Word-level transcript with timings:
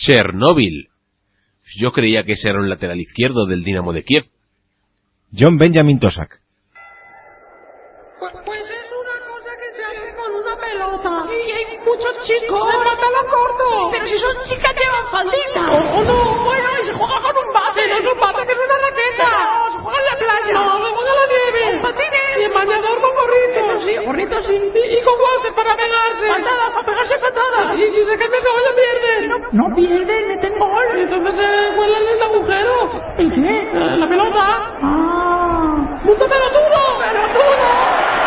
Chernóbil. 0.00 0.88
Yo 1.76 1.92
creía 1.92 2.24
que 2.24 2.32
ese 2.32 2.48
era 2.48 2.58
un 2.58 2.68
lateral 2.68 2.98
izquierdo 3.00 3.46
del 3.46 3.62
Dinamo 3.62 3.92
de 3.92 4.02
Kiev. 4.02 4.24
John 5.36 5.58
Benjamin 5.58 6.00
Tosak. 6.00 6.40
Pues, 8.18 8.32
pues 8.44 8.60
es 8.62 8.90
una 8.90 9.16
cosa 9.28 9.50
que 9.60 9.76
se 9.76 9.84
hace 9.84 10.16
con 10.16 10.34
una 10.34 10.56
pelota. 10.56 11.26
Sí, 11.28 11.52
hay 11.52 11.78
muchos 11.78 12.26
chicos 12.26 12.66
de 12.66 12.78
pantalón 12.82 13.26
corto. 13.30 13.90
Pero 13.92 14.06
si 14.06 14.18
son 14.18 14.34
chicas 14.48 14.74
llevan 14.74 15.06
faldita. 15.12 15.62
O 15.70 16.02
no, 16.02 16.44
bueno, 16.44 16.68
y 16.82 16.86
se 16.86 16.92
juega 16.92 17.20
con 17.20 17.36
un 17.36 17.54
bate. 17.54 17.82
Pero 17.84 17.94
es 17.94 18.12
un 18.12 18.20
bate 18.20 18.46
que 18.46 18.52
es 18.52 18.58
una 18.58 18.78
raqueta. 18.82 19.30
No, 19.30 19.70
se 19.70 19.78
juega 19.78 19.98
en 20.00 20.06
la 20.06 20.18
playa. 20.18 20.52
No, 20.52 20.89
bañador 22.60 23.00
con 23.00 23.12
gorritos. 23.20 23.84
Sí, 23.84 23.92
gorritos 24.04 24.44
sí. 24.46 24.52
Y, 24.52 24.78
y 24.98 25.02
con 25.02 25.14
guantes 25.18 25.52
para 25.56 25.72
pegarse. 25.76 26.26
Patadas, 26.28 26.70
para 26.74 26.86
pegarse 26.86 27.14
patadas. 27.18 27.74
Y 27.78 27.84
si 27.92 28.04
se 28.04 28.16
queda 28.16 28.38
gol, 28.44 28.62
le 28.68 28.72
pierden. 28.80 29.28
No, 29.28 29.36
no 29.68 29.76
pierden, 29.76 30.28
meten 30.28 30.58
gol. 30.58 30.84
Y 30.96 31.00
entonces 31.02 31.32
se 31.40 31.76
cuelan 31.76 32.02
en 32.02 32.08
el 32.16 32.22
agujero. 32.22 32.74
¿El 33.18 33.28
qué? 33.34 33.56
Eh, 33.58 33.96
La 33.98 34.08
pelota. 34.08 34.42
Ah. 34.82 35.98
¡Punto 36.04 36.24
pelotudo! 36.28 36.80
¡Pelotudo! 36.98 38.19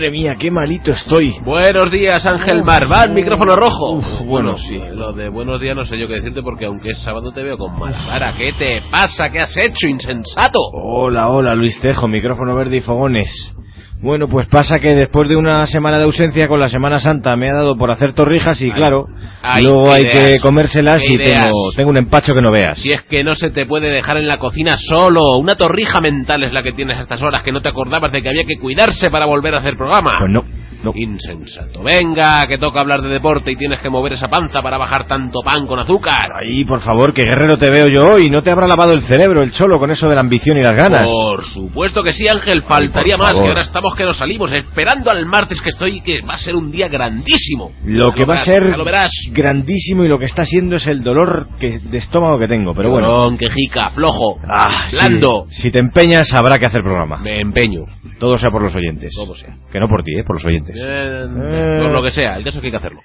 Madre 0.00 0.12
mía, 0.12 0.34
qué 0.40 0.50
malito 0.50 0.92
estoy. 0.92 1.34
Buenos 1.44 1.90
días, 1.90 2.24
Ángel 2.24 2.64
Marván, 2.64 3.12
micrófono 3.12 3.54
rojo. 3.54 3.96
Uf, 3.96 4.04
bueno, 4.20 4.54
bueno, 4.54 4.56
sí, 4.56 4.80
lo 4.94 5.12
de 5.12 5.28
buenos 5.28 5.60
días 5.60 5.76
no 5.76 5.84
sé 5.84 5.98
yo 5.98 6.08
qué 6.08 6.14
decirte 6.14 6.42
porque 6.42 6.64
aunque 6.64 6.92
es 6.92 7.02
sábado 7.02 7.30
te 7.32 7.42
veo 7.42 7.58
con 7.58 7.78
mala 7.78 7.98
cara. 8.06 8.32
¿Qué 8.32 8.50
te 8.54 8.80
pasa? 8.90 9.28
¿Qué 9.28 9.40
has 9.40 9.54
hecho, 9.58 9.88
insensato? 9.88 10.58
Hola, 10.72 11.28
hola, 11.28 11.54
Luis 11.54 11.78
Tejo, 11.82 12.08
micrófono 12.08 12.54
verde 12.54 12.78
y 12.78 12.80
fogones. 12.80 13.54
Bueno, 14.02 14.28
pues 14.28 14.48
pasa 14.48 14.78
que 14.78 14.94
después 14.94 15.28
de 15.28 15.36
una 15.36 15.66
semana 15.66 15.98
de 15.98 16.04
ausencia 16.04 16.48
con 16.48 16.58
la 16.58 16.68
Semana 16.68 17.00
Santa 17.00 17.36
me 17.36 17.50
ha 17.50 17.54
dado 17.54 17.76
por 17.76 17.90
hacer 17.90 18.14
torrijas 18.14 18.58
y 18.62 18.64
Ay. 18.64 18.72
claro, 18.72 19.04
Ay, 19.42 19.62
luego 19.62 19.92
hay 19.92 20.02
ideas, 20.02 20.36
que 20.36 20.40
comérselas 20.40 21.02
y 21.06 21.18
tengo 21.76 21.90
un 21.90 21.98
empacho 21.98 22.32
que 22.32 22.40
no 22.40 22.50
veas. 22.50 22.78
Si 22.78 22.88
es 22.88 23.02
que 23.10 23.22
no 23.22 23.34
se 23.34 23.50
te 23.50 23.66
puede 23.66 23.90
dejar 23.90 24.16
en 24.16 24.26
la 24.26 24.38
cocina 24.38 24.76
solo. 24.78 25.20
Una 25.38 25.54
torrija 25.54 26.00
mental 26.00 26.44
es 26.44 26.52
la 26.52 26.62
que 26.62 26.72
tienes 26.72 26.96
a 26.96 27.00
estas 27.00 27.20
horas, 27.22 27.42
que 27.42 27.52
no 27.52 27.60
te 27.60 27.68
acordabas 27.68 28.10
de 28.10 28.22
que 28.22 28.30
había 28.30 28.44
que 28.44 28.58
cuidarse 28.58 29.10
para 29.10 29.26
volver 29.26 29.54
a 29.54 29.58
hacer 29.58 29.76
programa. 29.76 30.12
Pues 30.18 30.30
no, 30.32 30.44
no. 30.82 30.92
Insensato. 30.94 31.82
Venga, 31.82 32.46
que 32.48 32.58
toca 32.58 32.80
hablar 32.80 33.02
de 33.02 33.08
deporte 33.08 33.52
y 33.52 33.56
tienes 33.56 33.80
que 33.80 33.90
mover 33.90 34.12
esa 34.14 34.28
panza 34.28 34.62
para 34.62 34.78
bajar 34.78 35.06
tanto 35.06 35.40
pan 35.44 35.66
con 35.66 35.78
azúcar. 35.78 36.30
Ahí, 36.42 36.64
por 36.64 36.80
favor, 36.80 37.12
que 37.12 37.22
guerrero 37.22 37.56
te 37.56 37.70
veo 37.70 37.86
yo 37.88 38.14
hoy. 38.14 38.30
No 38.30 38.42
te 38.42 38.50
habrá 38.50 38.66
lavado 38.66 38.92
el 38.92 39.02
cerebro 39.02 39.42
el 39.42 39.52
cholo 39.52 39.78
con 39.78 39.90
eso 39.90 40.08
de 40.08 40.14
la 40.14 40.20
ambición 40.20 40.56
y 40.58 40.62
las 40.62 40.76
ganas. 40.76 41.02
Por 41.02 41.44
supuesto 41.44 42.02
que 42.02 42.12
sí, 42.12 42.26
Ángel. 42.28 42.62
Faltaría 42.62 43.16
más, 43.16 43.30
favor. 43.32 43.42
que 43.44 43.48
ahora 43.50 43.62
estamos 43.62 43.94
que 43.94 44.04
nos 44.04 44.16
salimos, 44.18 44.52
esperando 44.52 45.10
al 45.10 45.26
martes 45.26 45.60
que 45.60 45.70
estoy, 45.70 46.00
que 46.00 46.20
va 46.22 46.34
a 46.34 46.38
ser 46.38 46.54
un 46.56 46.70
día 46.70 46.88
grandísimo. 46.88 47.72
Lo 47.84 48.12
que 48.12 48.24
va 48.24 48.34
a 48.34 48.38
ser 48.38 48.62
lo 48.76 48.84
verás. 48.84 49.10
grandísimo 49.32 50.04
y 50.04 50.08
lo 50.08 50.18
que 50.18 50.24
está 50.26 50.44
siendo 50.46 50.76
es 50.76 50.86
el 50.86 51.02
dolor 51.02 51.48
que, 51.58 51.78
de 51.80 51.98
estómago 51.98 52.38
que 52.38 52.48
tengo. 52.48 52.74
Pero 52.74 52.90
bueno, 52.90 53.08
Llorón, 53.08 53.38
quejica, 53.38 53.90
flojo, 53.90 54.38
Ah, 54.48 54.86
sí. 54.88 54.96
blando. 54.96 55.46
si 55.50 55.70
te 55.70 55.78
empeñas 55.78 56.32
habrá 56.34 56.58
que 56.58 56.66
hacer 56.66 56.82
programa. 56.82 57.18
Me 57.18 57.40
empeño. 57.40 57.84
Todo 58.18 58.36
sea 58.38 58.50
por 58.50 58.62
los 58.62 58.74
oyentes. 58.74 59.12
Todo 59.14 59.34
sea. 59.34 59.56
Que 59.72 59.80
no 59.80 59.88
por 59.88 60.02
ti, 60.02 60.12
¿eh? 60.18 60.24
por 60.24 60.36
los 60.36 60.44
oyentes. 60.46 60.69
Eh, 60.74 61.26
Eh. 61.26 61.78
Por 61.82 61.92
lo 61.92 62.02
que 62.02 62.10
sea, 62.10 62.36
el 62.36 62.44
caso 62.44 62.58
es 62.58 62.60
que 62.60 62.66
hay 62.68 62.70
que 62.70 62.76
hacerlo. 62.76 63.00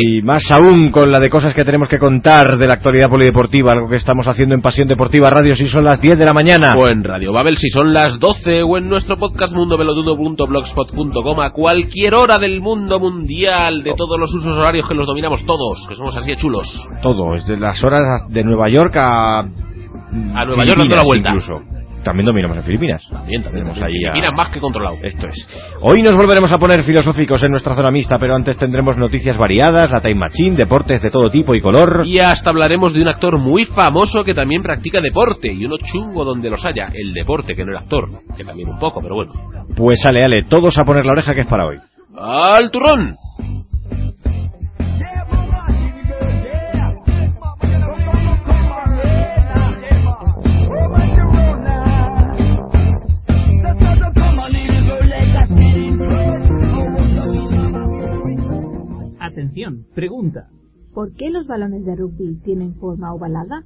Y 0.00 0.22
más 0.22 0.50
aún 0.50 0.90
con 0.90 1.10
la 1.10 1.20
de 1.20 1.28
cosas 1.28 1.54
que 1.54 1.64
tenemos 1.64 1.88
que 1.88 1.98
contar 1.98 2.58
de 2.58 2.66
la 2.66 2.74
actualidad 2.74 3.08
polideportiva, 3.08 3.72
algo 3.72 3.88
que 3.88 3.96
estamos 3.96 4.26
haciendo 4.26 4.54
en 4.54 4.62
Pasión 4.62 4.88
Deportiva 4.88 5.30
Radio 5.30 5.54
si 5.54 5.66
son 5.68 5.84
las 5.84 6.00
10 6.00 6.18
de 6.18 6.24
la 6.24 6.32
mañana. 6.32 6.72
O 6.76 6.88
en 6.88 7.02
Radio 7.02 7.32
Babel 7.32 7.56
si 7.56 7.68
son 7.68 7.92
las 7.92 8.18
12 8.18 8.62
o 8.62 8.78
en 8.78 8.88
nuestro 8.88 9.16
podcast 9.18 9.54
mundovelodudo.blogspot.com 9.54 11.40
a 11.40 11.50
cualquier 11.50 12.14
hora 12.14 12.38
del 12.38 12.60
mundo 12.60 13.00
mundial 13.00 13.82
de 13.82 13.94
todos 13.94 14.18
los 14.18 14.32
usos 14.34 14.56
horarios 14.56 14.88
que 14.88 14.94
los 14.94 15.06
dominamos 15.06 15.44
todos, 15.46 15.86
que 15.88 15.94
somos 15.94 16.16
así 16.16 16.30
de 16.30 16.36
chulos. 16.36 16.66
Todo, 17.02 17.34
desde 17.34 17.56
las 17.58 17.82
horas 17.84 18.22
de 18.28 18.44
Nueva 18.44 18.68
York 18.68 18.94
a... 18.96 19.40
A 19.40 20.44
Nueva 20.44 20.64
York 20.64 20.78
dando 20.78 20.96
la 20.96 21.02
vuelta. 21.02 21.30
Incluso. 21.30 21.75
También 22.06 22.26
dominamos 22.26 22.56
en 22.58 22.62
Filipinas. 22.62 23.02
También, 23.10 23.42
también. 23.42 23.64
Tenemos 23.64 23.78
también. 23.80 23.98
ahí 23.98 24.04
a- 24.08 24.12
Filipinas 24.12 24.36
más 24.36 24.52
que 24.54 24.60
controlado. 24.60 24.96
Esto 25.02 25.26
es. 25.26 25.48
Hoy 25.80 26.02
nos 26.02 26.14
volveremos 26.14 26.52
a 26.52 26.56
poner 26.58 26.84
filosóficos 26.84 27.42
en 27.42 27.50
nuestra 27.50 27.74
zona 27.74 27.90
mixta, 27.90 28.16
pero 28.18 28.36
antes 28.36 28.56
tendremos 28.56 28.96
noticias 28.96 29.36
variadas, 29.36 29.90
la 29.90 30.00
Time 30.00 30.14
Machine, 30.14 30.56
deportes 30.56 31.02
de 31.02 31.10
todo 31.10 31.28
tipo 31.30 31.54
y 31.56 31.60
color. 31.60 32.02
Y 32.06 32.20
hasta 32.20 32.50
hablaremos 32.50 32.92
de 32.94 33.02
un 33.02 33.08
actor 33.08 33.38
muy 33.38 33.64
famoso 33.64 34.22
que 34.22 34.34
también 34.34 34.62
practica 34.62 35.00
deporte 35.00 35.52
y 35.52 35.64
uno 35.66 35.76
chungo 35.78 36.24
donde 36.24 36.48
los 36.48 36.64
haya. 36.64 36.90
El 36.94 37.12
deporte, 37.12 37.54
que 37.56 37.64
no 37.64 37.72
el 37.72 37.78
actor, 37.78 38.08
que 38.36 38.44
también 38.44 38.68
un 38.68 38.78
poco, 38.78 39.00
pero 39.02 39.16
bueno. 39.16 39.32
Pues 39.76 40.06
ale, 40.06 40.22
ale, 40.22 40.44
todos 40.44 40.78
a 40.78 40.84
poner 40.84 41.04
la 41.04 41.12
oreja 41.12 41.34
que 41.34 41.40
es 41.40 41.46
para 41.48 41.66
hoy. 41.66 41.78
¡Al 42.16 42.70
turrón! 42.70 43.16
Pregunta. 59.94 60.50
¿Por 60.92 61.12
qué 61.14 61.30
los 61.30 61.46
balones 61.46 61.84
de 61.84 61.96
rugby 61.96 62.36
tienen 62.44 62.74
forma 62.74 63.14
ovalada? 63.14 63.64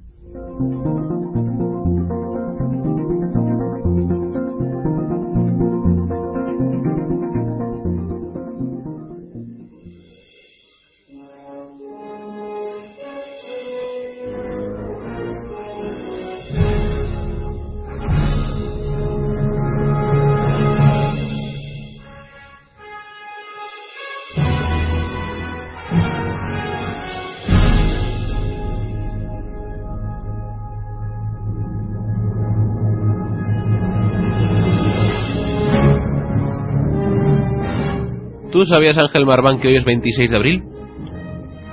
¿Tú 38.51 38.65
sabías, 38.65 38.97
Ángel 38.97 39.25
Marván, 39.25 39.59
que 39.59 39.67
hoy 39.69 39.75
es 39.77 39.85
26 39.85 40.29
de 40.29 40.37
abril? 40.37 40.63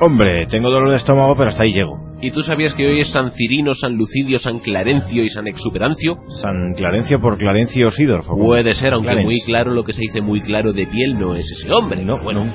Hombre, 0.01 0.47
tengo 0.47 0.71
dolor 0.71 0.91
de 0.91 0.97
estómago, 0.97 1.35
pero 1.37 1.51
hasta 1.51 1.65
ahí 1.65 1.73
llego. 1.73 1.99
¿Y 2.21 2.31
tú 2.31 2.43
sabías 2.43 2.75
que 2.75 2.87
hoy 2.87 3.01
es 3.01 3.13
San 3.13 3.31
Cirino, 3.33 3.75
San 3.75 3.95
Lucidio, 3.97 4.39
San 4.39 4.59
Clarencio 4.59 5.23
y 5.23 5.29
San 5.29 5.47
Exuperancio? 5.47 6.19
San 6.43 6.73
Clarencio 6.77 7.21
por 7.21 7.39
Clarencio 7.39 7.91
Sidorf. 7.91 8.27
¿o 8.27 8.31
cómo? 8.31 8.45
Puede 8.47 8.75
ser, 8.75 8.93
aunque 8.93 9.09
Clarence. 9.11 9.27
muy 9.27 9.41
claro 9.43 9.73
lo 9.73 9.85
que 9.85 9.93
se 9.93 10.03
dice 10.03 10.21
muy 10.21 10.41
claro 10.41 10.73
de 10.73 10.87
piel 10.87 11.19
no 11.19 11.35
es 11.37 11.49
ese 11.51 11.71
hombre. 11.73 12.05
No, 12.05 12.15
bueno, 12.23 12.45
no. 12.45 12.53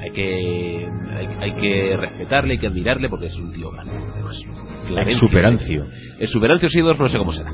hay 0.00 0.10
que 0.10 0.88
hay, 1.16 1.28
hay 1.40 1.52
que 1.52 1.96
respetarle, 1.96 2.52
hay 2.54 2.58
que 2.58 2.66
admirarle 2.66 3.08
porque 3.08 3.26
es 3.26 3.36
un 3.36 3.52
tío 3.52 3.70
grande. 3.70 3.92
además. 4.12 4.40
Clarencio, 4.88 5.24
Exuperancio. 5.26 5.86
Exuperancio 6.18 6.68
Sidorf 6.68 7.00
no 7.00 7.08
sé 7.08 7.18
cómo 7.18 7.32
será. 7.32 7.52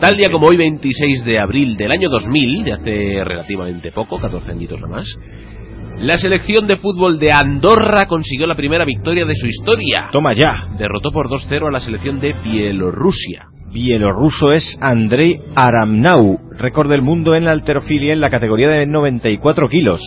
Tal 0.00 0.16
día 0.16 0.28
como 0.32 0.46
hoy, 0.46 0.56
26 0.56 1.26
de 1.26 1.38
abril 1.38 1.76
del 1.76 1.92
año 1.92 2.08
2000, 2.08 2.64
de 2.64 2.72
hace 2.72 3.22
relativamente 3.22 3.92
poco, 3.92 4.18
14 4.18 4.50
añitos 4.50 4.80
nomás, 4.80 5.14
la 5.98 6.16
selección 6.16 6.66
de 6.66 6.78
fútbol 6.78 7.18
de 7.18 7.30
Andorra 7.30 8.06
consiguió 8.06 8.46
la 8.46 8.54
primera 8.54 8.86
victoria 8.86 9.26
de 9.26 9.34
su 9.34 9.46
historia. 9.46 10.08
Toma 10.10 10.32
ya. 10.34 10.68
Derrotó 10.78 11.12
por 11.12 11.28
2-0 11.28 11.68
a 11.68 11.70
la 11.70 11.80
selección 11.80 12.18
de 12.18 12.34
Bielorrusia. 12.42 13.48
Bielorruso 13.70 14.52
es 14.52 14.78
Andrei 14.80 15.38
Aramnau, 15.54 16.38
récord 16.56 16.88
del 16.88 17.02
mundo 17.02 17.34
en 17.34 17.44
la 17.44 17.52
alterofilia 17.52 18.14
en 18.14 18.22
la 18.22 18.30
categoría 18.30 18.70
de 18.70 18.86
94 18.86 19.68
kilos. 19.68 20.00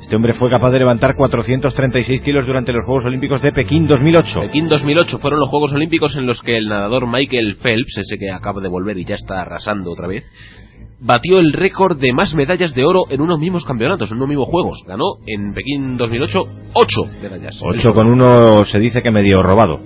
Este 0.00 0.14
hombre 0.16 0.34
fue 0.34 0.48
capaz 0.50 0.70
de 0.70 0.78
levantar 0.78 1.16
436 1.16 2.22
kilos 2.22 2.46
durante 2.46 2.72
los 2.72 2.84
Juegos 2.84 3.04
Olímpicos 3.04 3.42
de 3.42 3.52
Pekín 3.52 3.86
2008. 3.86 4.40
Pekín 4.40 4.68
2008 4.68 5.18
fueron 5.18 5.40
los 5.40 5.48
Juegos 5.48 5.72
Olímpicos 5.72 6.14
en 6.16 6.26
los 6.26 6.40
que 6.42 6.56
el 6.56 6.68
nadador 6.68 7.06
Michael 7.06 7.56
Phelps, 7.60 7.98
ese 7.98 8.16
que 8.18 8.30
acaba 8.30 8.60
de 8.60 8.68
volver 8.68 8.96
y 8.98 9.04
ya 9.04 9.16
está 9.16 9.40
arrasando 9.42 9.90
otra 9.90 10.06
vez, 10.06 10.24
batió 11.00 11.38
el 11.40 11.52
récord 11.52 11.98
de 11.98 12.12
más 12.12 12.34
medallas 12.34 12.74
de 12.74 12.84
oro 12.84 13.04
en 13.10 13.20
unos 13.20 13.38
mismos 13.40 13.64
campeonatos, 13.64 14.10
en 14.10 14.16
unos 14.18 14.28
mismos 14.28 14.48
Juegos. 14.48 14.82
Ganó 14.86 15.04
en 15.26 15.52
Pekín 15.52 15.96
2008 15.96 16.44
ocho 16.74 17.02
medallas. 17.20 17.60
8 17.60 17.92
con 17.94 18.06
uno 18.06 18.64
se 18.64 18.78
dice 18.78 19.02
que 19.02 19.10
medio 19.10 19.42
robado. 19.42 19.78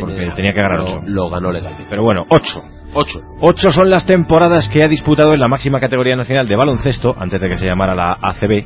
Porque 0.00 0.32
tenía 0.34 0.52
que 0.52 0.60
ganar 0.60 0.78
Lo- 0.80 0.84
ocho. 0.86 1.02
Lo 1.06 1.30
ganó 1.30 1.52
legalmente. 1.52 1.86
Pero 1.88 2.02
bueno, 2.02 2.24
8. 2.28 2.62
Ocho. 2.92 3.20
Ocho 3.40 3.70
son 3.70 3.88
las 3.90 4.04
temporadas 4.06 4.68
que 4.68 4.82
ha 4.82 4.88
disputado 4.88 5.32
en 5.34 5.40
la 5.40 5.48
máxima 5.48 5.78
categoría 5.80 6.16
nacional 6.16 6.46
de 6.46 6.56
baloncesto, 6.56 7.14
antes 7.18 7.40
de 7.40 7.48
que 7.48 7.56
se 7.56 7.66
llamara 7.66 7.94
la 7.94 8.16
ACB, 8.20 8.64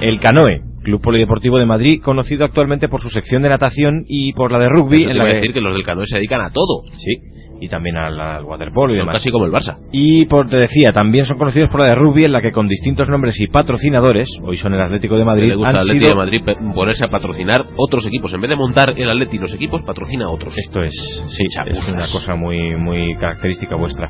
el 0.00 0.18
Canoe, 0.18 0.62
Club 0.82 1.00
Polideportivo 1.02 1.58
de 1.58 1.66
Madrid, 1.66 2.00
conocido 2.02 2.44
actualmente 2.44 2.88
por 2.88 3.02
su 3.02 3.10
sección 3.10 3.42
de 3.42 3.48
natación 3.50 4.04
y 4.08 4.32
por 4.32 4.50
la 4.52 4.58
de 4.58 4.68
rugby. 4.68 4.98
Eso 5.02 5.06
te 5.06 5.12
en 5.12 5.18
la 5.18 5.24
a 5.24 5.26
que- 5.26 5.34
decir 5.36 5.52
que 5.52 5.60
los 5.60 5.74
del 5.74 5.84
Canoe 5.84 6.06
se 6.06 6.16
dedican 6.16 6.40
a 6.40 6.50
todo. 6.50 6.82
Sí, 6.96 7.16
y 7.60 7.68
también 7.68 7.96
al, 7.96 8.18
al 8.20 8.44
waterpolo 8.44 8.92
y 8.94 8.96
demás. 8.98 9.14
casi 9.16 9.30
como 9.30 9.44
el 9.46 9.52
Barça. 9.52 9.76
Y 9.92 10.26
por 10.26 10.48
te 10.48 10.56
decía, 10.56 10.92
también 10.92 11.24
son 11.24 11.38
conocidos 11.38 11.70
por 11.70 11.80
la 11.80 11.86
de 11.86 11.94
rugby, 11.94 12.24
en 12.24 12.32
la 12.32 12.42
que 12.42 12.52
con 12.52 12.68
distintos 12.68 13.08
nombres 13.08 13.38
y 13.40 13.46
patrocinadores, 13.48 14.28
hoy 14.42 14.56
son 14.56 14.74
el 14.74 14.80
Atlético 14.80 15.16
de 15.16 15.24
Madrid, 15.24 15.48
le 15.48 15.54
gusta 15.56 15.70
han 15.70 15.76
Atlético 15.76 16.04
sido- 16.06 16.10
de 16.10 16.16
Madrid 16.16 16.72
ponerse 16.74 17.04
a 17.04 17.08
patrocinar 17.08 17.64
otros 17.76 18.06
equipos. 18.06 18.32
En 18.34 18.40
vez 18.40 18.50
de 18.50 18.56
montar 18.56 18.94
el 18.96 19.08
Atleti 19.10 19.36
y 19.36 19.40
los 19.40 19.54
equipos, 19.54 19.82
patrocina 19.82 20.26
a 20.26 20.30
otros. 20.30 20.56
Esto 20.58 20.82
es, 20.82 20.92
sí, 21.28 21.44
es 21.44 21.88
una 21.88 22.06
cosa 22.12 22.34
muy, 22.34 22.76
muy 22.76 23.14
característica 23.16 23.76
vuestra. 23.76 24.08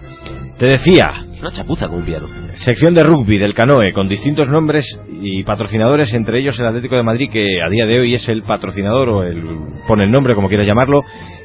Te 0.58 0.66
decía, 0.66 1.10
Es 1.34 1.40
una 1.42 1.52
chapuza 1.52 1.86
con 1.86 1.98
un 1.98 2.04
piano. 2.06 2.26
sección 2.54 2.94
de 2.94 3.02
rugby 3.02 3.36
del 3.36 3.52
Canoe, 3.52 3.92
con 3.92 4.08
distintos 4.08 4.48
nombres 4.48 4.86
y 5.20 5.42
patrocinadores, 5.44 6.14
entre 6.14 6.40
ellos 6.40 6.58
el 6.58 6.66
Atlético 6.66 6.96
de 6.96 7.02
Madrid, 7.02 7.28
que 7.30 7.60
a 7.62 7.68
día 7.68 7.84
de 7.86 8.00
hoy 8.00 8.14
es 8.14 8.26
el 8.30 8.42
patrocinador, 8.42 9.08
o 9.10 9.22
el, 9.22 9.42
pone 9.86 10.04
el 10.04 10.10
nombre 10.10 10.34
como 10.34 10.48
quieras 10.48 10.66
llamarlo, 10.66 11.00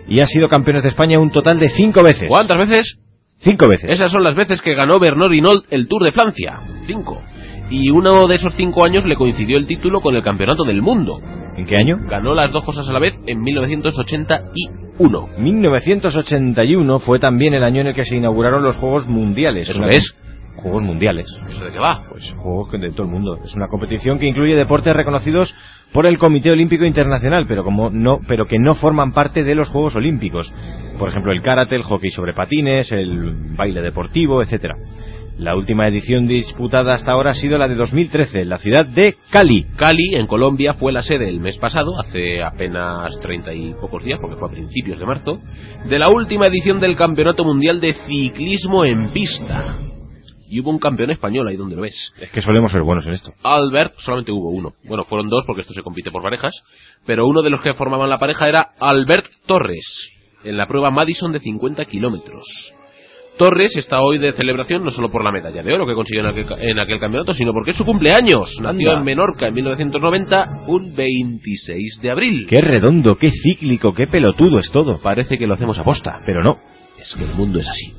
y 0.07 0.19
ha 0.19 0.25
sido 0.25 0.47
campeones 0.47 0.83
de 0.83 0.89
España 0.89 1.19
un 1.19 1.31
total 1.31 1.59
de 1.59 1.69
cinco 1.69 2.03
veces. 2.03 2.27
¿Cuántas 2.27 2.57
veces? 2.57 2.97
Cinco 3.39 3.67
veces. 3.67 3.89
Esas 3.93 4.11
son 4.11 4.23
las 4.23 4.35
veces 4.35 4.61
que 4.61 4.75
ganó 4.75 4.99
Bernard 4.99 5.33
Hinault 5.33 5.65
el 5.71 5.87
Tour 5.87 6.03
de 6.03 6.11
Francia. 6.11 6.59
Cinco. 6.85 7.21
Y 7.69 7.89
uno 7.89 8.27
de 8.27 8.35
esos 8.35 8.53
cinco 8.55 8.85
años 8.85 9.05
le 9.05 9.15
coincidió 9.15 9.57
el 9.57 9.65
título 9.65 10.01
con 10.01 10.15
el 10.15 10.23
Campeonato 10.23 10.63
del 10.63 10.81
Mundo. 10.81 11.19
¿En 11.55 11.65
qué 11.65 11.77
año? 11.77 11.97
Ganó 12.07 12.33
las 12.33 12.51
dos 12.51 12.63
cosas 12.63 12.87
a 12.89 12.93
la 12.93 12.99
vez 12.99 13.17
en 13.25 13.41
1981. 13.41 15.29
1981 15.37 16.99
fue 16.99 17.19
también 17.19 17.53
el 17.53 17.63
año 17.63 17.81
en 17.81 17.87
el 17.87 17.95
que 17.95 18.05
se 18.05 18.17
inauguraron 18.17 18.63
los 18.63 18.75
Juegos 18.75 19.07
Mundiales. 19.07 19.69
¿Eso 19.69 19.85
es? 19.85 20.13
Juegos 20.55 20.83
Mundiales. 20.83 21.25
¿Eso 21.49 21.65
de 21.65 21.71
qué 21.71 21.79
va? 21.79 22.03
Pues 22.09 22.33
juegos 22.37 22.71
de 22.71 22.91
todo 22.91 23.03
el 23.03 23.11
mundo. 23.11 23.39
Es 23.43 23.55
una 23.55 23.67
competición 23.67 24.19
que 24.19 24.27
incluye 24.27 24.55
deportes 24.55 24.95
reconocidos 24.95 25.55
por 25.93 26.05
el 26.05 26.17
Comité 26.17 26.51
Olímpico 26.51 26.85
Internacional, 26.85 27.45
pero 27.47 27.63
como 27.63 27.89
no, 27.89 28.19
pero 28.27 28.45
que 28.47 28.59
no 28.59 28.75
forman 28.75 29.11
parte 29.11 29.43
de 29.43 29.55
los 29.55 29.69
Juegos 29.69 29.95
Olímpicos. 29.95 30.51
Por 30.97 31.09
ejemplo, 31.09 31.31
el 31.31 31.41
karate, 31.41 31.75
el 31.75 31.83
hockey 31.83 32.11
sobre 32.11 32.33
patines, 32.33 32.91
el 32.91 33.55
baile 33.55 33.81
deportivo, 33.81 34.41
etcétera. 34.41 34.75
La 35.37 35.55
última 35.55 35.87
edición 35.87 36.27
disputada 36.27 36.93
hasta 36.93 37.13
ahora 37.13 37.31
ha 37.31 37.35
sido 37.35 37.57
la 37.57 37.67
de 37.67 37.75
2013 37.75 38.41
en 38.41 38.49
la 38.49 38.59
ciudad 38.59 38.85
de 38.85 39.15
Cali. 39.31 39.65
Cali, 39.75 40.13
en 40.13 40.27
Colombia, 40.27 40.75
fue 40.75 40.91
la 40.91 41.01
sede 41.01 41.29
el 41.29 41.39
mes 41.39 41.57
pasado, 41.57 41.99
hace 41.99 42.43
apenas 42.43 43.17
treinta 43.19 43.53
y 43.53 43.73
pocos 43.73 44.03
días, 44.03 44.19
porque 44.21 44.35
fue 44.35 44.49
a 44.49 44.51
principios 44.51 44.99
de 44.99 45.05
marzo, 45.05 45.39
de 45.89 45.97
la 45.97 46.09
última 46.09 46.47
edición 46.47 46.79
del 46.79 46.95
Campeonato 46.95 47.43
Mundial 47.43 47.81
de 47.81 47.93
Ciclismo 47.93 48.85
en 48.85 49.07
Pista. 49.09 49.90
Y 50.51 50.59
hubo 50.59 50.69
un 50.69 50.79
campeón 50.79 51.09
español 51.11 51.47
ahí 51.47 51.55
donde 51.55 51.75
lo 51.77 51.81
ves. 51.83 52.13
Es 52.19 52.29
que 52.29 52.41
solemos 52.41 52.71
ser 52.71 52.81
buenos 52.83 53.05
en 53.07 53.13
esto. 53.13 53.31
Albert, 53.41 53.93
solamente 53.97 54.31
hubo 54.31 54.49
uno. 54.51 54.73
Bueno, 54.83 55.05
fueron 55.05 55.29
dos 55.29 55.45
porque 55.47 55.61
esto 55.61 55.73
se 55.73 55.81
compite 55.81 56.11
por 56.11 56.21
parejas, 56.21 56.53
pero 57.05 57.25
uno 57.25 57.41
de 57.41 57.49
los 57.49 57.61
que 57.61 57.73
formaban 57.73 58.09
la 58.09 58.19
pareja 58.19 58.49
era 58.49 58.71
Albert 58.79 59.27
Torres, 59.45 60.09
en 60.43 60.57
la 60.57 60.67
prueba 60.67 60.91
Madison 60.91 61.31
de 61.31 61.39
50 61.39 61.85
kilómetros. 61.85 62.43
Torres 63.37 63.75
está 63.77 64.01
hoy 64.01 64.17
de 64.19 64.33
celebración 64.33 64.83
no 64.83 64.91
solo 64.91 65.09
por 65.09 65.23
la 65.23 65.31
medalla 65.31 65.63
de 65.63 65.73
oro 65.73 65.87
que 65.87 65.93
consiguió 65.95 66.21
en 66.21 66.27
aquel, 66.27 66.45
ca- 66.45 66.57
en 66.59 66.77
aquel 66.79 66.99
campeonato, 66.99 67.33
sino 67.33 67.53
porque 67.53 67.71
es 67.71 67.77
su 67.77 67.85
cumpleaños. 67.85 68.49
Nació 68.61 68.89
Anda. 68.89 68.99
en 68.99 69.05
Menorca 69.05 69.47
en 69.47 69.53
1990, 69.53 70.63
un 70.67 70.93
26 70.93 71.99
de 72.01 72.11
abril. 72.11 72.45
Qué 72.49 72.59
redondo, 72.61 73.15
qué 73.15 73.31
cíclico, 73.31 73.93
qué 73.93 74.05
pelotudo 74.05 74.59
es 74.59 74.69
todo. 74.71 74.99
Parece 75.01 75.37
que 75.37 75.47
lo 75.47 75.53
hacemos 75.53 75.79
a 75.79 75.83
posta, 75.85 76.19
Pero 76.25 76.43
no. 76.43 76.59
es 76.99 77.15
que 77.15 77.23
el 77.23 77.33
mundo 77.33 77.59
es 77.59 77.69
así. 77.69 77.93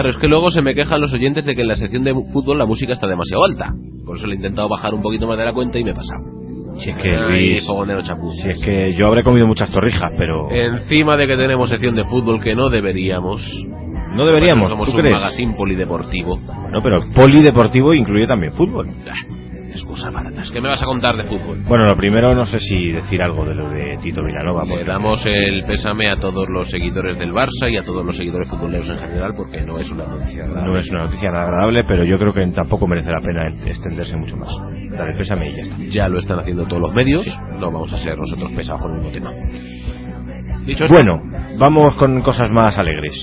Claro, 0.00 0.10
es 0.10 0.20
que 0.20 0.28
luego 0.28 0.50
se 0.52 0.62
me 0.62 0.74
quejan 0.76 1.00
los 1.00 1.12
oyentes 1.12 1.44
de 1.44 1.56
que 1.56 1.62
en 1.62 1.68
la 1.68 1.74
sección 1.74 2.04
de 2.04 2.14
fútbol 2.32 2.56
la 2.58 2.66
música 2.66 2.92
está 2.92 3.08
demasiado 3.08 3.42
alta. 3.44 3.72
Por 4.06 4.16
eso 4.16 4.28
le 4.28 4.34
he 4.34 4.36
intentado 4.36 4.68
bajar 4.68 4.94
un 4.94 5.02
poquito 5.02 5.26
más 5.26 5.36
de 5.36 5.44
la 5.44 5.52
cuenta 5.52 5.78
y 5.78 5.82
me 5.84 5.90
he 5.90 5.94
pasado. 5.94 6.22
Si 6.76 6.90
es 6.90 6.96
que 7.02 7.16
Ay, 7.16 7.48
Luis, 7.50 7.66
fogonero 7.66 8.02
si 8.04 8.48
es 8.50 8.62
que 8.62 8.94
yo 8.94 9.08
habré 9.08 9.24
comido 9.24 9.48
muchas 9.48 9.72
torrijas, 9.72 10.12
pero 10.16 10.48
Encima 10.52 11.16
de 11.16 11.26
que 11.26 11.36
tenemos 11.36 11.68
sección 11.68 11.96
de 11.96 12.04
fútbol 12.04 12.40
que 12.40 12.54
no 12.54 12.68
deberíamos. 12.68 13.42
no 14.14 14.24
deberíamos, 14.24 14.68
Somos 14.68 14.88
¿tú 14.88 14.94
un 14.94 15.00
crees? 15.00 15.14
magazine 15.16 15.54
polideportivo. 15.54 16.38
Bueno, 16.38 16.80
pero 16.80 17.00
polideportivo 17.12 17.92
incluye 17.94 18.28
también 18.28 18.52
fútbol. 18.52 18.88
Excusas 19.70 20.12
baratas. 20.12 20.50
¿Qué 20.50 20.60
me 20.60 20.68
vas 20.68 20.82
a 20.82 20.86
contar 20.86 21.16
de 21.16 21.24
fútbol? 21.24 21.58
Bueno, 21.68 21.84
lo 21.86 21.96
primero 21.96 22.34
no 22.34 22.46
sé 22.46 22.58
si 22.58 22.90
decir 22.90 23.22
algo 23.22 23.44
de 23.44 23.54
lo 23.54 23.68
de 23.70 23.98
Tito 24.02 24.24
Villanova. 24.24 24.64
Le 24.64 24.82
damos 24.84 25.24
el 25.26 25.64
pésame 25.64 26.08
a 26.10 26.16
todos 26.16 26.46
los 26.48 26.68
seguidores 26.70 27.18
del 27.18 27.32
Barça 27.32 27.70
y 27.70 27.76
a 27.76 27.82
todos 27.84 28.04
los 28.04 28.16
seguidores 28.16 28.48
futboleros 28.48 28.88
en 28.88 28.98
general 28.98 29.34
porque 29.36 29.60
no 29.62 29.78
es 29.78 29.90
una 29.90 30.06
noticia 30.06 30.44
agradable. 30.44 30.72
No 30.72 30.78
es 30.78 30.90
una 30.90 31.04
noticia 31.04 31.30
nada 31.30 31.44
agradable, 31.44 31.84
pero 31.84 32.04
yo 32.04 32.18
creo 32.18 32.32
que 32.32 32.46
tampoco 32.48 32.86
merece 32.86 33.10
la 33.10 33.20
pena 33.20 33.48
extenderse 33.66 34.16
mucho 34.16 34.36
más. 34.36 34.50
Dale, 34.90 35.14
pésame 35.16 35.50
y 35.50 35.56
ya 35.56 35.62
está. 35.62 35.76
Ya 35.88 36.08
lo 36.08 36.18
están 36.18 36.38
haciendo 36.40 36.64
todos 36.66 36.82
los 36.82 36.94
medios. 36.94 37.26
No 37.60 37.70
vamos 37.70 37.92
a 37.92 37.96
ser 37.98 38.16
nosotros 38.18 38.50
pesados 38.52 38.80
con 38.82 38.92
el 38.92 38.96
mismo 38.98 39.12
tema. 39.12 39.30
Dicho 40.64 40.84
esto, 40.84 40.94
Bueno, 40.94 41.20
vamos 41.58 41.94
con 41.96 42.20
cosas 42.22 42.50
más 42.50 42.76
alegres. 42.78 43.14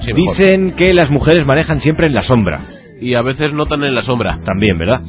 sí. 0.00 0.12
Dicen 0.14 0.74
que 0.76 0.92
las 0.94 1.10
mujeres 1.10 1.46
manejan 1.46 1.80
siempre 1.80 2.06
en 2.06 2.14
la 2.14 2.22
sombra. 2.22 2.60
Y 3.00 3.14
a 3.14 3.22
veces 3.22 3.52
notan 3.52 3.82
en 3.84 3.94
la 3.94 4.00
sombra. 4.00 4.38
También, 4.44 4.78
¿verdad? 4.78 5.00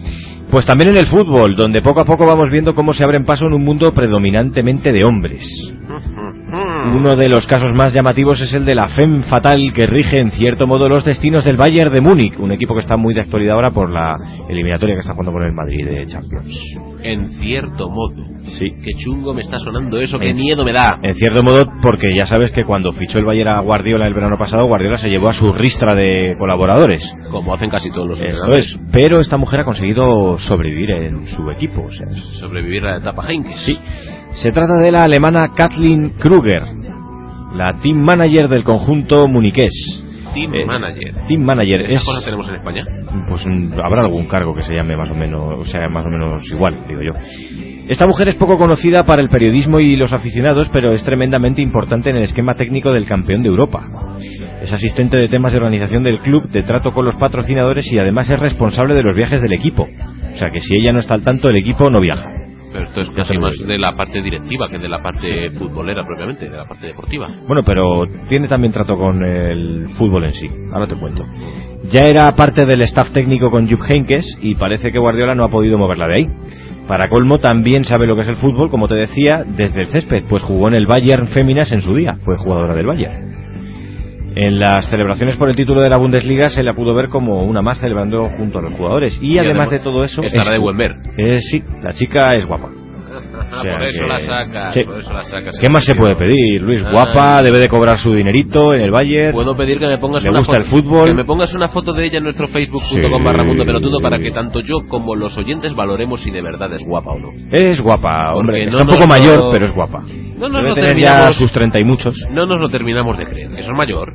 Pues 0.50 0.66
también 0.66 0.92
en 0.92 0.98
el 0.98 1.08
fútbol, 1.08 1.56
donde 1.56 1.82
poco 1.82 2.00
a 2.00 2.06
poco 2.06 2.26
vamos 2.26 2.50
viendo 2.50 2.74
cómo 2.74 2.94
se 2.94 3.04
abren 3.04 3.26
paso 3.26 3.46
en 3.46 3.54
un 3.54 3.64
mundo 3.64 3.92
predominantemente 3.94 4.92
de 4.92 5.04
hombres. 5.04 5.44
Uno 6.50 7.18
de 7.18 7.28
los 7.28 7.46
casos 7.46 7.74
más 7.74 7.94
llamativos 7.94 8.40
es 8.40 8.54
el 8.54 8.64
de 8.64 8.76
la 8.76 8.88
FEM 8.88 9.24
fatal 9.24 9.74
que 9.74 9.86
rige 9.86 10.20
en 10.20 10.32
cierto 10.32 10.66
modo 10.66 10.88
los 10.88 11.04
destinos 11.04 11.44
del 11.44 11.58
Bayern 11.58 11.94
de 11.94 12.00
Múnich, 12.00 12.40
un 12.40 12.54
equipo 12.54 12.74
que 12.74 12.80
está 12.80 12.96
muy 12.96 13.14
de 13.14 13.22
actualidad 13.22 13.56
ahora 13.56 13.72
por 13.72 13.90
la 13.90 14.16
eliminatoria 14.48 14.96
que 14.96 15.02
está 15.02 15.14
jugando 15.14 15.34
con 15.34 15.44
el 15.44 15.52
Madrid 15.52 15.86
de 15.86 16.08
Champions. 16.08 16.58
En 17.04 17.30
cierto 17.42 17.90
modo. 17.90 18.37
Sí. 18.58 18.72
Qué 18.84 18.92
chungo 18.98 19.34
me 19.34 19.42
está 19.42 19.58
sonando 19.60 20.00
eso, 20.00 20.18
qué 20.20 20.30
En- 20.30 20.38
miedo 20.38 20.64
me 20.66 20.74
da. 20.74 21.00
En 21.04 21.14
cierto 21.16 21.44
modo, 21.44 21.66
porque 21.82 22.16
ya 22.16 22.26
sabes 22.26 22.52
que 22.52 22.64
cuando 22.64 22.92
fichó 22.94 23.20
el 23.20 23.26
Bayern 23.26 23.50
a 23.50 23.62
Guardiola 23.62 24.08
el 24.08 24.14
verano 24.14 24.38
pasado, 24.38 24.66
Guardiola 24.66 24.98
se 24.98 25.10
llevó 25.10 25.30
a 25.30 25.34
su 25.34 25.52
ristra 25.54 25.94
de 25.96 26.36
colaboradores. 26.40 27.04
Como 27.30 27.54
hacen 27.54 27.70
casi 27.70 27.92
todos 27.92 28.08
los 28.08 28.18
Eso 28.18 28.26
entrenadores. 28.28 28.66
es. 28.66 28.80
Pero 28.92 29.20
esta 29.20 29.38
mujer 29.38 29.60
ha 29.62 29.66
conseguido 29.66 30.38
sobrevivir 30.40 30.92
en 30.92 31.28
su 31.28 31.50
equipo. 31.52 31.84
O 31.84 31.92
sea, 31.92 32.06
Sobrevivir 32.40 32.86
a 32.86 32.92
la 32.92 32.98
etapa 32.98 33.24
Heinkes. 33.30 33.58
Sí. 33.66 33.78
Se 34.32 34.52
trata 34.52 34.76
de 34.78 34.92
la 34.92 35.04
alemana 35.04 35.50
Kathleen 35.56 36.12
Kruger, 36.20 36.64
la 37.56 37.74
team 37.82 37.98
manager 37.98 38.48
del 38.50 38.64
conjunto 38.64 39.28
muniqués. 39.28 40.04
Team 40.34 40.54
Eh, 40.54 40.66
manager. 40.66 41.16
Team 41.28 41.42
manager 41.42 41.82
¿Esas 41.82 42.02
es 42.02 42.06
cosas 42.06 42.26
tenemos 42.26 42.48
en 42.50 42.56
España? 42.56 42.86
pues 43.28 43.46
mm, 43.48 43.74
habrá 43.84 44.02
algún 44.02 44.28
cargo 44.28 44.54
que 44.54 44.62
se 44.62 44.76
llame 44.76 44.96
más 44.96 45.10
o 45.10 45.16
menos, 45.16 45.42
o 45.60 45.66
sea, 45.66 45.88
más 45.90 46.06
o 46.06 46.10
menos 46.10 46.44
igual, 46.52 46.76
digo 46.88 47.02
yo. 47.02 47.14
Esta 47.88 48.06
mujer 48.06 48.28
es 48.28 48.36
poco 48.36 48.58
conocida 48.58 49.06
para 49.06 49.22
el 49.22 49.30
periodismo 49.30 49.80
y 49.80 49.96
los 49.96 50.12
aficionados, 50.12 50.68
pero 50.74 50.92
es 50.92 51.06
tremendamente 51.06 51.62
importante 51.62 52.10
en 52.10 52.18
el 52.18 52.24
esquema 52.24 52.56
técnico 52.56 52.92
del 52.92 53.06
campeón 53.06 53.44
de 53.44 53.48
Europa. 53.48 53.88
Es 54.62 54.74
asistente 54.74 55.18
de 55.18 55.30
temas 55.30 55.54
de 55.54 55.60
organización 55.60 56.04
del 56.04 56.20
club, 56.20 56.50
de 56.50 56.64
trato 56.64 56.92
con 56.92 57.06
los 57.06 57.16
patrocinadores 57.16 57.90
y 57.90 57.98
además 57.98 58.30
es 58.30 58.40
responsable 58.42 58.94
de 58.94 59.04
los 59.04 59.16
viajes 59.16 59.42
del 59.42 59.54
equipo. 59.54 59.88
O 60.34 60.36
sea 60.36 60.50
que 60.50 60.60
si 60.60 60.76
ella 60.76 60.92
no 60.92 61.00
está 61.00 61.14
al 61.14 61.24
tanto, 61.24 61.48
el 61.48 61.56
equipo 61.56 61.90
no 61.90 62.02
viaja. 62.02 62.30
Pero 62.74 62.84
esto 62.84 63.02
es 63.02 63.10
casi 63.12 63.38
más 63.38 63.58
de 63.66 63.80
la 63.80 63.96
parte 63.96 64.22
directiva 64.22 64.68
que 64.68 64.78
de 64.78 64.90
la 64.90 65.02
parte 65.02 65.50
futbolera 65.52 66.04
propiamente, 66.04 66.50
de 66.50 66.58
la 66.58 66.66
parte 66.66 66.88
deportiva. 66.88 67.30
Bueno, 67.48 67.64
pero 67.66 68.04
tiene 68.28 68.50
también 68.50 68.74
trato 68.74 68.96
con 68.96 69.24
el 69.24 69.88
fútbol 69.98 70.26
en 70.26 70.34
sí. 70.34 70.50
Ahora 70.74 70.88
te 70.88 70.96
cuento. 70.96 71.24
Ya 71.90 72.02
era 72.04 72.30
parte 72.32 72.66
del 72.66 72.82
staff 72.82 73.12
técnico 73.12 73.50
con 73.50 73.70
Jupp 73.70 73.90
Heynckes 73.90 74.40
y 74.42 74.56
parece 74.56 74.92
que 74.92 75.00
Guardiola 75.00 75.36
no 75.36 75.46
ha 75.46 75.50
podido 75.50 75.78
moverla 75.78 76.08
de 76.08 76.16
ahí. 76.16 76.30
Para 76.88 77.10
colmo 77.10 77.40
también 77.40 77.84
sabe 77.84 78.08
lo 78.08 78.16
que 78.16 78.22
es 78.22 78.30
el 78.30 78.38
fútbol, 78.38 78.70
como 78.70 78.88
te 78.88 78.96
decía, 78.96 79.44
desde 79.46 79.82
el 79.82 79.88
césped, 79.90 80.24
pues 80.30 80.42
jugó 80.44 80.70
en 80.70 80.74
el 80.74 80.88
Bayern 80.88 81.28
Féminas 81.28 81.72
en 81.74 81.82
su 81.82 81.94
día, 81.94 82.16
fue 82.22 82.38
jugadora 82.38 82.74
del 82.74 82.86
Bayern. 82.86 83.28
En 84.36 84.60
las 84.60 84.88
celebraciones 84.90 85.36
por 85.36 85.50
el 85.50 85.56
título 85.56 85.82
de 85.82 85.90
la 85.90 85.98
Bundesliga 85.98 86.48
se 86.50 86.62
la 86.62 86.74
pudo 86.74 86.94
ver 86.94 87.10
como 87.10 87.44
una 87.44 87.62
más 87.62 87.80
celebrando 87.80 88.30
junto 88.38 88.60
a 88.60 88.62
los 88.62 88.74
jugadores. 88.74 89.20
Y, 89.22 89.40
además, 89.40 89.72
de 89.72 89.80
todo 89.80 90.04
eso... 90.04 90.22
Estará 90.22 90.52
de 90.52 90.60
buen 90.60 90.78
ver. 90.78 90.96
eh, 91.18 91.40
sí, 91.42 91.64
la 91.82 91.92
chica 91.94 92.30
es 92.38 92.46
guapa. 92.46 92.70
Ah, 93.18 93.60
O 93.60 93.62
sea 93.62 93.74
por 93.74 93.84
eso 93.84 94.00
que- 94.04 94.08
la 94.08 94.18
sacas, 94.20 94.74
sí. 94.74 94.84
por 94.84 94.98
eso 95.00 95.14
la 95.14 95.24
sacas. 95.24 95.58
¿Qué 95.62 95.70
más 95.72 95.86
se 95.86 95.96
puede 95.96 96.16
pedir? 96.16 96.62
Luis, 96.62 96.84
Ah. 96.86 96.92
guapa, 96.92 97.42
debe 97.44 97.60
de 97.60 97.68
cobrar 97.68 97.98
su 97.98 98.14
dinerito 98.14 98.74
en 98.74 98.82
el 98.82 98.92
Bayern. 98.92 99.34
Puedo 99.34 99.56
pedir 99.56 99.80
que 99.80 99.88
me 99.88 99.98
pongas 99.98 100.24
Le 100.24 100.30
una 100.30 100.40
gusta 100.40 100.54
foto, 100.54 100.64
el 100.66 100.70
fútbol. 100.72 101.08
que 101.08 101.14
me 101.14 101.26
pongas 101.26 101.54
una 101.54 101.70
foto 101.70 101.94
de 101.94 102.06
ella 102.06 102.18
en 102.18 102.24
nuestro 102.26 102.48
facebook.com 102.50 103.02
Sí. 103.20 103.24
barra 103.24 103.44
mundo 103.44 103.66
pelotudo 103.66 104.00
para 104.02 104.20
que 104.20 104.32
tanto 104.32 104.60
yo 104.62 104.80
como 104.88 105.16
los 105.16 105.38
oyentes 105.38 105.74
valoremos 105.76 106.22
si 106.22 106.32
de 106.32 106.42
verdad 106.42 106.72
es 106.74 106.84
guapa 106.86 107.12
o 107.12 107.20
no. 107.20 107.30
Es 107.52 107.80
guapa, 107.82 108.34
hombre. 108.36 108.60
Porque 108.60 108.64
Está 108.66 108.78
no 108.78 108.84
un 108.84 108.90
poco 108.96 109.08
mayor, 109.08 109.38
lo- 109.46 109.52
pero 109.52 109.66
es 109.66 109.74
guapa. 109.74 110.02
No 110.02 110.50
nos 110.50 110.58
Debe 110.62 110.70
lo 110.70 110.76
tener 110.76 110.98
ya 110.98 111.12
terminamos, 111.14 111.38
sus 111.38 111.52
treinta 111.52 111.80
y 111.80 111.84
muchos. 111.84 112.16
no 112.32 112.46
nos 112.46 112.60
lo 112.60 112.70
terminamos 112.70 113.18
de 113.18 113.26
creer. 113.26 113.52
Eso 113.54 113.72
es 113.72 113.78
mayor. 113.78 114.14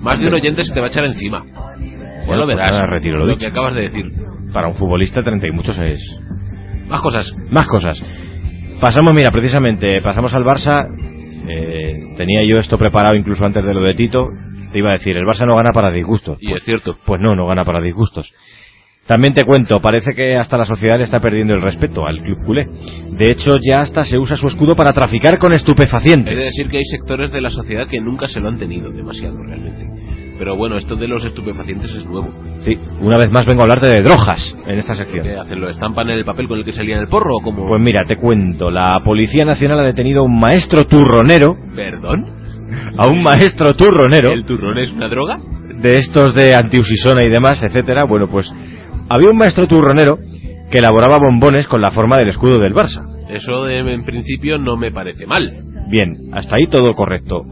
Más 0.00 0.20
de 0.20 0.28
un 0.28 0.34
oyente 0.34 0.64
se 0.64 0.72
te 0.72 0.80
va 0.80 0.86
a 0.86 0.88
echar 0.90 1.04
encima. 1.04 1.44
Ya 1.44 2.26
Bueno, 2.26 2.42
lo 2.42 2.44
pues 2.46 2.56
verás. 2.56 2.72
nada, 2.72 2.86
retiro 2.86 3.18
lo 3.18 3.26
lo 3.26 3.36
que 3.36 3.46
acabas 3.46 3.74
de 3.74 3.82
decir. 3.82 4.06
Para 4.52 4.68
un 4.68 4.74
futbolista, 4.74 5.22
treinta 5.22 5.46
y 5.46 5.50
muchos 5.50 5.78
es... 5.78 6.00
Más 6.88 7.00
cosas. 7.00 7.32
Más 7.50 7.66
cosas. 7.66 8.02
Pasamos, 8.80 9.14
mira, 9.14 9.30
precisamente, 9.30 10.00
pasamos 10.02 10.34
al 10.34 10.44
Barça. 10.44 10.86
Eh, 11.46 12.14
tenía 12.16 12.42
yo 12.48 12.58
esto 12.58 12.78
preparado 12.78 13.16
incluso 13.16 13.44
antes 13.44 13.64
de 13.64 13.74
lo 13.74 13.82
de 13.82 13.94
Tito. 13.94 14.28
Te 14.72 14.78
iba 14.78 14.90
a 14.90 14.94
decir, 14.94 15.16
el 15.16 15.24
Barça 15.24 15.46
no 15.46 15.56
gana 15.56 15.70
para 15.72 15.90
disgustos. 15.90 16.38
Y 16.40 16.52
es 16.52 16.64
cierto. 16.64 16.96
Pues 17.04 17.20
no, 17.20 17.34
no 17.36 17.46
gana 17.46 17.64
para 17.64 17.80
disgustos. 17.80 18.32
También 19.06 19.34
te 19.34 19.44
cuento, 19.44 19.80
parece 19.80 20.14
que 20.14 20.34
hasta 20.36 20.56
la 20.56 20.64
sociedad 20.64 20.96
le 20.96 21.04
está 21.04 21.20
perdiendo 21.20 21.54
el 21.54 21.60
respeto 21.60 22.06
al 22.06 22.20
club 22.20 22.38
culé. 22.46 22.64
De 22.64 23.26
hecho, 23.26 23.58
ya 23.60 23.82
hasta 23.82 24.02
se 24.02 24.18
usa 24.18 24.34
su 24.34 24.46
escudo 24.46 24.74
para 24.74 24.92
traficar 24.92 25.38
con 25.38 25.52
estupefacientes. 25.52 26.34
decir 26.34 26.68
que 26.68 26.78
hay 26.78 26.84
sectores 26.84 27.30
de 27.30 27.42
la 27.42 27.50
sociedad 27.50 27.86
que 27.86 28.00
nunca 28.00 28.26
se 28.26 28.40
lo 28.40 28.48
han 28.48 28.58
tenido 28.58 28.90
demasiado 28.90 29.36
realmente. 29.42 30.23
Pero 30.38 30.56
bueno, 30.56 30.76
esto 30.76 30.96
de 30.96 31.06
los 31.06 31.24
estupefacientes 31.24 31.92
es 31.94 32.04
nuevo. 32.06 32.28
Sí, 32.64 32.76
una 33.00 33.18
vez 33.18 33.30
más 33.30 33.46
vengo 33.46 33.60
a 33.60 33.64
hablarte 33.64 33.88
de 33.88 34.02
drogas 34.02 34.56
en 34.66 34.78
esta 34.78 34.94
sección. 34.94 35.22
¿Qué 35.24 35.36
hacen? 35.36 35.60
¿Lo 35.60 35.68
estampan 35.68 36.08
en 36.10 36.18
el 36.18 36.24
papel 36.24 36.48
con 36.48 36.58
el 36.58 36.64
que 36.64 36.72
salía 36.72 36.96
en 36.96 37.02
el 37.02 37.08
porro 37.08 37.36
o 37.36 37.42
como...? 37.42 37.68
Pues 37.68 37.80
mira, 37.80 38.04
te 38.06 38.16
cuento, 38.16 38.70
la 38.70 39.00
Policía 39.04 39.44
Nacional 39.44 39.78
ha 39.78 39.84
detenido 39.84 40.20
a 40.22 40.24
un 40.24 40.38
maestro 40.40 40.82
turronero, 40.84 41.56
¿Perdón? 41.76 42.26
a 42.98 43.06
un 43.06 43.22
maestro 43.22 43.74
turronero, 43.74 44.30
¿El 44.32 44.44
turrón 44.44 44.78
es 44.78 44.92
una 44.92 45.08
droga? 45.08 45.38
de 45.80 45.96
estos 45.98 46.34
de 46.34 46.54
antiusisona 46.54 47.22
y 47.24 47.28
demás, 47.30 47.62
etcétera. 47.62 48.04
Bueno, 48.04 48.26
pues 48.28 48.50
había 49.08 49.28
un 49.30 49.36
maestro 49.36 49.66
turronero 49.68 50.18
que 50.70 50.78
elaboraba 50.78 51.18
bombones 51.18 51.68
con 51.68 51.80
la 51.80 51.90
forma 51.90 52.18
del 52.18 52.28
escudo 52.28 52.58
del 52.58 52.72
Barça. 52.74 53.02
Eso 53.28 53.64
de- 53.64 53.78
en 53.92 54.04
principio 54.04 54.58
no 54.58 54.76
me 54.76 54.90
parece 54.90 55.26
mal. 55.26 55.52
Bien, 55.90 56.14
hasta 56.32 56.56
ahí 56.56 56.66
todo 56.68 56.94
correcto. 56.94 57.44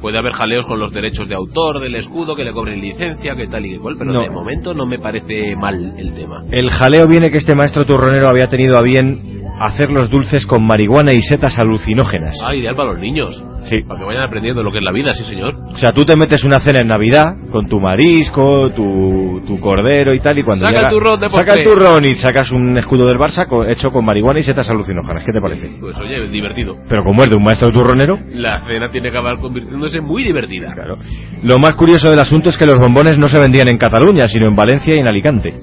Puede 0.00 0.18
haber 0.18 0.32
jaleos 0.32 0.66
con 0.66 0.78
los 0.78 0.92
derechos 0.92 1.28
de 1.28 1.34
autor 1.34 1.80
del 1.80 1.94
escudo, 1.94 2.36
que 2.36 2.44
le 2.44 2.52
cobren 2.52 2.80
licencia, 2.80 3.34
que 3.34 3.46
tal 3.46 3.64
y 3.64 3.70
que 3.72 3.78
cual, 3.78 3.96
pero 3.98 4.12
No. 4.12 4.20
de 4.22 4.30
momento 4.30 4.74
no 4.74 4.86
me 4.86 4.98
parece 4.98 5.56
mal 5.56 5.94
el 5.96 6.14
tema. 6.14 6.42
El 6.50 6.70
jaleo 6.70 7.06
viene 7.08 7.30
que 7.30 7.38
este 7.38 7.54
maestro 7.54 7.84
turronero 7.86 8.28
había 8.28 8.46
tenido 8.46 8.76
a 8.78 8.82
bien 8.82 9.36
hacer 9.60 9.90
los 9.90 10.10
dulces 10.10 10.46
con 10.46 10.66
marihuana 10.66 11.12
y 11.14 11.22
setas 11.22 11.58
alucinógenas. 11.58 12.36
Ah, 12.46 12.54
ideal 12.54 12.76
para 12.76 12.90
los 12.90 12.98
niños. 12.98 13.42
Sí. 13.64 13.82
Para 13.82 13.98
que 13.98 14.06
vayan 14.06 14.22
aprendiendo 14.22 14.62
lo 14.62 14.70
que 14.70 14.78
es 14.78 14.84
la 14.84 14.92
vida, 14.92 15.12
sí 15.14 15.24
señor. 15.24 15.54
O 15.74 15.76
sea, 15.78 15.90
tú 15.90 16.02
te 16.04 16.16
metes 16.16 16.44
una 16.44 16.60
cena 16.60 16.82
en 16.82 16.88
Navidad 16.88 17.34
con 17.50 17.66
tu 17.66 17.80
marisco, 17.80 18.70
tu, 18.70 19.42
tu 19.46 19.58
cordero 19.58 20.14
y 20.14 20.20
tal, 20.20 20.38
y 20.38 20.44
cuando 20.44 20.64
Saca 20.66 20.76
llega- 20.78 20.88
el 20.90 20.94
turrón 20.94 21.20
de 21.20 21.28
saca 21.30 21.52
el 21.54 21.64
turrón 21.64 22.04
y 22.04 22.14
sacas 22.14 22.52
un 22.52 22.76
escudo 22.78 23.06
del 23.08 23.16
Barça 23.18 23.46
hecho 23.70 23.90
con 23.90 24.04
marihuana 24.04 24.38
y 24.38 24.42
setas 24.42 24.68
alucinógenas. 24.70 25.24
¿Qué 25.26 25.32
te 25.32 25.40
parece? 25.40 25.68
Pues 25.80 25.96
oye, 25.98 26.28
divertido. 26.28 26.76
Pero 26.88 27.02
como 27.02 27.22
es 27.22 27.28
de 27.30 27.36
un 27.36 27.42
maestro 27.44 27.72
turronero, 27.72 28.18
La 28.34 28.60
cena 28.60 28.88
tiene 28.90 29.10
que 29.10 29.18
acabar 29.18 29.38
convirtiéndose 29.40 30.00
muy 30.00 30.22
divertida. 30.22 30.72
claro. 30.74 30.96
Lo 31.42 31.58
más 31.58 31.72
curioso 31.72 32.08
del 32.08 32.20
asunto 32.20 32.50
es 32.50 32.56
que 32.56 32.66
los 32.66 32.76
bombones 32.78 33.18
no 33.18 33.28
se 33.28 33.40
vendían 33.40 33.68
en 33.68 33.78
Cataluña, 33.78 34.28
sino 34.28 34.46
en 34.46 34.54
Valencia 34.54 34.94
y 34.94 34.98
en 35.00 35.08
Alicante. 35.08 35.54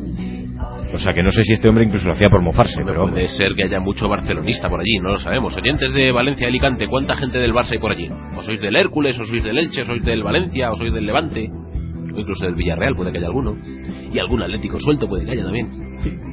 O 0.93 0.99
sea 0.99 1.13
que 1.13 1.23
no 1.23 1.31
sé 1.31 1.43
si 1.43 1.53
este 1.53 1.67
hombre 1.67 1.85
incluso 1.85 2.07
lo 2.07 2.13
hacía 2.13 2.29
por 2.29 2.41
mofarse, 2.41 2.79
No 2.81 2.85
pero 2.85 3.09
puede 3.09 3.27
ser 3.27 3.55
que 3.55 3.63
haya 3.63 3.79
mucho 3.79 4.07
barcelonista 4.07 4.69
por 4.69 4.79
allí, 4.79 4.99
no 5.01 5.09
lo 5.09 5.17
sabemos. 5.17 5.55
Oyentes 5.57 5.91
de 5.93 6.11
Valencia 6.11 6.45
y 6.45 6.49
Alicante, 6.49 6.87
¿cuánta 6.87 7.15
gente 7.15 7.39
del 7.39 7.51
Barça 7.51 7.71
hay 7.71 7.79
por 7.79 7.91
allí? 7.91 8.09
¿O 8.37 8.41
sois 8.43 8.61
del 8.61 8.75
Hércules, 8.75 9.19
o 9.19 9.25
sois 9.25 9.43
del 9.43 9.57
Elche, 9.57 9.81
o 9.81 9.85
sois 9.85 10.03
del 10.03 10.21
Valencia, 10.23 10.71
o 10.71 10.75
sois 10.75 10.93
del 10.93 11.05
Levante? 11.05 11.49
O 12.15 12.19
incluso 12.19 12.45
del 12.45 12.53
Villarreal, 12.53 12.95
puede 12.95 13.11
que 13.11 13.17
haya 13.17 13.27
alguno. 13.27 13.55
Y 14.13 14.19
algún 14.19 14.43
atlético 14.43 14.79
suelto 14.79 15.07
puede 15.07 15.25
que 15.25 15.31
haya 15.31 15.43
también. 15.43 15.71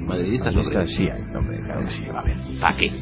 Madridistas, 0.06 0.54
no 0.54 0.60
Esta 0.60 0.74
creo. 0.74 0.86
sí 0.86 1.04
hay, 1.04 1.36
hombre, 1.36 1.58
claro 1.64 1.80
que 1.86 1.90
sí, 1.90 2.02
a 2.14 2.18
haber. 2.18 2.36
¿Para 2.60 2.76
qué? 2.76 2.92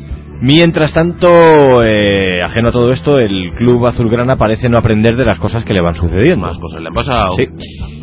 Mientras 0.41 0.95
tanto, 0.95 1.83
eh, 1.83 2.41
ajeno 2.41 2.69
a 2.69 2.73
todo 2.73 2.93
esto, 2.93 3.19
el 3.19 3.51
club 3.57 3.85
azulgrana 3.85 4.37
parece 4.37 4.69
no 4.69 4.79
aprender 4.79 5.17
de 5.17 5.25
las 5.25 5.41
cosas 5.41 5.65
que 5.65 5.73
le 5.73 5.83
van 5.83 5.97
sucediendo. 5.97 6.47
Más 6.47 6.59
cosas 6.59 6.81
le 6.81 6.87
han 6.87 6.95
pasado. 6.95 7.35
Sí. 7.37 7.98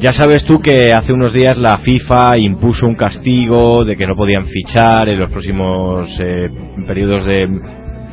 Ya 0.00 0.12
sabes 0.12 0.44
tú 0.44 0.60
que 0.60 0.92
hace 0.96 1.12
unos 1.12 1.32
días 1.32 1.58
la 1.58 1.78
FIFA 1.78 2.38
impuso 2.38 2.86
un 2.86 2.94
castigo 2.94 3.84
de 3.84 3.96
que 3.96 4.06
no 4.06 4.14
podían 4.14 4.46
fichar 4.46 5.08
en 5.08 5.18
los 5.18 5.28
próximos 5.30 6.08
eh, 6.22 6.48
periodos 6.86 7.24
de 7.24 7.48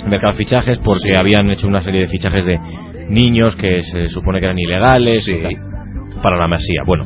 mercado 0.08 0.32
de 0.32 0.38
fichajes 0.38 0.80
porque 0.84 1.10
Sí. 1.10 1.16
habían 1.16 1.50
hecho 1.52 1.68
una 1.68 1.82
serie 1.82 2.02
de 2.02 2.08
fichajes 2.08 2.44
de 2.44 2.60
niños 3.10 3.56
que 3.56 3.82
se 3.84 4.10
supone 4.10 4.40
que 4.40 4.46
eran 4.46 4.58
ilegales 4.58 5.24
Sí. 5.26 5.38
para 6.24 6.38
la 6.38 6.48
Masía. 6.48 6.82
Bueno, 6.88 7.06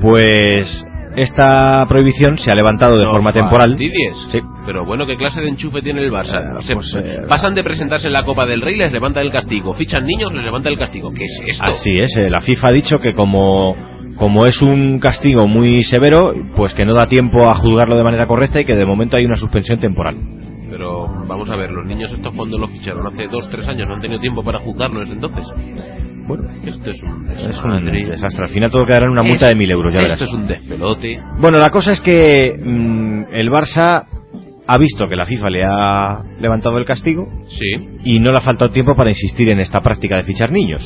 pues 0.00 0.86
esta 1.16 1.84
prohibición 1.88 2.36
se 2.38 2.50
ha 2.52 2.54
levantado 2.54 2.98
de 2.98 3.04
No 3.06 3.10
forma 3.12 3.32
temporal. 3.32 3.76
Sí. 3.78 3.90
Pero 4.66 4.84
bueno, 4.84 5.06
¿qué 5.06 5.16
clase 5.16 5.40
de 5.40 5.48
enchufe 5.48 5.82
tiene 5.82 6.02
el 6.04 6.12
Barça? 6.12 6.58
Eh, 6.58 6.62
Se- 6.62 6.74
pues, 6.74 6.94
eh, 6.96 7.22
pasan 7.28 7.54
de 7.54 7.64
presentarse 7.64 8.06
en 8.06 8.12
la 8.12 8.22
Copa 8.22 8.46
del 8.46 8.60
Rey, 8.60 8.76
les 8.76 8.92
levantan 8.92 9.24
el 9.24 9.32
castigo. 9.32 9.72
Fichan 9.74 10.04
niños, 10.04 10.32
les 10.32 10.44
levanta 10.44 10.68
el 10.68 10.78
castigo. 10.78 11.10
¿Qué 11.12 11.24
es 11.24 11.40
esto? 11.48 11.64
Así 11.64 11.98
es, 11.98 12.16
eh, 12.16 12.28
la 12.30 12.40
FIFA 12.40 12.68
ha 12.68 12.72
dicho 12.72 12.98
que 12.98 13.12
como, 13.14 13.74
como 14.16 14.46
es 14.46 14.60
un 14.62 14.98
castigo 14.98 15.46
muy 15.46 15.84
severo, 15.84 16.32
pues 16.56 16.74
que 16.74 16.84
no 16.84 16.94
da 16.94 17.06
tiempo 17.06 17.48
a 17.48 17.54
juzgarlo 17.54 17.96
de 17.96 18.04
manera 18.04 18.26
correcta 18.26 18.60
y 18.60 18.64
que 18.64 18.74
de 18.76 18.86
momento 18.86 19.16
hay 19.16 19.24
una 19.24 19.36
suspensión 19.36 19.78
temporal. 19.78 20.16
Pero 20.70 21.06
vamos 21.26 21.48
a 21.50 21.56
ver, 21.56 21.70
los 21.70 21.86
niños 21.86 22.12
estos 22.12 22.34
cuando 22.34 22.58
lo 22.58 22.66
ficharon 22.68 23.06
hace 23.06 23.28
dos, 23.28 23.48
tres 23.50 23.66
años, 23.68 23.86
no 23.88 23.94
han 23.94 24.00
tenido 24.00 24.20
tiempo 24.20 24.42
para 24.42 24.58
juzgarlo 24.58 25.00
desde 25.00 25.14
entonces. 25.14 25.46
Bueno, 26.26 26.42
Esto 26.64 26.90
es 26.90 27.02
un 27.04 27.30
es 27.30 27.42
un 27.44 27.48
desmadre. 27.52 28.06
desastre. 28.10 28.44
Al 28.46 28.50
final 28.50 28.70
todo 28.70 28.84
quedará 28.84 29.06
en 29.06 29.12
una 29.12 29.22
multa 29.22 29.46
de 29.46 29.54
mil 29.54 29.70
euros, 29.70 29.92
ya 29.92 30.00
Esto 30.00 30.08
verás. 30.10 30.22
es 30.28 30.34
un 30.34 30.46
despelote. 30.48 31.20
Bueno, 31.40 31.58
la 31.58 31.70
cosa 31.70 31.92
es 31.92 32.00
que 32.00 32.52
mm, 32.58 33.32
el 33.32 33.48
Barça 33.48 34.06
ha 34.66 34.78
visto 34.78 35.06
que 35.06 35.14
la 35.14 35.24
FIFA 35.24 35.50
le 35.50 35.62
ha 35.64 36.24
levantado 36.40 36.78
el 36.78 36.84
castigo 36.84 37.28
Sí. 37.46 37.88
y 38.02 38.18
no 38.18 38.32
le 38.32 38.38
ha 38.38 38.40
faltado 38.40 38.72
tiempo 38.72 38.96
para 38.96 39.10
insistir 39.10 39.48
en 39.50 39.60
esta 39.60 39.80
práctica 39.82 40.16
de 40.16 40.24
fichar 40.24 40.50
niños. 40.50 40.82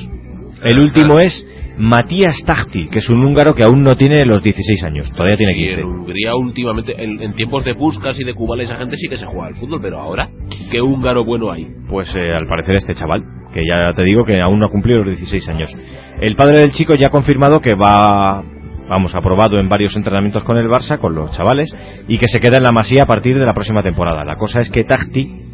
El 0.62 0.79
último 0.79 1.19
es 1.19 1.47
Matías 1.79 2.37
Tachti, 2.45 2.88
que 2.88 2.99
es 2.99 3.09
un 3.09 3.25
húngaro 3.25 3.55
que 3.55 3.62
aún 3.62 3.83
no 3.83 3.95
tiene 3.95 4.25
los 4.26 4.43
16 4.43 4.85
años, 4.85 5.11
todavía 5.12 5.37
tiene 5.37 5.52
Y 5.52 5.64
15. 5.64 5.81
en 5.81 5.87
Hungría 5.87 6.37
últimamente, 6.37 7.02
en, 7.02 7.23
en 7.23 7.33
tiempos 7.33 7.64
de 7.64 7.75
Puskas 7.75 8.21
y 8.21 8.25
de 8.25 8.35
Kubala, 8.35 8.62
esa 8.62 8.76
gente 8.76 8.97
sí 8.97 9.09
que 9.09 9.17
se 9.17 9.25
juega 9.25 9.47
al 9.47 9.57
fútbol, 9.57 9.81
pero 9.81 9.99
ahora, 9.99 10.29
¿qué 10.71 10.83
húngaro 10.83 11.25
bueno 11.25 11.50
hay? 11.50 11.67
Pues 11.88 12.14
eh, 12.14 12.33
al 12.35 12.47
parecer 12.47 12.76
este 12.76 12.95
chaval, 12.95 13.23
que 13.55 13.64
ya 13.67 13.95
te 13.95 14.02
digo 14.02 14.25
que 14.25 14.40
aún 14.40 14.59
no 14.59 14.67
ha 14.67 14.71
cumplido 14.71 15.02
los 15.02 15.17
16 15.17 15.49
años. 15.49 15.75
El 16.21 16.37
padre 16.37 16.61
del 16.61 16.73
chico 16.73 16.95
ya 16.95 17.07
ha 17.07 17.11
confirmado 17.11 17.61
que 17.61 17.75
va, 17.75 18.43
vamos, 18.88 19.14
aprobado 19.14 19.59
en 19.59 19.71
varios 19.71 19.97
entrenamientos 19.97 20.45
con 20.45 20.59
el 20.59 20.69
Barça, 20.69 20.99
con 20.99 21.14
los 21.14 21.31
chavales, 21.33 21.75
y 22.07 22.19
que 22.19 22.29
se 22.29 22.40
queda 22.40 22.59
en 22.59 22.64
la 22.64 22.73
Masía 22.73 23.05
a 23.05 23.07
partir 23.07 23.38
de 23.38 23.47
la 23.47 23.55
próxima 23.55 23.83
temporada. 23.83 24.25
La 24.26 24.37
cosa 24.37 24.61
es 24.61 24.71
que 24.71 24.85
Tachti 24.85 25.45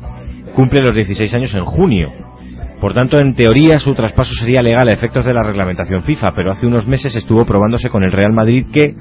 cumple 0.54 0.82
los 0.82 0.94
16 0.96 1.32
años 1.34 1.54
en 1.54 1.64
junio. 1.64 2.10
Por 2.80 2.92
tanto, 2.92 3.18
en 3.18 3.35
teoría, 3.35 3.78
su 3.80 3.95
traspaso 3.95 4.33
sería 4.35 4.62
legal 4.62 4.88
a 4.88 4.92
efectos 4.92 5.25
de 5.25 5.33
la 5.33 5.42
reglamentación 5.42 6.02
FIFA, 6.02 6.33
pero 6.35 6.52
hace 6.52 6.66
unos 6.66 6.87
meses 6.87 7.14
estuvo 7.16 7.45
probándose 7.47 7.88
con 7.90 8.04
el 8.04 8.12
Real 8.12 8.33
Madrid 8.33 8.66
que 8.73 8.95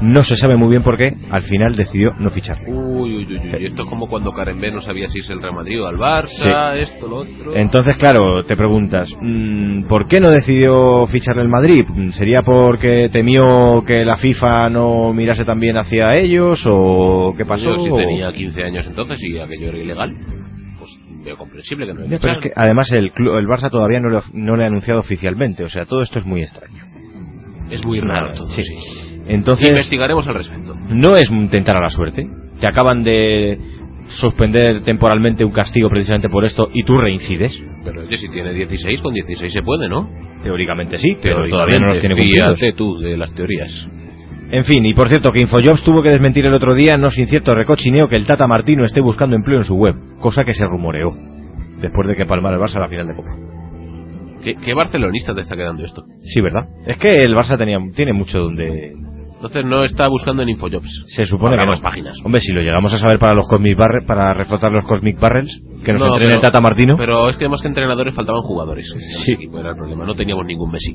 no 0.00 0.22
se 0.24 0.36
sabe 0.36 0.56
muy 0.56 0.68
bien 0.70 0.82
por 0.82 0.98
qué, 0.98 1.14
al 1.30 1.42
final 1.42 1.74
decidió 1.74 2.12
no 2.18 2.28
ficharle. 2.28 2.68
Uy, 2.70 3.16
uy, 3.16 3.26
uy, 3.26 3.38
uy. 3.56 3.64
Esto 3.66 3.84
es 3.84 3.88
como 3.88 4.08
cuando 4.08 4.32
Karen 4.32 4.60
B 4.60 4.70
no 4.72 4.80
sabía 4.80 5.08
si 5.08 5.20
es 5.20 5.30
el 5.30 5.40
Real 5.40 5.54
Madrid 5.54 5.80
o 5.82 5.86
al 5.86 5.96
Barça, 5.96 6.74
esto, 6.76 7.08
lo 7.08 7.18
otro. 7.18 7.54
Entonces, 7.56 7.96
claro, 7.96 8.44
te 8.44 8.56
preguntas, 8.56 9.08
mm, 9.20 9.84
¿por 9.84 10.06
qué 10.08 10.20
no 10.20 10.30
decidió 10.30 11.06
ficharle 11.06 11.42
el 11.42 11.48
Madrid? 11.48 11.84
¿Sería 12.12 12.42
porque 12.42 13.08
temió 13.10 13.82
que 13.86 14.04
la 14.04 14.16
FIFA 14.16 14.68
no 14.68 15.12
mirase 15.14 15.44
también 15.44 15.76
hacia 15.76 16.10
ellos 16.18 16.62
o 16.68 17.32
qué 17.38 17.44
pasó? 17.46 17.72
Yo, 17.74 17.76
si 17.76 17.90
O- 17.90 17.96
tenía 17.96 18.32
15 18.32 18.64
años 18.64 18.86
entonces 18.86 19.22
y 19.22 19.38
aquello 19.38 19.68
era 19.68 19.78
ilegal, 19.78 20.12
comprensible 21.36 21.86
que 21.86 21.94
no 21.94 22.04
Ya, 22.06 22.18
pero 22.20 22.34
es 22.34 22.38
que 22.40 22.52
además 22.54 22.90
el, 22.92 23.12
clu- 23.12 23.38
el 23.38 23.46
Barça 23.46 23.70
todavía 23.70 24.00
no 24.00 24.10
le, 24.10 24.18
no 24.32 24.56
le 24.56 24.64
ha 24.64 24.66
anunciado 24.66 25.00
oficialmente, 25.00 25.64
o 25.64 25.68
sea, 25.70 25.84
todo 25.86 26.02
esto 26.02 26.18
es 26.18 26.26
muy 26.26 26.42
extraño. 26.42 26.82
Es 27.70 27.84
muy 27.84 28.00
raro 28.00 28.34
todo, 28.34 28.48
Sí. 28.50 28.62
sí. 28.62 28.74
Entonces, 29.26 29.68
Investigaremos 29.70 30.28
al 30.28 30.34
respecto. 30.34 30.76
no 30.88 31.14
es 31.16 31.30
tentar 31.50 31.76
a 31.76 31.80
la 31.80 31.88
suerte. 31.88 32.28
Te 32.60 32.66
acaban 32.66 33.02
de 33.02 33.58
suspender 34.08 34.82
temporalmente 34.84 35.44
un 35.46 35.50
castigo 35.52 35.88
precisamente 35.88 36.28
por 36.28 36.44
esto 36.44 36.68
y 36.74 36.84
tú 36.84 36.98
reincides. 36.98 37.58
Pero 37.84 38.02
oye, 38.02 38.18
si 38.18 38.28
tiene 38.28 38.52
16, 38.52 39.00
con 39.00 39.14
16 39.14 39.50
se 39.52 39.62
puede, 39.62 39.88
¿no? 39.88 40.08
Teóricamente 40.42 40.98
sí, 40.98 41.16
pero 41.22 41.48
todavía 41.48 41.78
no 41.80 41.86
los 41.86 42.00
tiene 42.00 42.14
cumplidos. 42.14 42.58
Fíjate 42.58 42.72
tú 42.76 42.98
de 42.98 43.16
las 43.16 43.32
teorías. 43.34 43.88
En 44.50 44.64
fin, 44.64 44.84
y 44.86 44.94
por 44.94 45.08
cierto, 45.08 45.32
que 45.32 45.40
Infojobs 45.40 45.82
tuvo 45.82 46.02
que 46.02 46.10
desmentir 46.10 46.44
el 46.46 46.54
otro 46.54 46.74
día, 46.74 46.96
no 46.96 47.08
sin 47.10 47.26
cierto 47.26 47.54
recochineo, 47.54 48.08
que 48.08 48.16
el 48.16 48.26
Tata 48.26 48.46
Martino 48.46 48.84
esté 48.84 49.00
buscando 49.00 49.34
empleo 49.36 49.58
en 49.58 49.64
su 49.64 49.74
web, 49.74 49.94
cosa 50.20 50.44
que 50.44 50.54
se 50.54 50.64
rumoreó, 50.66 51.12
después 51.80 52.06
de 52.08 52.14
que 52.14 52.26
palmara 52.26 52.56
el 52.56 52.62
Barça 52.62 52.76
a 52.76 52.80
la 52.80 52.88
final 52.88 53.08
de 53.08 53.14
Copa. 53.16 53.30
¿Qué, 54.44 54.56
qué 54.56 54.74
barcelonista 54.74 55.34
te 55.34 55.40
está 55.40 55.56
quedando 55.56 55.82
esto? 55.84 56.04
Sí, 56.22 56.40
¿verdad? 56.40 56.68
Es 56.86 56.98
que 56.98 57.08
el 57.10 57.34
Barça 57.34 57.56
tenía, 57.58 57.78
tiene 57.96 58.12
mucho 58.12 58.38
donde... 58.40 58.92
Entonces 59.36 59.64
no 59.64 59.84
está 59.84 60.08
buscando 60.08 60.42
en 60.42 60.50
Infojobs. 60.50 61.04
Se 61.08 61.26
supone 61.26 61.56
que 61.58 61.66
no. 61.66 61.72
páginas. 61.82 62.16
Hombre, 62.24 62.40
si 62.40 62.52
lo 62.52 62.60
llegamos 62.62 62.92
a 62.94 62.98
saber 62.98 63.18
para 63.18 63.34
los 63.34 63.46
Cosmic 63.48 63.76
Barrels, 63.76 64.06
para 64.06 64.32
reflotar 64.32 64.70
los 64.72 64.84
Cosmic 64.86 65.18
Barrels, 65.20 65.60
que 65.84 65.92
nos 65.92 66.00
No, 66.00 66.06
entrene 66.08 66.26
pero- 66.28 66.36
el 66.36 66.40
Tata 66.42 66.60
Martino. 66.60 66.94
Pero 66.96 67.28
es 67.28 67.36
que 67.36 67.48
más 67.48 67.60
que 67.60 67.68
entrenadores 67.68 68.14
faltaban 68.14 68.42
jugadores. 68.42 68.86
Sí. 69.24 69.36
Era 69.58 69.70
el 69.70 69.76
problema, 69.76 70.06
no 70.06 70.14
teníamos 70.14 70.46
ningún 70.46 70.70
Messi. 70.70 70.92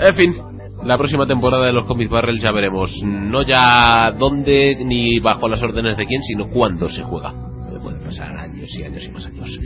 En 0.00 0.14
fin, 0.14 0.32
la 0.84 0.96
próxima 0.96 1.26
temporada 1.26 1.66
de 1.66 1.72
los 1.72 1.84
Comics 1.84 2.10
Barrels 2.10 2.42
ya 2.42 2.52
veremos. 2.52 2.90
No 3.04 3.42
ya 3.42 4.12
dónde 4.18 4.76
ni 4.84 5.18
bajo 5.18 5.48
las 5.48 5.62
órdenes 5.62 5.96
de 5.96 6.06
quién, 6.06 6.22
sino 6.22 6.48
cuándo 6.48 6.88
se 6.88 7.02
juega. 7.02 7.32
Pueden 7.82 8.02
pasar 8.02 8.36
años 8.36 8.68
y 8.76 8.82
años 8.82 9.04
y 9.06 9.10
más 9.10 9.26
años. 9.26 9.60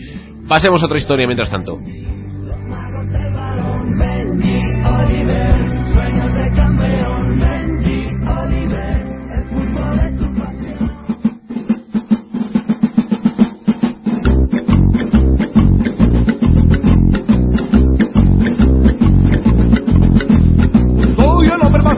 Pasemos 0.48 0.82
a 0.82 0.86
otra 0.86 0.98
historia 0.98 1.26
mientras 1.26 1.50
tanto. 1.50 1.78
Soy 5.92 6.12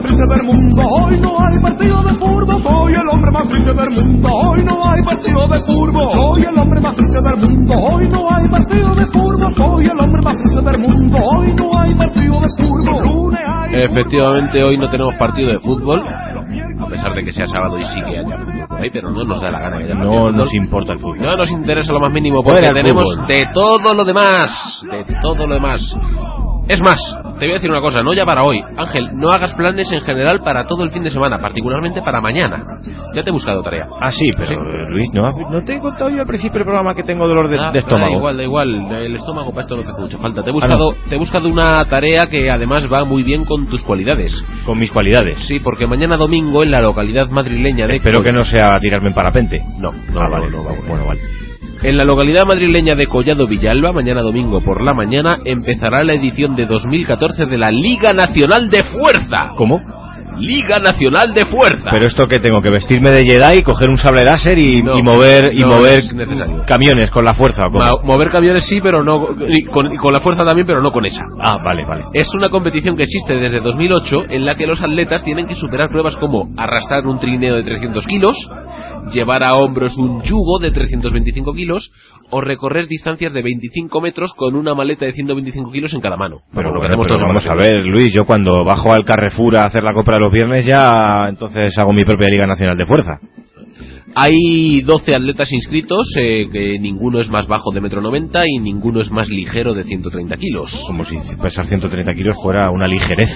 triste 0.05 0.25
del 0.27 0.43
mundo, 0.45 0.81
hoy 0.85 1.19
no 1.19 1.35
hay 1.39 1.57
partido 1.61 1.97
de 2.03 2.13
fútbol. 2.19 2.63
Soy 2.63 2.93
el 2.93 3.07
hombre 3.11 3.31
más 3.31 3.47
triste 3.49 3.73
del 3.73 3.89
mundo, 3.89 4.29
hoy 4.29 4.63
no 4.63 4.83
hay 4.89 5.03
partido 5.03 5.47
de 5.47 5.59
fútbol. 5.65 6.11
Soy 6.13 6.43
el 6.43 6.59
hombre 6.59 6.81
más 6.81 6.95
triste 6.95 7.21
del 7.21 7.37
mundo, 7.37 7.73
hoy 7.73 8.07
no 8.09 8.19
hay 8.31 8.47
partido 8.49 8.89
de 8.93 9.05
fútbol. 9.11 9.55
Soy 9.55 9.85
el 9.85 9.99
hombre 9.99 10.21
más 10.21 10.33
triste 10.35 10.61
del 10.61 10.79
mundo, 10.79 11.17
hoy 11.17 11.55
no 11.55 11.79
hay 11.79 11.95
partido 11.95 12.39
de 12.39 12.49
fútbol. 12.57 13.03
Lunes 13.03 13.41
hay 13.45 13.83
Efectivamente, 13.83 14.63
hoy 14.63 14.77
no 14.77 14.89
tenemos 14.89 15.15
partido 15.15 15.51
de 15.51 15.59
fútbol. 15.59 16.01
A 16.77 16.87
pesar 16.87 17.13
de 17.15 17.23
que 17.23 17.31
sea 17.31 17.47
sábado 17.47 17.79
y 17.79 17.85
sí 17.85 17.99
que 18.01 18.19
haya 18.19 18.37
fútbol 18.37 18.67
por 18.67 18.81
ahí, 18.81 18.89
pero 18.91 19.09
no 19.09 19.23
nos 19.23 19.41
da 19.41 19.49
la 19.49 19.59
gana 19.59 19.77
de 19.79 19.95
No 19.95 20.29
nos 20.29 20.53
importa 20.53 20.93
el 20.93 20.99
fútbol. 20.99 21.21
No 21.21 21.35
nos 21.35 21.49
interesa 21.49 21.93
lo 21.93 21.99
más 21.99 22.11
mínimo 22.11 22.43
porque 22.43 22.61
tenemos 22.61 23.03
fútbol. 23.03 23.27
de 23.27 23.47
todo 23.53 23.93
lo 23.93 24.05
demás. 24.05 24.83
De 24.91 25.05
todo 25.21 25.47
lo 25.47 25.53
demás. 25.55 25.81
Es 26.67 26.81
más, 26.81 26.97
te 27.39 27.45
voy 27.45 27.51
a 27.51 27.53
decir 27.55 27.69
una 27.69 27.79
cosa, 27.79 28.01
no 28.01 28.11
ya 28.13 28.25
para 28.25 28.43
hoy. 28.43 28.59
Ángel, 28.75 29.09
no 29.13 29.29
hagas 29.29 29.53
planes 29.53 29.91
en 29.91 30.01
general 30.01 30.41
para 30.41 30.65
todo 30.65 30.83
el 30.83 30.89
fin 30.89 31.03
de 31.03 31.11
semana, 31.11 31.37
particularmente 31.39 32.01
para 32.01 32.19
mañana. 32.21 32.59
Ya 33.13 33.23
te 33.23 33.29
he 33.29 33.33
buscado 33.33 33.61
tarea. 33.61 33.87
Ah, 34.01 34.11
sí, 34.11 34.25
pero 34.35 34.51
eh, 34.73 34.85
Luis, 34.89 35.11
¿no, 35.13 35.29
no 35.51 35.63
te 35.63 35.75
he 35.75 35.79
contado 35.79 36.09
yo 36.09 36.21
al 36.21 36.25
principio 36.27 36.57
del 36.59 36.65
programa 36.65 36.95
que 36.95 37.03
tengo 37.03 37.27
dolor 37.27 37.49
de, 37.49 37.59
Ah, 37.59 37.71
de 37.71 37.79
estómago? 37.79 38.09
Da 38.09 38.17
igual, 38.17 38.37
da 38.37 38.43
igual. 38.43 38.91
El 38.93 39.15
estómago 39.15 39.51
para 39.51 39.61
esto 39.61 39.75
no 39.77 39.83
te 39.83 39.89
hace 39.91 40.01
mucha 40.01 40.17
falta. 40.17 40.41
Te 40.43 40.49
he 40.49 40.51
Ah, 40.51 40.53
buscado, 40.53 40.95
te 41.07 41.15
he 41.15 41.17
buscado 41.19 41.49
una 41.49 41.85
tarea 41.87 42.23
que 42.29 42.49
además 42.49 42.87
va 42.91 43.05
muy 43.05 43.21
bien 43.21 43.45
con 43.45 43.67
tus 43.67 43.83
cualidades. 43.83 44.33
Con 44.65 44.79
mis 44.79 44.91
cualidades. 44.91 45.37
Sí, 45.47 45.59
porque 45.59 45.85
mañana 45.85 46.17
domingo 46.17 46.63
en 46.63 46.71
la 46.71 46.79
localidad 46.79 47.29
madrileña 47.29 47.85
de 47.85 47.97
Espero 47.97 48.23
que 48.23 48.31
no 48.31 48.43
sea 48.43 48.71
tirarme 48.81 49.09
en 49.09 49.13
parapente. 49.13 49.61
No, 49.77 49.91
no, 49.91 50.19
ah, 50.19 50.23
no, 50.25 50.31
vale, 50.31 50.49
no, 50.49 50.63
bueno, 50.63 51.05
vale. 51.05 51.21
En 51.83 51.97
la 51.97 52.05
localidad 52.05 52.45
madrileña 52.45 52.95
de 52.95 53.05
Collado 53.05 53.47
Villalba, 53.47 53.91
mañana 53.91 54.21
domingo 54.21 54.61
por 54.61 54.81
la 54.83 54.93
mañana, 54.93 55.37
empezará 55.45 56.03
la 56.03 56.13
edición 56.13 56.55
de 56.55 56.65
2014 56.65 57.45
de 57.45 57.57
la 57.57 57.69
Liga 57.69 58.13
Nacional 58.13 58.69
de 58.69 58.83
Fuerza. 58.83 59.51
¿Cómo? 59.55 59.81
Liga 60.37 60.79
Nacional 60.79 61.33
de 61.33 61.45
Fuerza. 61.45 61.89
Pero 61.91 62.07
esto 62.07 62.27
que 62.27 62.39
tengo 62.39 62.61
que 62.61 62.69
vestirme 62.69 63.09
de 63.09 63.23
Jedi, 63.23 63.61
coger 63.63 63.89
un 63.89 63.95
sable 63.97 64.23
láser 64.25 64.57
y, 64.57 64.81
No, 64.83 64.97
y 64.97 65.01
mover 65.03 65.53
y 65.53 65.59
no 65.59 65.69
mover 65.69 66.01
camiones 66.67 67.09
con 67.11 67.23
la 67.23 67.33
fuerza. 67.35 67.67
¿o 67.67 67.71
cómo? 67.71 67.79
Ma- 67.79 68.03
mover 68.03 68.29
camiones 68.31 68.65
sí, 68.67 68.79
pero 68.81 69.01
no 69.01 69.29
y 69.47 69.63
con, 69.65 69.93
y 69.93 69.97
con 69.97 70.11
la 70.11 70.19
fuerza 70.19 70.43
también, 70.43 70.67
pero 70.67 70.81
no 70.81 70.91
con 70.91 71.05
esa. 71.05 71.23
Ah, 71.39 71.57
vale, 71.63 71.85
vale. 71.85 72.05
Es 72.13 72.27
una 72.33 72.49
competición 72.49 72.97
que 72.97 73.03
existe 73.03 73.33
desde 73.35 73.61
2008 73.61 74.23
en 74.29 74.43
la 74.45 74.55
que 74.55 74.67
los 74.67 74.81
atletas 74.81 75.23
tienen 75.23 75.45
que 75.47 75.55
superar 75.55 75.89
pruebas 75.89 76.17
como 76.17 76.49
arrastrar 76.57 77.05
un 77.07 77.17
trineo 77.17 77.55
de 77.55 77.63
300 77.63 78.05
kilos, 78.05 78.35
llevar 79.11 79.43
a 79.43 79.53
hombros 79.53 79.97
un 79.97 80.21
yugo 80.23 80.59
de 80.59 80.71
325 80.71 81.53
kilos 81.53 81.91
o 82.31 82.41
recorrer 82.41 82.87
distancias 82.87 83.33
de 83.33 83.41
25 83.41 84.01
metros 84.01 84.33
con 84.33 84.55
una 84.55 84.73
maleta 84.73 85.05
de 85.05 85.13
125 85.13 85.71
kilos 85.71 85.93
en 85.93 86.01
cada 86.01 86.17
mano. 86.17 86.41
Pero, 86.53 86.69
bueno, 86.69 86.83
hacemos 86.85 87.07
pero 87.07 87.17
todos 87.17 87.27
vamos 87.27 87.45
a 87.45 87.55
ver, 87.55 87.85
Luis, 87.85 88.11
yo 88.13 88.25
cuando 88.25 88.63
bajo 88.63 88.93
al 88.93 89.05
Carrefour 89.05 89.57
a 89.57 89.65
hacer 89.65 89.83
la 89.83 89.93
compra 89.93 90.19
los 90.19 90.31
viernes 90.31 90.65
ya 90.65 91.27
entonces 91.29 91.77
hago 91.77 91.93
mi 91.93 92.03
propia 92.03 92.29
Liga 92.29 92.47
Nacional 92.47 92.77
de 92.77 92.85
Fuerza. 92.85 93.19
Hay 94.17 94.81
12 94.81 95.11
atletas 95.13 95.51
inscritos, 95.51 96.07
eh, 96.17 96.47
que 96.49 96.79
ninguno 96.79 97.19
es 97.19 97.29
más 97.29 97.47
bajo 97.47 97.71
de 97.73 97.81
metro 97.81 98.01
90 98.01 98.43
y 98.47 98.59
ninguno 98.59 99.01
es 99.01 99.11
más 99.11 99.27
ligero 99.27 99.73
de 99.73 99.83
130 99.83 100.37
kilos. 100.37 100.71
Como 100.87 101.03
si 101.03 101.17
pesar 101.41 101.65
130 101.65 102.13
kilos 102.13 102.37
fuera 102.41 102.71
una 102.71 102.87
ligerez. 102.87 103.29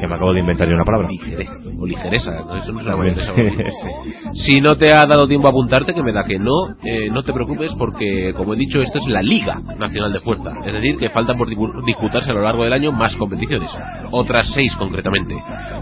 Que 0.00 0.08
me 0.08 0.14
acabo 0.14 0.32
de 0.32 0.40
inventar 0.40 0.66
yo 0.66 0.74
una 0.74 0.84
palabra. 0.86 1.08
Ligerez, 1.10 1.48
o 1.78 1.86
ligereza, 1.86 2.32
¿no? 2.32 2.56
eso 2.56 2.72
no 2.72 2.80
es 2.80 2.86
una 2.86 3.04
ligereza, 3.04 3.32
Si 4.32 4.60
no 4.60 4.74
te 4.76 4.90
ha 4.90 5.04
dado 5.06 5.28
tiempo 5.28 5.48
a 5.48 5.50
apuntarte, 5.50 5.92
que 5.92 6.02
me 6.02 6.12
da 6.12 6.24
que 6.24 6.38
no, 6.38 6.76
eh, 6.82 7.10
no 7.12 7.22
te 7.22 7.32
preocupes 7.34 7.74
porque, 7.78 8.32
como 8.34 8.54
he 8.54 8.56
dicho, 8.56 8.80
esto 8.80 8.98
es 8.98 9.06
la 9.08 9.20
Liga 9.20 9.60
Nacional 9.78 10.12
de 10.14 10.20
Fuerza. 10.20 10.50
Es 10.64 10.72
decir, 10.72 10.96
que 10.96 11.10
faltan 11.10 11.36
por 11.36 11.46
dispu- 11.48 11.84
disputarse 11.84 12.30
a 12.30 12.34
lo 12.34 12.42
largo 12.42 12.64
del 12.64 12.72
año 12.72 12.90
más 12.90 13.14
competiciones. 13.16 13.70
Otras 14.10 14.50
seis 14.54 14.74
concretamente. 14.76 15.36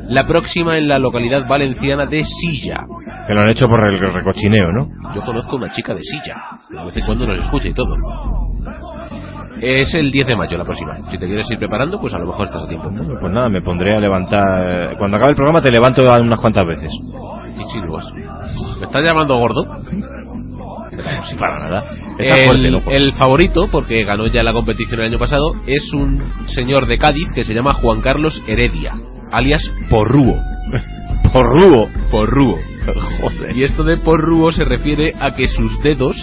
La 0.09 0.27
próxima 0.27 0.77
en 0.77 0.89
la 0.89 0.99
localidad 0.99 1.47
valenciana 1.49 2.05
de 2.07 2.25
Silla. 2.25 2.85
Que 3.29 3.35
lo 3.35 3.43
han 3.43 3.51
hecho 3.51 3.69
por 3.69 3.89
el 3.89 4.01
¿no? 4.49 5.15
Yo 5.15 5.23
conozco 5.23 5.57
una 5.57 5.71
chica 5.71 5.95
de 5.95 6.03
Silla. 6.03 6.37
De 6.69 6.85
vez 6.85 6.97
en 6.97 7.07
cuando 7.07 7.27
nos 7.27 7.39
escucha 7.39 7.69
y 7.69 7.75
todo. 7.75 7.95
Es 9.61 9.95
el 9.95 10.11
10 10.11 10.27
de 10.27 10.37
mayo 10.37 10.57
la 10.57 10.65
próxima. 10.65 10.97
Si 11.11 11.19
te 11.19 11.27
quieres 11.27 11.51
ir 11.51 11.59
preparando, 11.59 12.01
pues 12.01 12.15
a 12.15 12.19
lo 12.19 12.27
mejor 12.27 12.47
estás 12.47 12.63
a 12.63 12.67
tiempo. 12.67 12.91
Pues 13.21 13.33
nada, 13.33 13.49
me 13.49 13.61
pondré 13.61 13.95
a 13.95 14.01
levantar... 14.01 14.97
Cuando 14.97 15.17
acabe 15.17 15.33
el 15.33 15.37
programa 15.37 15.61
te 15.61 15.71
levanto 15.71 16.03
unas 16.03 16.41
cuantas 16.41 16.67
veces. 16.67 16.93
¿Me 18.79 18.87
estás 18.87 19.03
llamando 19.03 19.37
gordo? 19.39 19.65
Para 21.39 21.59
nada. 21.61 21.85
Fuerte, 22.17 22.97
el 22.97 23.13
favorito, 23.13 23.67
porque 23.71 24.05
ganó 24.05 24.27
ya 24.27 24.43
la 24.43 24.53
competición 24.53 25.01
el 25.01 25.07
año 25.09 25.19
pasado, 25.19 25.55
es 25.67 25.93
un 25.93 26.23
señor 26.47 26.87
de 26.87 26.99
Cádiz 26.99 27.29
que 27.35 27.45
se 27.45 27.55
llama 27.55 27.75
Juan 27.75 28.01
Carlos 28.01 28.43
Heredia, 28.47 28.95
alias 29.31 29.63
Porrúo. 29.89 30.37
Porrúo. 31.33 31.89
Porrúo. 32.11 32.59
Joder. 32.95 33.57
Y 33.57 33.65
esto 33.65 33.85
de 33.85 33.97
porrúo 33.99 34.53
se 34.53 34.65
refiere 34.65 35.13
a 35.19 35.35
que 35.35 35.49
sus 35.49 35.83
dedos 35.83 36.17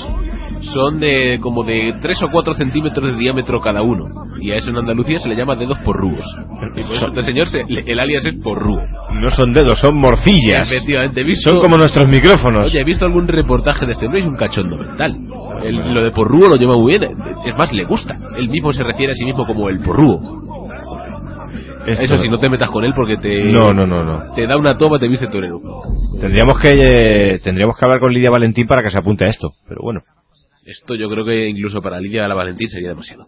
son 0.61 0.99
de 0.99 1.37
como 1.41 1.63
de 1.63 1.93
3 2.01 2.23
o 2.23 2.27
4 2.31 2.53
centímetros 2.53 3.05
de 3.11 3.17
diámetro 3.17 3.59
cada 3.61 3.81
uno. 3.81 4.05
Y 4.39 4.51
a 4.51 4.55
eso 4.55 4.71
en 4.71 4.77
Andalucía 4.77 5.19
se 5.19 5.29
le 5.29 5.35
llama 5.35 5.55
dedos 5.55 5.77
porrúos. 5.85 6.25
Y 6.75 6.81
por 6.81 6.91
eso 6.95 7.07
este 7.07 7.21
señor, 7.23 7.47
se- 7.47 7.63
el 7.67 7.99
alias 7.99 8.25
es 8.25 8.35
Porrúo. 8.41 8.81
No 9.13 9.29
son 9.31 9.53
dedos, 9.53 9.79
son 9.79 9.95
morcillas. 9.95 10.71
Efectivamente, 10.71 11.23
visto... 11.23 11.51
Son 11.51 11.61
como 11.61 11.77
nuestros 11.77 12.07
micrófonos. 12.09 12.67
Oye, 12.67 12.81
he 12.81 12.83
visto 12.83 13.05
algún 13.05 13.27
reportaje 13.27 13.85
de 13.85 13.91
este 13.93 14.05
hombre 14.05 14.21
es 14.21 14.27
un 14.27 14.35
cachondo 14.35 14.77
mental. 14.77 15.15
El- 15.63 15.93
lo 15.93 16.03
de 16.03 16.11
porrúo 16.11 16.49
lo 16.49 16.55
lleva 16.55 16.75
muy 16.75 16.97
bien. 16.97 17.15
Es 17.45 17.55
más, 17.57 17.71
le 17.73 17.83
gusta. 17.85 18.17
Él 18.37 18.49
mismo 18.49 18.71
se 18.73 18.83
refiere 18.83 19.11
a 19.13 19.15
sí 19.15 19.25
mismo 19.25 19.45
como 19.45 19.69
el 19.69 19.79
porrúo. 19.79 20.46
Eso 21.87 22.17
sí, 22.17 22.29
no 22.29 22.37
te 22.37 22.49
metas 22.49 22.69
con 22.69 22.83
él 22.83 22.93
porque 22.93 23.17
te... 23.17 23.45
No, 23.45 23.73
no, 23.73 23.87
no, 23.87 24.03
no. 24.03 24.33
Te 24.35 24.45
da 24.45 24.57
una 24.57 24.77
toma, 24.77 24.99
te 24.99 25.07
viste 25.07 25.27
torero. 25.27 25.61
Tendríamos 26.19 26.59
que 26.59 26.71
eh, 26.71 27.39
tendríamos 27.39 27.77
que 27.77 27.85
hablar 27.85 27.99
con 27.99 28.13
Lidia 28.13 28.29
Valentín 28.29 28.67
para 28.67 28.83
que 28.83 28.89
se 28.89 28.97
apunte 28.97 29.25
a 29.25 29.29
esto. 29.29 29.51
Pero 29.67 29.81
bueno. 29.81 30.01
Esto 30.65 30.95
yo 30.95 31.09
creo 31.09 31.23
que 31.23 31.47
incluso 31.47 31.81
para 31.81 31.99
Lidia 32.01 32.27
la 32.27 32.35
Valentín 32.35 32.69
sería 32.69 32.89
demasiado. 32.89 33.25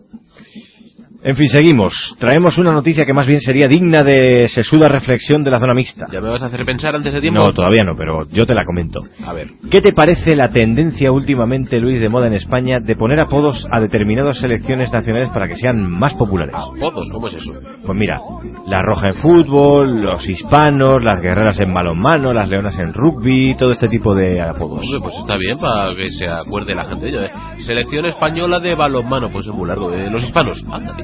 En 1.21 1.36
fin, 1.36 1.49
seguimos. 1.49 2.15
Traemos 2.17 2.58
una 2.58 2.71
noticia 2.71 3.05
que 3.05 3.13
más 3.13 3.27
bien 3.27 3.41
sería 3.41 3.67
digna 3.67 4.03
de 4.03 4.47
sesuda 4.47 4.88
reflexión 4.88 5.43
de 5.43 5.51
la 5.51 5.60
zona 5.60 5.73
mixta. 5.73 6.08
¿Ya 6.12 6.21
me 6.21 6.29
vas 6.29 6.41
a 6.41 6.45
hacer 6.45 6.63
pensar 6.63 6.95
antes 6.95 7.12
de 7.12 7.19
tiempo? 7.19 7.41
No, 7.41 7.53
todavía 7.53 7.84
no, 7.86 7.93
pero 7.97 8.25
yo 8.29 8.45
te 8.45 8.53
la 8.53 8.63
comento. 8.63 9.01
A 9.25 9.34
ver. 9.34 9.49
¿Qué 9.69 9.82
te 9.82 9.91
parece 9.91 10.34
la 10.38 10.51
tendencia 10.51 11.12
últimamente, 11.12 11.77
Luis, 11.77 11.99
de 11.99 12.08
moda 12.08 12.27
en 12.27 12.36
España 12.36 12.79
de 12.79 12.95
poner 12.95 13.19
apodos 13.19 13.67
a 13.69 13.82
determinadas 13.82 14.38
selecciones 14.38 14.93
nacionales 14.93 15.29
para 15.32 15.47
que 15.47 15.58
sean 15.58 15.91
más 15.91 16.13
populares? 16.13 16.55
Apodos, 16.55 17.10
¿cómo 17.12 17.27
es 17.27 17.34
eso? 17.34 17.53
Pues 17.86 17.97
mira, 17.97 18.21
la 18.67 18.82
roja 18.82 19.10
en 19.10 19.15
fútbol, 19.15 20.01
los 20.01 20.27
hispanos, 20.27 21.03
las 21.03 21.21
guerreras 21.21 21.60
en 21.60 21.73
balonmano, 21.73 22.32
las 22.32 22.47
leonas 22.47 22.79
en 22.79 22.93
rugby, 22.93 23.55
todo 23.58 23.73
este 23.73 23.89
tipo 23.89 24.15
de 24.15 24.39
apodos. 24.39 24.86
Hombre, 24.86 25.01
pues 25.01 25.15
está 25.17 25.36
bien 25.36 25.58
para 25.60 25.93
que 25.95 26.10
se 26.12 26.29
acuerde 26.29 26.73
la 26.73 26.86
gente 26.86 27.05
de 27.05 27.10
ello. 27.10 27.23
¿eh? 27.23 27.32
Selección 27.58 28.05
española 28.05 28.62
de 28.62 28.73
balonmano, 28.75 29.29
pues 29.29 29.45
es 29.47 29.53
muy 29.53 29.67
largo. 29.67 29.91
¿eh? 29.91 30.10
Los 30.10 30.23
hispanos, 30.23 30.63
anda, 30.71 30.95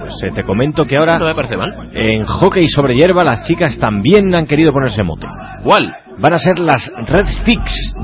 pues, 0.00 0.14
eh, 0.24 0.30
te 0.34 0.42
comento 0.44 0.84
que 0.86 0.96
ahora 0.96 1.18
no 1.18 1.26
me 1.26 1.34
parece 1.34 1.56
mal. 1.56 1.90
en 1.94 2.24
hockey 2.24 2.68
sobre 2.68 2.94
hierba 2.94 3.24
las 3.24 3.46
chicas 3.46 3.78
también 3.78 4.34
han 4.34 4.46
querido 4.46 4.72
ponerse 4.72 5.02
mote. 5.02 5.26
¿Cuál? 5.62 5.94
Van 6.18 6.32
a 6.32 6.38
ser 6.38 6.58
las 6.58 6.90
Red 7.06 7.26
Sticks, 7.26 7.94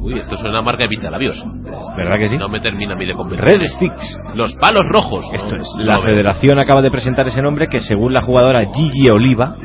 Uy, 0.00 0.18
esto 0.18 0.36
suena 0.36 0.58
a 0.58 0.62
marca 0.62 0.82
de 0.82 0.88
pintalabios. 0.90 1.42
¿verdad 1.96 2.18
que 2.18 2.28
sí? 2.28 2.36
No 2.36 2.48
me 2.50 2.60
termina 2.60 2.94
mi 2.94 3.06
de 3.06 3.14
convencer. 3.14 3.48
Red 3.58 3.66
Sticks. 3.68 4.18
Los 4.34 4.54
palos 4.56 4.84
rojos. 4.86 5.24
Esto 5.32 5.56
No, 5.56 5.62
es. 5.62 5.68
no 5.78 5.82
La 5.82 5.94
veo. 5.96 6.04
federación 6.04 6.58
acaba 6.58 6.82
de 6.82 6.90
presentar 6.90 7.26
ese 7.26 7.40
nombre 7.40 7.68
que 7.68 7.80
según 7.80 8.12
la 8.12 8.20
jugadora 8.22 8.62
Gigi 8.66 9.10
Oliva 9.10 9.56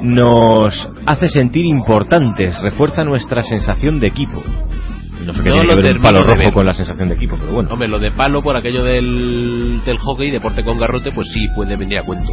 nos 0.00 0.88
hace 1.06 1.28
sentir 1.28 1.66
importantes, 1.66 2.58
refuerza 2.62 3.04
nuestra 3.04 3.42
sensación 3.42 3.98
de 4.00 4.06
equipo. 4.06 4.42
No 5.24 5.32
sé 5.32 5.42
qué 5.42 5.48
No 5.50 5.56
tiene 5.56 5.66
lo 5.66 5.76
que 5.76 5.76
ver 5.76 5.76
un 5.76 5.84
termino 5.84 6.02
palo 6.02 6.18
rojo 6.24 6.38
ver. 6.38 6.52
con 6.52 6.66
la 6.66 6.74
sensación 6.74 7.08
de 7.08 7.14
equipo, 7.16 7.36
pero 7.38 7.52
bueno. 7.52 7.70
Hombre, 7.72 7.88
lo 7.88 7.98
de 7.98 8.10
palo 8.12 8.42
por 8.42 8.56
aquello 8.56 8.84
del, 8.84 9.80
del 9.84 9.98
hockey, 9.98 10.30
deporte 10.30 10.62
con 10.64 10.78
garrote, 10.78 11.12
pues 11.12 11.28
sí, 11.32 11.48
puede 11.54 11.76
venir 11.76 11.98
a 11.98 12.02
cuento. 12.02 12.32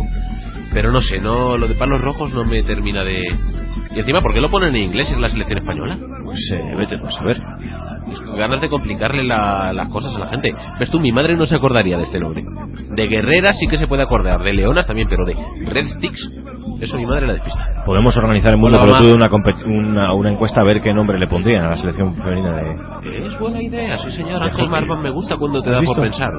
Pero 0.74 0.92
no 0.92 1.02
sé, 1.02 1.20
no 1.20 1.58
lo 1.58 1.68
de 1.68 1.76
palos 1.76 2.02
rojos 2.02 2.34
no 2.34 2.44
me 2.46 2.62
termina 2.64 3.04
de... 3.04 3.24
Y 3.96 4.00
encima, 4.00 4.22
¿por 4.22 4.34
qué 4.34 4.42
lo 4.42 4.50
ponen 4.52 4.76
en 4.76 4.84
inglés 4.84 5.10
en 5.12 5.22
la 5.22 5.30
selección 5.30 5.60
española? 5.60 5.98
Pues 6.26 6.40
eh, 6.54 6.76
vete 6.78 6.98
tú 6.98 7.06
a 7.08 7.34
que 8.06 8.38
ganas 8.38 8.62
de 8.62 8.70
complicarle 8.70 9.24
la- 9.24 9.74
las 9.74 9.88
cosas 9.88 10.16
a 10.16 10.20
la 10.20 10.26
gente. 10.28 10.54
Ves 10.80 10.92
tú, 10.92 11.00
mi 11.00 11.12
madre 11.12 11.36
no 11.36 11.46
se 11.46 11.56
acordaría 11.56 11.98
de 11.98 12.04
este 12.04 12.20
nombre. 12.20 12.44
De 12.92 13.08
Guerrera 13.08 13.54
sí 13.54 13.68
que 13.68 13.78
se 13.78 13.88
puede 13.88 14.04
acordar, 14.04 14.44
de 14.44 14.54
Leonas 14.54 14.86
también, 14.86 15.08
pero 15.10 15.26
de 15.26 15.36
Red 15.66 15.88
Sticks, 15.88 16.30
eso 16.82 16.98
mi 16.98 17.06
madre 17.06 17.28
la 17.28 17.34
despista. 17.34 17.84
Podemos 17.86 18.16
organizar 18.18 18.54
en 18.54 18.60
Mundo. 18.60 18.80
Pelotudo 18.80 19.16
una, 19.16 19.30
una, 19.66 20.14
una 20.14 20.30
encuesta 20.32 20.62
a 20.62 20.64
ver 20.64 20.82
qué 20.82 20.94
nombre 20.94 21.18
le 21.20 21.28
pondrían 21.28 21.66
a 21.66 21.70
la 21.72 21.78
selección 21.78 22.16
femenina 22.16 22.56
de... 22.58 23.18
Es 23.28 23.40
buena 23.40 23.62
idea, 23.62 23.98
sí 23.98 24.12
señor. 24.12 24.42
Ángel 24.44 24.66
hockey. 24.66 24.70
Marvan 24.70 25.02
me 25.02 25.10
gusta 25.10 25.38
cuando 25.38 25.62
te 25.62 25.70
¿Has 25.70 25.82
da 25.82 25.86
por 25.86 26.02
visto? 26.02 26.02
pensar. 26.02 26.32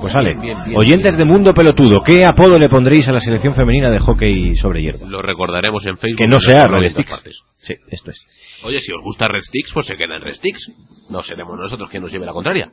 Pues 0.00 0.12
sale. 0.12 0.36
Oyentes 0.76 1.16
bien. 1.16 1.28
de 1.28 1.32
Mundo 1.32 1.54
Pelotudo, 1.54 2.02
¿qué 2.04 2.22
apodo 2.26 2.58
le 2.58 2.68
pondréis 2.68 3.08
a 3.08 3.12
la 3.12 3.20
selección 3.20 3.54
femenina 3.54 3.90
de 3.90 4.00
hockey 4.00 4.54
sobre 4.56 4.82
hierba? 4.82 5.06
Lo 5.08 5.22
recordaremos 5.22 5.84
en 5.86 5.96
Facebook. 5.96 6.20
Que 6.22 6.28
no 6.28 6.38
sea 6.40 6.66
Red 6.66 6.90
Sticks. 6.90 7.10
partes. 7.10 7.40
Sí, 7.62 7.74
esto 7.88 8.10
es. 8.10 8.26
Oye, 8.64 8.80
si 8.80 8.92
os 8.92 9.00
gusta 9.02 9.28
Red 9.28 9.40
Sticks, 9.40 9.72
pues 9.72 9.86
se 9.86 9.96
queda 9.96 10.16
en 10.16 10.22
Red 10.22 10.34
Sticks. 10.34 10.70
No 11.08 11.22
seremos 11.22 11.58
nosotros 11.58 11.88
quien 11.90 12.02
nos 12.02 12.12
lleve 12.12 12.26
la 12.26 12.32
contraria. 12.32 12.70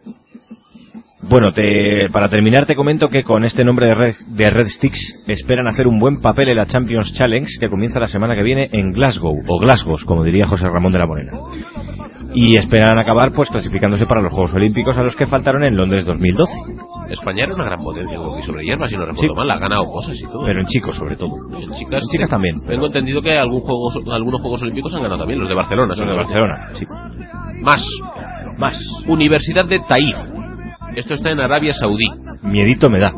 Bueno, 1.29 1.51
te, 1.53 2.09
para 2.11 2.29
terminar 2.29 2.65
te 2.65 2.75
comento 2.75 3.07
que 3.07 3.23
con 3.23 3.43
este 3.45 3.63
nombre 3.63 3.85
de 3.85 3.93
Red, 3.95 4.15
de 4.29 4.49
Red 4.49 4.67
Sticks 4.67 5.19
esperan 5.27 5.67
hacer 5.67 5.87
un 5.87 5.99
buen 5.99 6.19
papel 6.19 6.49
en 6.49 6.57
la 6.57 6.65
Champions 6.65 7.13
Challenge 7.13 7.47
que 7.59 7.69
comienza 7.69 7.99
la 7.99 8.07
semana 8.07 8.35
que 8.35 8.41
viene 8.43 8.69
en 8.71 8.91
Glasgow, 8.91 9.35
o 9.47 9.59
Glasgow, 9.59 9.95
como 10.07 10.23
diría 10.23 10.47
José 10.47 10.65
Ramón 10.67 10.91
de 10.93 10.99
la 10.99 11.05
Morena. 11.05 11.31
Y 12.33 12.57
esperan 12.57 12.97
acabar 12.97 13.31
pues 13.33 13.49
clasificándose 13.49 14.05
para 14.07 14.21
los 14.21 14.33
Juegos 14.33 14.53
Olímpicos 14.55 14.97
a 14.97 15.03
los 15.03 15.15
que 15.15 15.27
faltaron 15.27 15.63
en 15.63 15.77
Londres 15.77 16.05
2012. 16.05 16.53
España 17.09 17.43
era 17.43 17.53
una 17.55 17.65
gran 17.65 17.83
potencia 17.83 18.15
en 18.15 18.23
hockey 18.23 18.43
sobre 18.43 18.63
hierba, 18.63 18.87
si 18.87 18.95
no 18.95 19.05
recuerdo 19.05 19.33
Sí. 19.33 19.35
mal, 19.35 19.51
ha 19.51 19.59
ganado 19.59 19.83
cosas 19.91 20.17
y 20.19 20.23
todo. 20.27 20.45
Pero 20.45 20.59
en 20.61 20.65
chicos 20.67 20.95
sobre 20.95 21.17
todo. 21.17 21.31
en 21.53 21.71
chicas, 21.73 22.01
en 22.03 22.09
chicas 22.09 22.29
también, 22.29 22.55
Tengo 22.61 22.67
pero- 22.71 22.85
entendido 22.87 23.21
que 23.21 23.37
algún 23.37 23.61
juegos, 23.61 23.99
algunos 24.11 24.41
Juegos 24.41 24.61
Olímpicos 24.63 24.93
han 24.95 25.03
ganado 25.03 25.19
también, 25.19 25.39
los 25.39 25.49
de 25.49 25.55
Barcelona. 25.55 25.87
Los 25.89 25.99
de. 25.99 26.05
Barcelona, 26.15 26.69
sí. 26.73 26.85
Más. 27.61 27.85
Más. 28.57 28.79
Universidad 29.07 29.65
de 29.65 29.79
Taif. 29.81 30.15
Esto 30.95 31.13
está 31.13 31.31
en 31.31 31.39
Arabia 31.39 31.73
Saudí. 31.73 32.05
Miedito 32.43 32.89
me 32.89 32.99
da. 32.99 33.11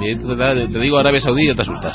Te 0.00 0.68
te 0.68 0.78
digo 0.78 0.98
Arabia 0.98 1.20
Saudí 1.20 1.44
y 1.44 1.48
ya 1.48 1.54
te 1.54 1.62
asustas. 1.62 1.94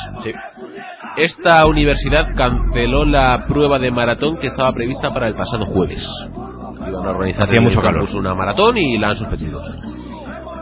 Esta 1.18 1.66
universidad 1.66 2.36
canceló 2.36 3.06
la 3.06 3.46
prueba 3.48 3.80
de 3.80 3.90
maratón 3.92 4.38
que 4.38 4.48
estaba 4.48 4.72
prevista 4.74 5.14
para 5.14 5.28
el 5.28 5.36
pasado 5.36 5.66
jueves. 5.66 6.06
Iban 6.88 7.06
a 7.06 7.10
organizar 7.12 7.46
Hacía 7.48 7.62
mucho 7.62 7.82
calor. 7.82 8.08
una 8.16 8.36
maratón 8.36 8.78
y 8.78 8.98
la 8.98 9.10
han 9.10 9.16
suspendido. 9.16 9.62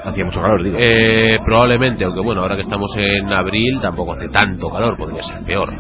Hacía 0.06 0.26
mucho 0.26 0.42
calor, 0.42 0.62
digo. 0.64 0.78
Eh, 0.80 1.40
probablemente, 1.46 2.04
aunque 2.06 2.22
bueno, 2.22 2.42
ahora 2.42 2.56
que 2.56 2.62
estamos 2.62 2.92
en 2.98 3.32
abril 3.32 3.80
tampoco 3.82 4.14
hace 4.14 4.30
tanto 4.30 4.70
calor, 4.70 4.96
podría 4.98 5.24
ser 5.24 5.40
peor. 5.46 5.74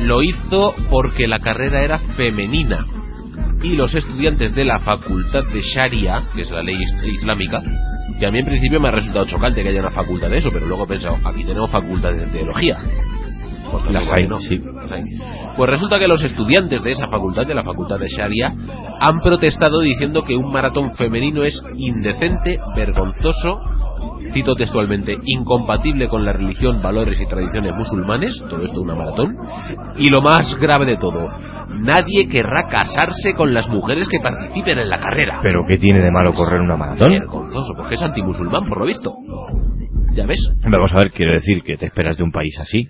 Lo 0.00 0.22
hizo 0.22 0.74
porque 0.90 1.26
la 1.26 1.38
carrera 1.40 1.82
era 1.82 1.98
femenina 2.16 2.84
y 3.62 3.74
los 3.74 3.94
estudiantes 3.94 4.54
de 4.54 4.64
la 4.64 4.80
facultad 4.80 5.44
de 5.52 5.60
Sharia, 5.62 6.24
que 6.34 6.42
es 6.42 6.50
la 6.50 6.62
ley 6.62 6.76
is- 6.80 6.96
islámica, 7.20 7.62
que 8.18 8.26
a 8.26 8.30
mí 8.30 8.38
en 8.38 8.46
principio 8.46 8.80
me 8.80 8.88
ha 8.88 8.92
resultado 8.92 9.26
chocante 9.26 9.62
que 9.62 9.68
haya 9.68 9.80
una 9.80 9.90
facultad 9.90 10.28
de 10.30 10.38
eso, 10.38 10.50
pero 10.52 10.66
luego 10.66 10.84
he 10.84 10.88
pensado, 10.88 11.18
aquí 11.24 11.44
tenemos 11.44 11.70
facultades 11.70 12.18
de 12.20 12.26
teología. 12.26 12.78
Tanto, 13.70 13.92
Las 13.92 14.06
¿por 14.06 14.16
qué 14.16 14.22
hay, 14.22 14.28
no? 14.28 14.40
sí. 14.40 14.58
Las 14.58 14.90
hay. 14.92 15.02
Pues 15.56 15.70
resulta 15.70 15.98
que 15.98 16.08
los 16.08 16.22
estudiantes 16.22 16.82
de 16.82 16.90
esa 16.90 17.08
facultad, 17.08 17.46
de 17.46 17.54
la 17.54 17.62
facultad 17.62 17.98
de 17.98 18.08
Sharia, 18.08 18.48
han 18.48 19.20
protestado 19.22 19.80
diciendo 19.80 20.22
que 20.22 20.34
un 20.34 20.50
maratón 20.50 20.92
femenino 20.96 21.42
es 21.44 21.62
indecente, 21.76 22.58
vergonzoso, 22.74 23.60
cito 24.32 24.54
textualmente, 24.54 25.16
incompatible 25.24 26.08
con 26.08 26.24
la 26.24 26.32
religión, 26.32 26.80
valores 26.82 27.20
y 27.20 27.26
tradiciones 27.26 27.74
musulmanes, 27.74 28.34
todo 28.48 28.64
esto 28.64 28.80
una 28.80 28.94
maratón, 28.94 29.36
y 29.96 30.08
lo 30.10 30.20
más 30.22 30.56
grave 30.60 30.86
de 30.86 30.96
todo, 30.96 31.28
nadie 31.80 32.28
querrá 32.28 32.68
casarse 32.70 33.34
con 33.34 33.52
las 33.54 33.68
mujeres 33.68 34.08
que 34.08 34.20
participen 34.20 34.78
en 34.78 34.88
la 34.88 34.98
carrera. 34.98 35.40
¿Pero 35.42 35.66
qué 35.66 35.76
tiene 35.78 36.00
de 36.00 36.10
malo 36.10 36.32
correr 36.32 36.60
una 36.60 36.76
maratón? 36.76 37.10
Vergonzoso, 37.10 37.74
porque 37.76 37.94
es 37.96 38.02
antimusulmán, 38.02 38.66
por 38.68 38.78
lo 38.78 38.86
visto. 38.86 39.14
Ya 40.14 40.26
ves. 40.26 40.40
Vamos 40.64 40.92
a 40.92 40.96
ver, 40.98 41.10
quiero 41.10 41.32
decir 41.32 41.62
que 41.62 41.76
te 41.76 41.86
esperas 41.86 42.16
de 42.16 42.24
un 42.24 42.32
país 42.32 42.58
así. 42.58 42.88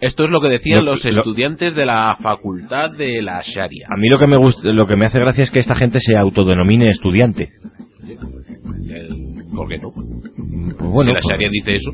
Esto 0.00 0.24
es 0.24 0.30
lo 0.30 0.40
que 0.40 0.48
decían 0.48 0.84
Lo- 0.84 0.92
los 0.92 1.04
lo- 1.04 1.10
estudiantes 1.10 1.76
de 1.76 1.86
la 1.86 2.16
facultad 2.20 2.90
de 2.90 3.22
la 3.22 3.40
Sharia. 3.42 3.86
A 3.88 3.96
mí 3.96 4.08
lo 4.08 4.18
que 4.18 4.26
me 4.26 4.36
gusta, 4.36 4.68
lo 4.72 4.84
que 4.88 4.96
me 4.96 5.06
hace 5.06 5.20
gracia 5.20 5.44
es 5.44 5.50
que 5.52 5.60
esta 5.60 5.76
gente 5.76 6.00
se 6.00 6.16
autodenomine 6.16 6.88
estudiante. 6.90 7.50
¿Por 9.54 9.68
qué 9.68 9.78
no? 9.78 9.92
Pues 9.92 10.90
bueno, 10.90 11.10
si 11.10 11.14
la 11.14 11.20
pues- 11.20 11.26
Sharia 11.28 11.48
dice 11.50 11.76
eso. 11.76 11.92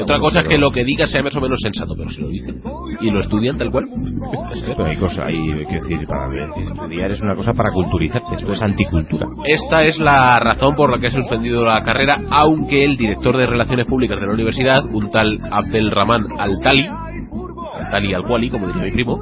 Otra 0.00 0.18
cosa 0.18 0.40
es 0.40 0.48
que 0.48 0.56
lo 0.56 0.70
que 0.70 0.84
diga 0.84 1.06
sea 1.06 1.22
más 1.22 1.36
o 1.36 1.40
menos 1.40 1.58
sensato, 1.60 1.94
pero 1.94 2.08
si 2.08 2.22
lo 2.22 2.28
dice 2.28 2.54
y 3.00 3.10
lo 3.10 3.20
estudian 3.20 3.58
tal 3.58 3.70
cual. 3.70 3.86
Pero 4.64 4.86
hay 4.86 4.96
cosas, 4.96 5.26
hay, 5.26 5.36
quiero 5.66 5.82
decir, 5.82 6.06
para 6.06 6.46
estudiar 6.56 7.10
es 7.10 7.20
una 7.20 7.36
cosa 7.36 7.52
para 7.52 7.70
culturizarte, 7.72 8.36
esto 8.38 8.52
es 8.54 8.62
anticultura. 8.62 9.26
Esta 9.44 9.82
es 9.82 9.98
la 9.98 10.38
razón 10.38 10.74
por 10.74 10.90
la 10.90 10.98
que 10.98 11.08
ha 11.08 11.10
suspendido 11.10 11.64
la 11.64 11.82
carrera, 11.82 12.22
aunque 12.30 12.84
el 12.84 12.96
director 12.96 13.36
de 13.36 13.46
Relaciones 13.46 13.86
Públicas 13.86 14.18
de 14.18 14.26
la 14.26 14.32
universidad, 14.32 14.84
un 14.86 15.10
tal 15.10 15.36
Abdelrahman 15.50 16.26
Al-Tali, 16.38 16.88
Al-Tali 17.92 18.14
Al-Kuali, 18.14 18.48
como 18.48 18.66
diría 18.68 18.84
mi 18.84 18.90
primo, 18.90 19.20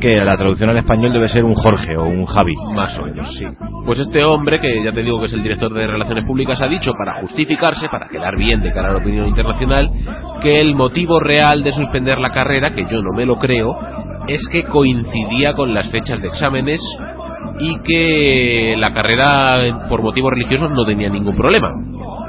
que 0.00 0.16
la 0.16 0.36
traducción 0.36 0.70
al 0.70 0.78
español 0.78 1.12
debe 1.12 1.28
ser 1.28 1.44
un 1.44 1.54
Jorge 1.54 1.96
o 1.96 2.04
un 2.04 2.24
Javi. 2.24 2.54
más 2.74 2.98
o 2.98 3.02
menos, 3.04 3.30
sí. 3.36 3.44
Pues 3.84 4.00
este 4.00 4.24
hombre, 4.24 4.58
que 4.60 4.82
ya 4.82 4.92
te 4.92 5.02
digo 5.02 5.20
que 5.20 5.26
es 5.26 5.32
el 5.34 5.42
director 5.42 5.72
de 5.74 5.86
Relaciones 5.86 6.24
Públicas, 6.24 6.60
ha 6.62 6.68
dicho, 6.68 6.92
para 6.92 7.20
justificarse, 7.20 7.88
para 7.88 8.08
quedar 8.08 8.36
bien 8.36 8.62
de 8.62 8.72
cara 8.72 8.88
a 8.88 8.92
la 8.92 8.98
opinión 8.98 9.26
internacional, 9.26 9.90
que 10.42 10.60
el 10.60 10.74
motivo 10.74 11.20
real 11.20 11.62
de 11.62 11.72
suspender 11.72 12.18
la 12.18 12.30
carrera, 12.30 12.70
que 12.70 12.86
yo 12.90 13.02
no 13.02 13.12
me 13.14 13.26
lo 13.26 13.38
creo, 13.38 13.76
es 14.26 14.46
que 14.50 14.64
coincidía 14.64 15.52
con 15.54 15.74
las 15.74 15.90
fechas 15.90 16.20
de 16.22 16.28
exámenes 16.28 16.80
y 17.58 17.78
que 17.80 18.74
la 18.78 18.92
carrera 18.92 19.86
por 19.88 20.02
motivos 20.02 20.30
religiosos 20.32 20.70
no 20.70 20.84
tenía 20.84 21.08
ningún 21.08 21.36
problema. 21.36 21.72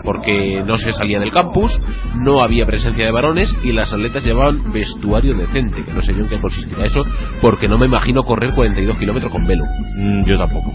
Porque 0.08 0.64
no 0.66 0.78
se 0.78 0.94
salía 0.94 1.20
del 1.20 1.32
campus, 1.34 1.70
no 2.16 2.42
había 2.42 2.66
presencia 2.66 3.04
de 3.04 3.12
varones 3.12 3.54
y 3.62 3.74
las 3.74 3.92
atletas 3.92 4.24
llevaban 4.24 4.72
vestuario 4.72 5.36
decente, 5.36 5.84
que 5.84 5.92
no 5.92 6.02
sé 6.02 6.14
yo 6.14 6.22
en 6.22 6.30
qué 6.30 6.40
consistirá 6.40 6.86
eso, 6.86 7.04
porque 7.42 7.68
no 7.68 7.78
me 7.78 7.88
imagino 7.88 8.24
correr 8.24 8.54
42 8.56 8.98
kilómetros 8.98 9.30
con 9.34 9.46
velo. 9.46 9.66
Mm, 9.98 10.24
yo 10.24 10.38
tampoco. 10.38 10.72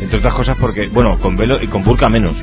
Entre 0.00 0.18
otras 0.18 0.34
cosas 0.34 0.58
porque, 0.60 0.88
bueno, 0.92 1.20
con 1.20 1.36
velo 1.36 1.62
y 1.62 1.68
con 1.68 1.84
burka 1.84 2.08
menos. 2.08 2.36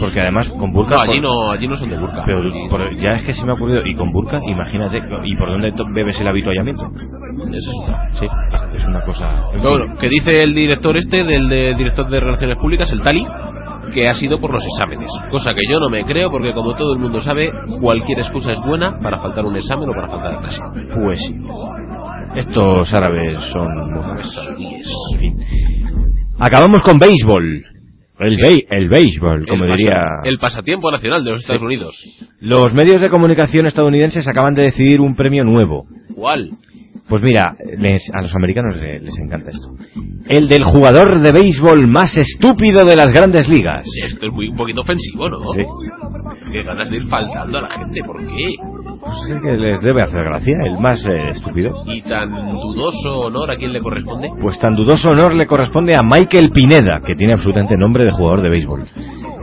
Porque 0.00 0.20
además 0.20 0.48
con 0.58 0.72
burka... 0.72 0.96
No, 0.96 1.02
allí 1.02 1.20
no, 1.20 1.50
allí 1.52 1.68
no 1.68 1.76
son 1.76 1.88
de 1.88 1.96
burka. 1.98 2.24
Pero 2.26 2.42
por- 2.68 2.96
ya 2.96 3.12
es 3.12 3.22
que 3.26 3.32
se 3.32 3.44
me 3.44 3.52
ha 3.52 3.54
ocurrido, 3.54 3.86
y 3.86 3.94
con 3.94 4.10
burka, 4.10 4.40
imagínate, 4.46 5.00
¿y 5.24 5.36
por 5.36 5.48
dónde 5.50 5.72
bebes 5.94 6.20
el 6.20 6.26
habituallamiento? 6.28 6.90
Eso 7.48 7.70
es 7.70 7.80
otra. 7.82 8.08
Sí, 8.18 8.26
es 8.76 8.84
una 8.84 9.02
cosa... 9.02 9.44
bueno, 9.62 9.96
que 9.98 10.08
dice 10.08 10.42
el 10.42 10.52
director 10.54 10.96
este, 10.96 11.22
del 11.24 11.48
de- 11.48 11.74
director 11.76 12.08
de 12.08 12.20
Relaciones 12.20 12.56
Públicas, 12.58 12.90
el 12.92 13.02
Tali, 13.02 13.24
que 13.92 14.08
ha 14.08 14.14
sido 14.14 14.40
por 14.40 14.52
los 14.52 14.64
exámenes. 14.64 15.10
Cosa 15.30 15.54
que 15.54 15.62
yo 15.68 15.78
no 15.80 15.90
me 15.90 16.04
creo 16.04 16.30
porque 16.30 16.52
como 16.52 16.74
todo 16.76 16.94
el 16.94 17.00
mundo 17.00 17.20
sabe, 17.20 17.50
cualquier 17.80 18.20
excusa 18.20 18.52
es 18.52 18.60
buena 18.60 18.98
para 19.00 19.20
faltar 19.20 19.44
un 19.44 19.56
examen 19.56 19.88
o 19.88 19.92
para 19.92 20.08
faltar 20.08 20.34
a 20.34 20.40
clase. 20.40 20.60
Pues 20.94 21.20
sí. 21.20 21.40
Estos 22.36 22.92
árabes 22.92 23.40
son... 23.52 23.68
En 25.12 25.18
fin. 25.18 25.38
Acabamos 26.38 26.82
con 26.82 26.98
béisbol. 26.98 27.73
El, 28.18 28.36
bei- 28.36 28.64
el 28.70 28.88
béisbol, 28.88 29.44
como 29.46 29.64
el, 29.64 29.74
diría... 29.76 30.04
el 30.24 30.38
pasatiempo 30.38 30.90
nacional 30.90 31.24
de 31.24 31.32
los 31.32 31.40
Estados 31.40 31.62
Unidos. 31.62 31.96
Los 32.40 32.72
medios 32.72 33.00
de 33.00 33.10
comunicación 33.10 33.66
estadounidenses 33.66 34.26
acaban 34.28 34.54
de 34.54 34.66
decidir 34.66 35.00
un 35.00 35.16
premio 35.16 35.42
nuevo. 35.44 35.86
¿Cuál? 36.14 36.50
Pues 37.08 37.22
mira, 37.22 37.54
les- 37.78 38.08
a 38.14 38.22
los 38.22 38.34
americanos 38.34 38.76
les, 38.76 39.02
les 39.02 39.18
encanta 39.18 39.50
esto. 39.50 39.68
El 40.28 40.48
del 40.48 40.64
jugador 40.64 41.20
de 41.20 41.32
béisbol 41.32 41.86
más 41.88 42.16
estúpido 42.16 42.86
de 42.86 42.96
las 42.96 43.12
grandes 43.12 43.48
ligas. 43.48 43.84
Esto 44.06 44.26
es 44.28 44.32
muy 44.32 44.48
un 44.48 44.56
poquito 44.56 44.80
ofensivo, 44.82 45.28
¿no? 45.28 45.40
Sí. 45.52 45.64
Qué 46.52 46.62
ganas 46.62 46.88
de 46.88 46.96
ir 46.96 47.02
faltando 47.08 47.58
a 47.58 47.62
la 47.62 47.70
gente, 47.70 48.00
¿por 48.04 48.24
qué? 48.26 48.54
Pues 49.00 49.16
es 49.24 49.30
el 49.30 49.42
que 49.42 49.56
les 49.56 49.80
debe 49.80 50.02
hacer 50.02 50.24
gracia, 50.24 50.56
el 50.64 50.78
más 50.78 51.04
eh, 51.06 51.30
estúpido. 51.30 51.82
Y 51.86 52.02
tan 52.02 52.30
dudoso 52.30 53.20
honor 53.20 53.50
a 53.50 53.56
quién 53.56 53.72
le 53.72 53.80
corresponde. 53.80 54.30
Pues 54.40 54.58
tan 54.58 54.74
dudoso 54.74 55.10
honor 55.10 55.34
le 55.34 55.46
corresponde 55.46 55.94
a 55.94 56.02
Michael 56.02 56.50
Pineda, 56.50 57.00
que 57.00 57.14
tiene 57.14 57.34
absolutamente 57.34 57.76
nombre 57.76 58.04
de 58.04 58.12
jugador 58.12 58.42
de 58.42 58.50
béisbol. 58.50 58.88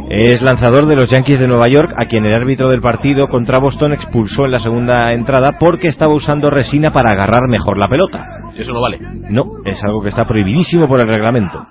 Es 0.09 0.41
lanzador 0.41 0.87
de 0.87 0.97
los 0.97 1.09
Yankees 1.09 1.39
de 1.39 1.47
Nueva 1.47 1.67
York, 1.69 1.93
a 1.97 2.05
quien 2.05 2.25
el 2.25 2.33
árbitro 2.33 2.69
del 2.69 2.81
partido 2.81 3.29
contra 3.29 3.59
Boston 3.59 3.93
expulsó 3.93 4.43
en 4.43 4.51
la 4.51 4.59
segunda 4.59 5.05
entrada 5.13 5.57
porque 5.57 5.87
estaba 5.87 6.13
usando 6.13 6.49
resina 6.49 6.91
para 6.91 7.13
agarrar 7.13 7.47
mejor 7.47 7.77
la 7.77 7.87
pelota. 7.87 8.25
Eso 8.57 8.73
no 8.73 8.81
vale. 8.81 8.99
No, 9.29 9.45
es 9.63 9.81
algo 9.83 10.01
que 10.01 10.09
está 10.09 10.25
prohibidísimo 10.25 10.89
por 10.89 10.99
el 10.99 11.07
reglamento. 11.07 11.65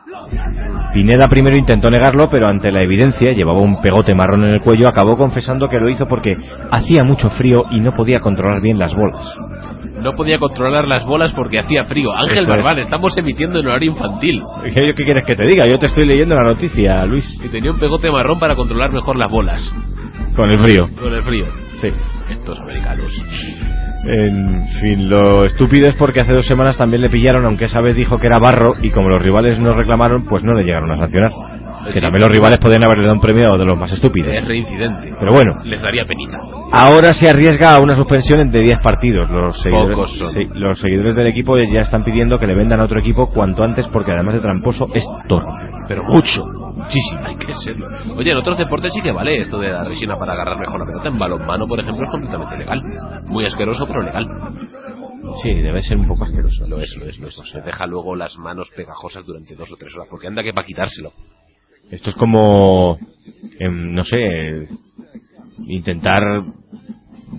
Pineda 0.93 1.29
primero 1.31 1.57
intentó 1.57 1.89
negarlo, 1.89 2.29
pero 2.31 2.49
ante 2.49 2.73
la 2.73 2.83
evidencia, 2.83 3.33
llevaba 3.33 3.61
un 3.61 3.81
pegote 3.81 4.15
marrón 4.15 4.45
en 4.45 4.55
el 4.55 4.61
cuello, 4.61 4.89
acabó 4.89 5.17
confesando 5.17 5.69
que 5.69 5.79
lo 5.79 5.89
hizo 5.89 6.07
porque 6.07 6.37
hacía 6.71 7.05
mucho 7.05 7.31
frío 7.31 7.65
y 7.71 7.81
no 7.81 7.93
podía 7.93 8.21
controlar 8.21 8.61
bien 8.61 8.79
las 8.79 8.95
bolas. 8.95 9.25
No 10.03 10.15
podía 10.15 10.39
controlar 10.39 10.89
las 10.89 11.05
bolas 11.07 11.33
porque 11.35 11.59
hacía 11.59 11.85
frío. 11.85 12.13
Ángel 12.13 12.43
Esto 12.43 12.55
es. 12.57 12.79
Estamos 12.79 13.17
emitiendo 13.17 13.61
en 13.61 13.67
horario 13.67 13.93
infantil. 13.93 14.43
¿Qué, 14.65 14.95
qué 14.97 15.05
quieres 15.05 15.25
que 15.25 15.37
te 15.37 15.47
diga? 15.47 15.67
Yo 15.67 15.79
te 15.79 15.87
estoy 15.87 16.07
leyendo 16.07 16.35
la 16.35 16.43
noticia, 16.43 17.05
Luis, 17.05 17.39
Y 17.45 17.49
tenía 17.49 17.71
un 17.71 17.79
pegote 17.79 18.11
marrón 18.11 18.39
para 18.41 18.57
controlar 18.57 18.91
mejor 18.93 19.17
las 19.17 19.31
bolas. 19.31 19.73
con 20.35 20.51
el 20.51 20.59
frío. 20.59 20.89
Con 21.01 21.15
el 21.15 21.23
frío. 21.23 21.47
Sí. 21.81 21.89
Estos 22.31 22.59
americanos. 22.59 23.13
En 24.05 24.67
fin, 24.81 25.09
lo 25.11 25.45
estúpido 25.45 25.89
es 25.89 25.95
porque 25.97 26.21
hace 26.21 26.33
dos 26.33 26.47
semanas 26.47 26.77
también 26.79 27.03
le 27.03 27.11
pillaron, 27.11 27.45
aunque 27.45 27.67
esa 27.67 27.81
vez 27.81 27.95
dijo 27.97 28.19
que 28.19 28.27
era 28.29 28.39
barro 28.39 28.75
y 28.81 28.91
como 28.91 29.09
los 29.11 29.23
rivales 29.23 29.59
no 29.59 29.75
reclamaron, 29.75 30.25
pues 30.25 30.43
no 30.43 30.55
le 30.55 30.65
llegaron 30.65 30.91
a 30.93 30.97
sancionar. 30.97 31.31
Que 31.87 31.93
Sí. 31.95 32.01
también 32.01 32.21
los 32.23 32.31
rivales 32.31 32.59
podían 32.59 32.85
haberle 32.85 33.05
dado 33.05 33.15
un 33.15 33.21
premio 33.23 33.57
de 33.57 33.65
los 33.65 33.79
más 33.79 33.91
estúpidos. 33.93 34.35
Es 34.35 34.47
reincidente. 34.47 35.15
Pero 35.19 35.33
bueno, 35.33 35.55
Les 35.65 35.81
daría 35.81 36.05
penita. 36.05 36.39
ahora 36.73 37.13
se 37.15 37.29
arriesga 37.29 37.75
a 37.77 37.81
una 37.81 37.97
suspensión 37.97 38.51
de 38.51 38.61
10 38.61 38.79
partidos. 38.83 39.31
Los 39.31 39.61
seguidores, 39.63 40.11
sí, 40.35 40.49
los 40.55 40.79
seguidores 40.79 41.17
del 41.17 41.27
equipo 41.29 41.57
ya 41.59 41.81
están 41.81 42.05
pidiendo 42.05 42.39
que 42.39 42.47
le 42.47 42.55
vendan 42.55 42.81
a 42.81 42.85
otro 42.85 43.01
equipo 43.01 43.31
cuanto 43.31 43.63
antes 43.65 43.87
porque 43.89 44.13
además 44.13 44.35
de 44.35 44.41
tramposo 44.41 44.89
es 44.95 45.07
torpe. 45.27 45.49
Pero 45.89 46.05
mucho. 46.05 46.43
Muchísimo. 46.73 47.21
Hay 47.25 47.37
que 47.37 47.55
serlo. 47.55 47.87
Oye, 48.17 48.31
en 48.31 48.37
otros 48.37 48.59
deportes 48.59 48.93
sí 48.93 49.03
que 49.03 49.13
vale 49.13 49.39
esto 49.39 49.59
de 49.59 49.69
la 49.69 49.85
resina 49.85 50.17
para 50.17 50.33
agarrar 50.33 50.59
mejor 50.59 50.81
la 50.81 50.87
pelota. 50.87 51.09
En 51.09 51.19
balonmano, 51.19 51.67
por 51.67 51.81
ejemplo, 51.81 52.05
es 52.05 52.11
completamente 52.11 52.57
legal. 52.59 52.83
Muy 53.27 53.45
asqueroso, 53.45 53.87
pero 53.87 54.03
legal. 54.03 54.29
Sí, 55.43 55.55
debe 55.55 55.83
ser 55.83 55.97
un 55.97 56.09
poco 56.09 56.25
asqueroso. 56.25 56.67
Lo 56.67 56.81
es, 56.81 56.97
lo 56.99 57.07
es, 57.07 57.19
lo 57.19 57.29
es. 57.29 57.35
Se 57.35 57.61
deja 57.61 57.87
luego 57.87 58.17
las 58.17 58.37
manos 58.39 58.71
pegajosas 58.75 59.25
durante 59.25 59.55
dos 59.55 59.71
o 59.73 59.77
tres 59.77 59.95
horas. 59.95 60.09
Porque 60.11 60.27
anda 60.27 60.43
que 60.43 60.53
para 60.53 60.67
quitárselo. 60.67 61.13
Esto 61.91 62.11
es 62.11 62.17
como, 62.17 62.99
em, 63.59 63.93
no 63.93 64.05
sé, 64.05 64.69
intentar 65.67 66.45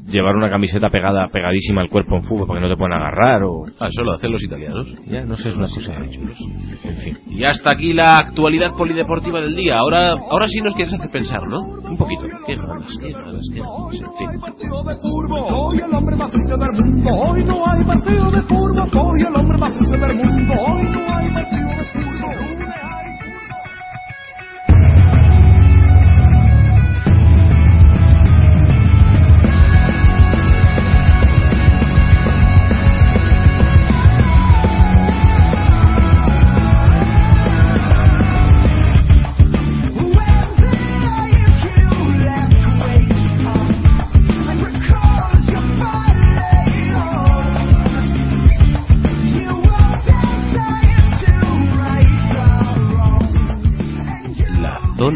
llevar 0.08 0.36
una 0.36 0.50
camiseta 0.50 0.90
pegada, 0.90 1.28
pegadísima 1.30 1.82
al 1.82 1.90
cuerpo 1.90 2.18
en 2.18 2.24
fútbol 2.24 2.48
para 2.48 2.60
que 2.60 2.68
no 2.68 2.74
te 2.74 2.78
puedan 2.78 3.00
agarrar 3.00 3.44
o... 3.44 3.66
Ah, 3.80 3.88
eso 3.88 4.04
lo 4.04 4.14
hacen 4.14 4.32
los 4.32 4.44
italianos. 4.44 4.88
Ya, 5.08 5.24
no 5.24 5.36
sé, 5.36 5.50
es 5.50 5.56
una 5.56 5.68
cosa 5.68 5.94
chulos. 6.10 6.38
En 6.84 6.98
fin. 6.98 7.18
Y 7.28 7.44
hasta 7.44 7.72
aquí 7.72 7.94
la 7.94 8.18
actualidad 8.18 8.76
polideportiva 8.76 9.42
del 9.42 9.56
día. 9.56 9.78
Ahora, 9.78 10.12
ahora 10.12 10.48
sí 10.48 10.62
nos 10.62 10.76
quieres 10.76 10.94
hacer 10.94 11.10
pensar, 11.12 11.42
¿no? 11.48 11.62
Un 11.62 11.98
poquito. 11.98 12.24
Qué 12.46 12.56
ganas, 12.56 12.98
qué 13.00 13.12
ganas, 13.12 13.50
qué 13.54 13.60
ganas. 13.60 14.02
En 14.02 14.18
fin. 14.18 14.30
de. 14.32 14.96
Soy 15.50 15.80
el 15.80 15.94
hombre 15.94 16.16
más 16.16 16.32
triste 16.32 16.58
del 16.58 16.72
mundo. 16.74 17.10
Hoy 17.12 17.44
no 17.44 17.68
hay 17.68 17.84
partido 17.84 18.32
de 18.32 18.42
fútbol. 18.44 18.90
Soy 18.92 19.22
el 19.22 19.36
hombre 19.36 19.58
más 19.58 19.78
triste 19.78 19.98
del 19.98 20.16
mundo. 20.18 20.54
Hoy 20.54 20.84
no 20.84 21.18
hay 21.18 21.34
partido 21.34 21.70
de 21.70 21.86
fútbol. 21.94 22.61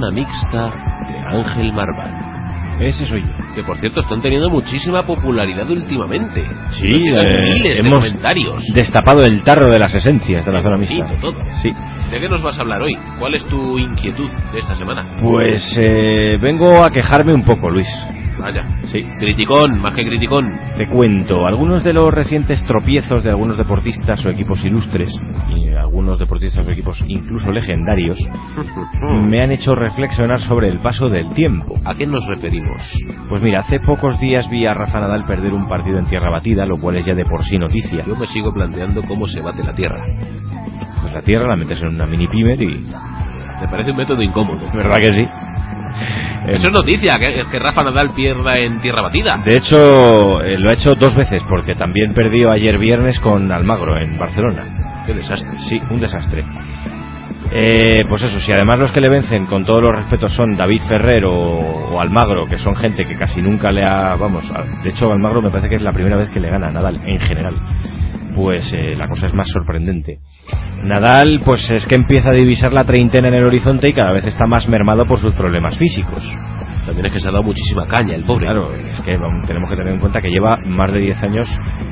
Zona 0.05 0.11
mixta 0.11 0.71
de 1.07 1.37
Ángel 1.37 1.73
Marván. 1.73 2.35
Ese 2.79 3.05
soy 3.05 3.21
yo. 3.21 3.55
Que 3.55 3.63
por 3.63 3.77
cierto 3.77 4.01
están 4.01 4.21
teniendo 4.21 4.49
muchísima 4.49 5.03
popularidad 5.03 5.69
últimamente. 5.69 6.45
Sí, 6.71 6.87
eh, 6.87 7.41
miles 7.41 7.77
de 7.81 7.89
comentarios. 7.89 8.63
destapado 8.73 9.23
el 9.23 9.41
tarro 9.43 9.71
de 9.71 9.79
las 9.79 9.93
esencias 9.95 10.45
de 10.45 10.51
la 10.51 10.61
zona 10.61 10.77
mixta. 10.77 11.07
Sí, 11.07 11.15
todo. 11.21 11.37
Sí. 11.61 11.73
¿De 12.11 12.19
qué 12.19 12.27
nos 12.27 12.41
vas 12.41 12.57
a 12.57 12.61
hablar 12.61 12.81
hoy? 12.81 12.97
¿Cuál 13.17 13.35
es 13.35 13.45
tu 13.45 13.79
inquietud 13.79 14.29
de 14.51 14.59
esta 14.59 14.75
semana? 14.75 15.05
Pues 15.21 15.77
eh, 15.79 16.37
vengo 16.41 16.83
a 16.83 16.91
quejarme 16.91 17.33
un 17.33 17.43
poco, 17.43 17.69
Luis. 17.69 17.87
Vaya. 18.39 18.63
Sí. 18.91 19.04
Criticón, 19.19 19.82
más 19.82 19.93
que 19.95 20.06
criticón. 20.06 20.52
Te 20.78 20.88
cuento, 20.88 21.45
algunos 21.45 21.84
de 21.84 21.93
los 21.93 22.13
recientes 22.13 22.63
tropiezos 22.65 23.24
de 23.24 23.30
algunos 23.30 23.58
deportistas 23.58 24.26
o 24.26 24.30
equipos 24.30 24.63
ilustres, 24.65 25.10
y 25.56 25.69
algunos 25.69 26.19
deportistas 26.19 26.65
o 26.65 26.71
equipos 26.71 27.04
incluso 27.08 27.52
legendarios, 27.52 28.17
me 29.28 29.41
han 29.41 29.52
hecho 29.52 29.76
reflexionar 29.76 30.41
sobre 30.41 30.69
el 30.69 30.80
paso 30.80 31.10
del 31.10 31.34
tiempo. 31.34 31.76
¿A 31.86 31.95
qué 31.95 32.06
nos 32.06 32.26
referimos? 32.28 32.82
Pues 33.30 33.41
mira, 33.41 33.62
hace 33.62 33.80
pocos 33.80 34.19
días 34.19 34.50
vi 34.50 34.65
a 34.65 34.74
Rafa 34.74 35.00
Nadal 35.00 35.26
perder 35.26 35.54
un 35.54 35.67
partido 35.67 35.98
en 35.98 36.08
tierra 36.08 36.30
batida, 36.30 36.65
lo 36.65 36.78
cual 36.78 36.98
es 36.98 37.06
ya 37.06 37.13
de 37.13 37.26
por 37.26 37.43
sí 37.43 37.58
noticia. 37.58 38.04
Yo 38.06 38.15
me 38.15 38.28
sigo 38.28 38.54
planteando 38.54 39.02
cómo 39.04 39.28
se 39.28 39.41
bate 39.41 39.63
la 39.63 39.74
tierra. 39.74 40.04
Pues 41.02 41.13
la 41.13 41.21
tierra 41.21 41.48
la 41.48 41.56
metes 41.56 41.82
en 41.82 41.89
una 41.89 42.06
mini 42.06 42.28
pimer 42.28 42.62
y... 42.62 42.86
Me 43.62 43.69
parece 43.69 43.91
un 43.91 43.98
método 43.98 44.21
incómodo. 44.21 44.60
¿Verdad 44.74 44.98
que 44.98 45.13
sí? 45.13 45.26
Eso 46.47 46.67
es 46.67 46.71
noticia, 46.71 47.15
que, 47.17 47.43
que 47.49 47.60
Rafa 47.60 47.84
Nadal 47.84 48.13
pierda 48.13 48.58
en 48.60 48.79
tierra 48.79 49.01
batida. 49.01 49.41
De 49.43 49.58
hecho, 49.58 50.41
eh, 50.41 50.58
lo 50.58 50.69
ha 50.69 50.73
hecho 50.73 50.95
dos 50.95 51.15
veces, 51.15 51.43
porque 51.49 51.75
también 51.75 52.13
perdió 52.13 52.51
ayer 52.51 52.77
viernes 52.77 53.19
con 53.19 53.51
Almagro 53.51 53.97
en 53.97 54.17
Barcelona. 54.17 55.03
Qué 55.05 55.13
desastre. 55.13 55.58
Sí, 55.67 55.81
un 55.89 55.99
desastre. 55.99 56.43
Eh, 57.51 58.05
pues 58.10 58.23
eso, 58.23 58.39
si 58.39 58.51
además 58.51 58.79
los 58.79 58.91
que 58.91 59.01
le 59.01 59.10
vencen 59.10 59.45
con 59.45 59.65
todos 59.65 59.81
los 59.81 59.95
respetos 59.95 60.34
son 60.34 60.58
David 60.58 60.81
Ferrer 60.88 61.25
o, 61.25 61.34
o 61.34 62.01
Almagro, 62.01 62.47
que 62.47 62.58
son 62.58 62.75
gente 62.75 63.05
que 63.05 63.15
casi 63.15 63.41
nunca 63.41 63.71
le 63.71 63.84
ha... 63.86 64.15
Vamos, 64.15 64.49
de 64.84 64.89
hecho 64.89 65.12
Almagro 65.12 65.41
me 65.41 65.51
parece 65.51 65.69
que 65.69 65.75
es 65.75 65.81
la 65.81 65.93
primera 65.93 66.17
vez 66.17 66.29
que 66.29 66.39
le 66.39 66.49
gana 66.49 66.67
a 66.67 66.71
Nadal 66.71 66.99
en 67.05 67.19
general. 67.19 67.55
Pues 68.36 68.71
eh, 68.74 68.95
la 68.98 69.08
cosa 69.08 69.28
es 69.28 69.34
más 69.34 69.48
sorprendente. 69.50 70.19
Nadal, 70.84 71.41
pues 71.45 71.71
es 71.71 71.86
que 71.86 71.95
empieza 71.95 72.30
a 72.30 72.34
divisar 72.34 72.74
la 72.74 72.84
treintena 72.84 73.30
en 73.30 73.36
el 73.36 73.45
horizonte 73.45 73.88
y 73.89 73.93
cada 73.93 74.12
vez 74.12 74.26
está 74.26 74.45
más 74.45 74.67
mermado 74.67 75.06
por 75.06 75.19
sus 75.19 75.34
problemas 75.34 75.78
físicos. 75.78 76.21
También 76.86 77.08
es 77.08 77.13
que 77.13 77.19
se 77.19 77.28
ha 77.28 77.32
dado 77.32 77.43
muchísima 77.43 77.88
caña 77.88 78.13
el 78.13 78.26
pobre. 78.26 78.45
Claro, 78.45 78.71
es 78.74 79.00
que 79.02 79.17
vamos, 79.17 79.48
tenemos 79.48 79.69
que 79.69 79.76
tener 79.78 79.93
en 79.93 80.00
cuenta 80.00 80.21
que 80.21 80.30
lleva 80.30 80.58
más 80.67 80.91
de 80.93 81.00
10 81.00 81.24
años 81.24 81.48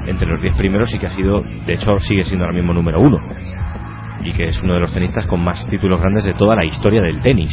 entre 0.05 0.27
los 0.27 0.41
10 0.41 0.55
primeros 0.55 0.93
y 0.93 0.99
que 0.99 1.07
ha 1.07 1.15
sido, 1.15 1.41
de 1.41 1.73
hecho, 1.73 1.97
sigue 1.99 2.23
siendo 2.23 2.45
ahora 2.45 2.55
mismo 2.55 2.73
número 2.73 3.01
uno. 3.01 3.19
Y 4.23 4.33
que 4.33 4.49
es 4.49 4.61
uno 4.61 4.75
de 4.75 4.81
los 4.81 4.93
tenistas 4.93 5.25
con 5.25 5.43
más 5.43 5.67
títulos 5.67 5.99
grandes 5.99 6.25
de 6.25 6.33
toda 6.35 6.55
la 6.55 6.65
historia 6.65 7.01
del 7.01 7.21
tenis, 7.21 7.51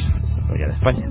ya 0.58 0.66
de 0.66 0.74
España. 0.74 1.06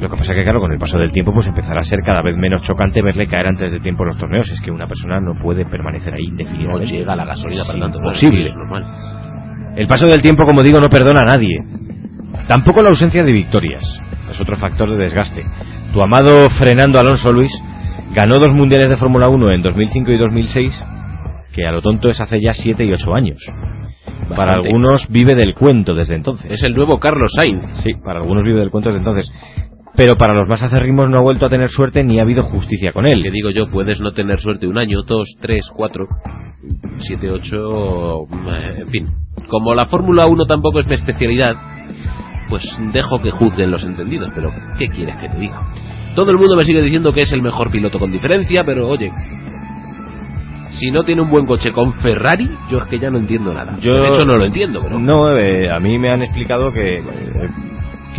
Lo 0.00 0.08
que 0.08 0.16
pasa 0.16 0.34
que, 0.34 0.42
claro, 0.42 0.60
con 0.60 0.72
el 0.72 0.78
paso 0.78 0.98
del 0.98 1.12
tiempo, 1.12 1.32
pues 1.32 1.46
empezará 1.46 1.80
a 1.82 1.84
ser 1.84 2.00
cada 2.00 2.22
vez 2.22 2.34
menos 2.36 2.62
chocante 2.62 3.02
verle 3.02 3.26
caer 3.26 3.48
antes 3.48 3.70
de 3.70 3.80
tiempo 3.80 4.02
en 4.04 4.08
los 4.10 4.18
torneos. 4.18 4.48
Es 4.50 4.60
que 4.60 4.70
una 4.70 4.86
persona 4.86 5.20
no 5.20 5.34
puede 5.40 5.66
permanecer 5.66 6.14
ahí 6.14 6.24
No 6.24 6.30
indefinidamente. 6.30 6.86
llega 6.86 7.14
la 7.14 7.26
gasolina 7.26 7.62
para 7.66 7.74
Es 7.74 7.80
tanto. 7.80 8.10
Es 8.10 8.56
normal. 8.56 8.86
El 9.76 9.86
paso 9.86 10.06
del 10.06 10.22
tiempo, 10.22 10.44
como 10.46 10.62
digo, 10.62 10.80
no 10.80 10.88
perdona 10.88 11.20
a 11.20 11.36
nadie. 11.36 11.58
Tampoco 12.48 12.82
la 12.82 12.88
ausencia 12.88 13.22
de 13.22 13.32
victorias. 13.32 13.84
Es 14.30 14.40
otro 14.40 14.56
factor 14.56 14.90
de 14.90 14.96
desgaste. 14.96 15.44
Tu 15.92 16.00
amado 16.00 16.48
Fernando 16.58 16.98
Alonso 16.98 17.30
Luis 17.30 17.52
ganó 18.14 18.36
dos 18.38 18.54
mundiales 18.54 18.88
de 18.88 18.96
Fórmula 18.96 19.28
1 19.28 19.52
en 19.52 19.62
2005 19.62 20.12
y 20.12 20.16
2006, 20.16 20.84
que 21.52 21.66
a 21.66 21.72
lo 21.72 21.82
tonto 21.82 22.08
es 22.08 22.20
hace 22.20 22.40
ya 22.40 22.52
7 22.54 22.84
y 22.84 22.92
8 22.92 23.14
años. 23.14 23.38
Para 24.34 24.54
algunos 24.54 25.08
vive 25.10 25.34
del 25.34 25.54
cuento 25.54 25.94
desde 25.94 26.14
entonces. 26.14 26.50
Es 26.50 26.62
el 26.62 26.74
nuevo 26.74 26.98
Carlos 26.98 27.32
Sainz. 27.36 27.64
Sí, 27.82 27.94
para 28.04 28.20
algunos 28.20 28.44
vive 28.44 28.60
del 28.60 28.70
cuento 28.70 28.90
desde 28.90 29.00
entonces. 29.00 29.32
Pero 30.00 30.16
para 30.16 30.32
los 30.32 30.48
más 30.48 30.62
acérrimos 30.62 31.10
no 31.10 31.18
ha 31.18 31.20
vuelto 31.20 31.44
a 31.44 31.50
tener 31.50 31.68
suerte 31.68 32.02
ni 32.02 32.18
ha 32.18 32.22
habido 32.22 32.42
justicia 32.42 32.90
con 32.90 33.04
Que 33.04 33.10
él. 33.10 33.30
digo 33.30 33.50
yo, 33.50 33.66
puedes 33.70 34.00
no 34.00 34.12
tener 34.12 34.40
suerte 34.40 34.66
un 34.66 34.78
año, 34.78 35.02
dos, 35.02 35.28
tres, 35.42 35.68
cuatro, 35.76 36.06
siete, 37.00 37.30
ocho, 37.30 38.22
eh, 38.50 38.76
en 38.80 38.88
fin. 38.88 39.08
Como 39.48 39.74
la 39.74 39.84
Fórmula 39.84 40.24
1 40.24 40.46
tampoco 40.46 40.80
es 40.80 40.86
mi 40.86 40.94
especialidad, 40.94 41.54
pues 42.48 42.62
dejo 42.94 43.20
que 43.20 43.30
juzguen 43.30 43.70
los 43.70 43.84
entendidos, 43.84 44.30
pero 44.34 44.50
¿qué 44.78 44.88
quieres 44.88 45.18
que 45.18 45.28
te 45.28 45.36
diga? 45.36 45.60
Todo 46.14 46.30
el 46.30 46.38
mundo 46.38 46.56
me 46.56 46.64
sigue 46.64 46.80
diciendo 46.80 47.12
que 47.12 47.20
es 47.20 47.32
el 47.34 47.42
mejor 47.42 47.70
piloto 47.70 47.98
con 47.98 48.10
diferencia, 48.10 48.64
pero 48.64 48.88
oye, 48.88 49.12
si 50.70 50.90
no 50.90 51.02
tiene 51.02 51.20
un 51.20 51.28
buen 51.30 51.44
coche 51.44 51.72
con 51.72 51.92
Ferrari, 51.92 52.48
yo 52.70 52.78
es 52.78 52.84
que 52.88 52.98
ya 52.98 53.10
no 53.10 53.18
entiendo 53.18 53.52
nada. 53.52 53.76
Yo- 53.82 53.92
de 54.00 54.08
hecho 54.08 54.24
no 54.24 54.38
lo 54.38 54.44
entiendo, 54.44 54.80
pero 54.82 54.98
No, 54.98 55.36
eh, 55.36 55.70
a 55.70 55.78
mí 55.78 55.98
me 55.98 56.08
han 56.08 56.22
explicado 56.22 56.72
que, 56.72 57.00
eh, 57.00 57.02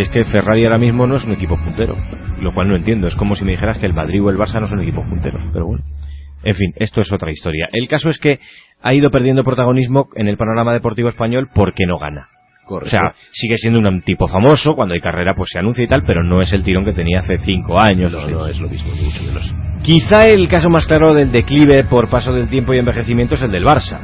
que 0.10 0.20
es 0.22 0.26
que 0.26 0.32
Ferrari 0.32 0.64
ahora 0.64 0.78
mismo 0.78 1.06
no 1.06 1.16
es 1.16 1.26
un 1.26 1.34
equipo 1.34 1.58
puntero, 1.58 1.96
lo 2.40 2.52
cual 2.54 2.70
no 2.70 2.76
entiendo. 2.76 3.08
Es 3.08 3.16
como 3.16 3.36
si 3.36 3.46
me 3.46 3.52
dijeras 3.52 3.78
que 3.78 3.86
el 3.86 3.94
Madrid 3.94 4.24
o 4.24 4.30
el 4.30 4.38
Barça 4.38 4.60
no 4.60 4.68
son 4.68 4.82
equipos 4.82 5.06
punteros, 5.06 5.42
pero 5.54 5.66
bueno. 5.66 5.84
En 6.44 6.56
fin, 6.56 6.74
esto 6.78 7.02
es 7.02 7.12
otra 7.12 7.32
historia. 7.32 7.70
El 7.72 7.88
caso 7.88 8.10
es 8.10 8.18
que 8.18 8.40
ha 8.82 8.94
ido 8.94 9.12
perdiendo 9.12 9.44
protagonismo 9.44 10.10
en 10.16 10.28
el 10.28 10.38
panorama 10.38 10.74
deportivo 10.74 11.10
español 11.10 11.50
porque 11.54 11.86
no 11.86 11.98
gana. 11.98 12.30
O 12.68 12.86
sea, 12.86 13.14
sigue 13.32 13.58
siendo 13.58 13.80
un 13.80 14.02
tipo 14.02 14.28
famoso, 14.28 14.76
cuando 14.76 14.94
hay 14.94 15.02
carrera 15.02 15.36
pues 15.36 15.50
se 15.52 15.60
anuncia 15.60 15.84
y 15.84 15.88
tal, 15.88 16.04
pero 16.06 16.24
no 16.24 16.42
es 16.42 16.54
el 16.54 16.64
tirón 16.64 16.86
que 16.86 16.94
tenía 16.94 17.20
hace 17.20 17.38
cinco 17.40 17.78
años. 17.80 18.14
no, 18.14 18.28
no 18.28 18.48
es 18.48 18.60
lo 18.60 18.70
mismo, 18.70 18.94
ni 18.96 19.04
mucho 19.04 19.24
menos. 19.24 19.54
Quizá 19.84 20.28
el 20.30 20.48
caso 20.48 20.70
más 20.70 20.86
claro 20.88 21.14
del 21.14 21.32
declive 21.32 21.84
por 21.84 22.10
paso 22.10 22.32
del 22.32 22.48
tiempo 22.48 22.74
y 22.74 22.78
envejecimiento 22.78 23.36
es 23.36 23.42
el 23.42 23.52
del 23.52 23.66
Barça. 23.66 24.00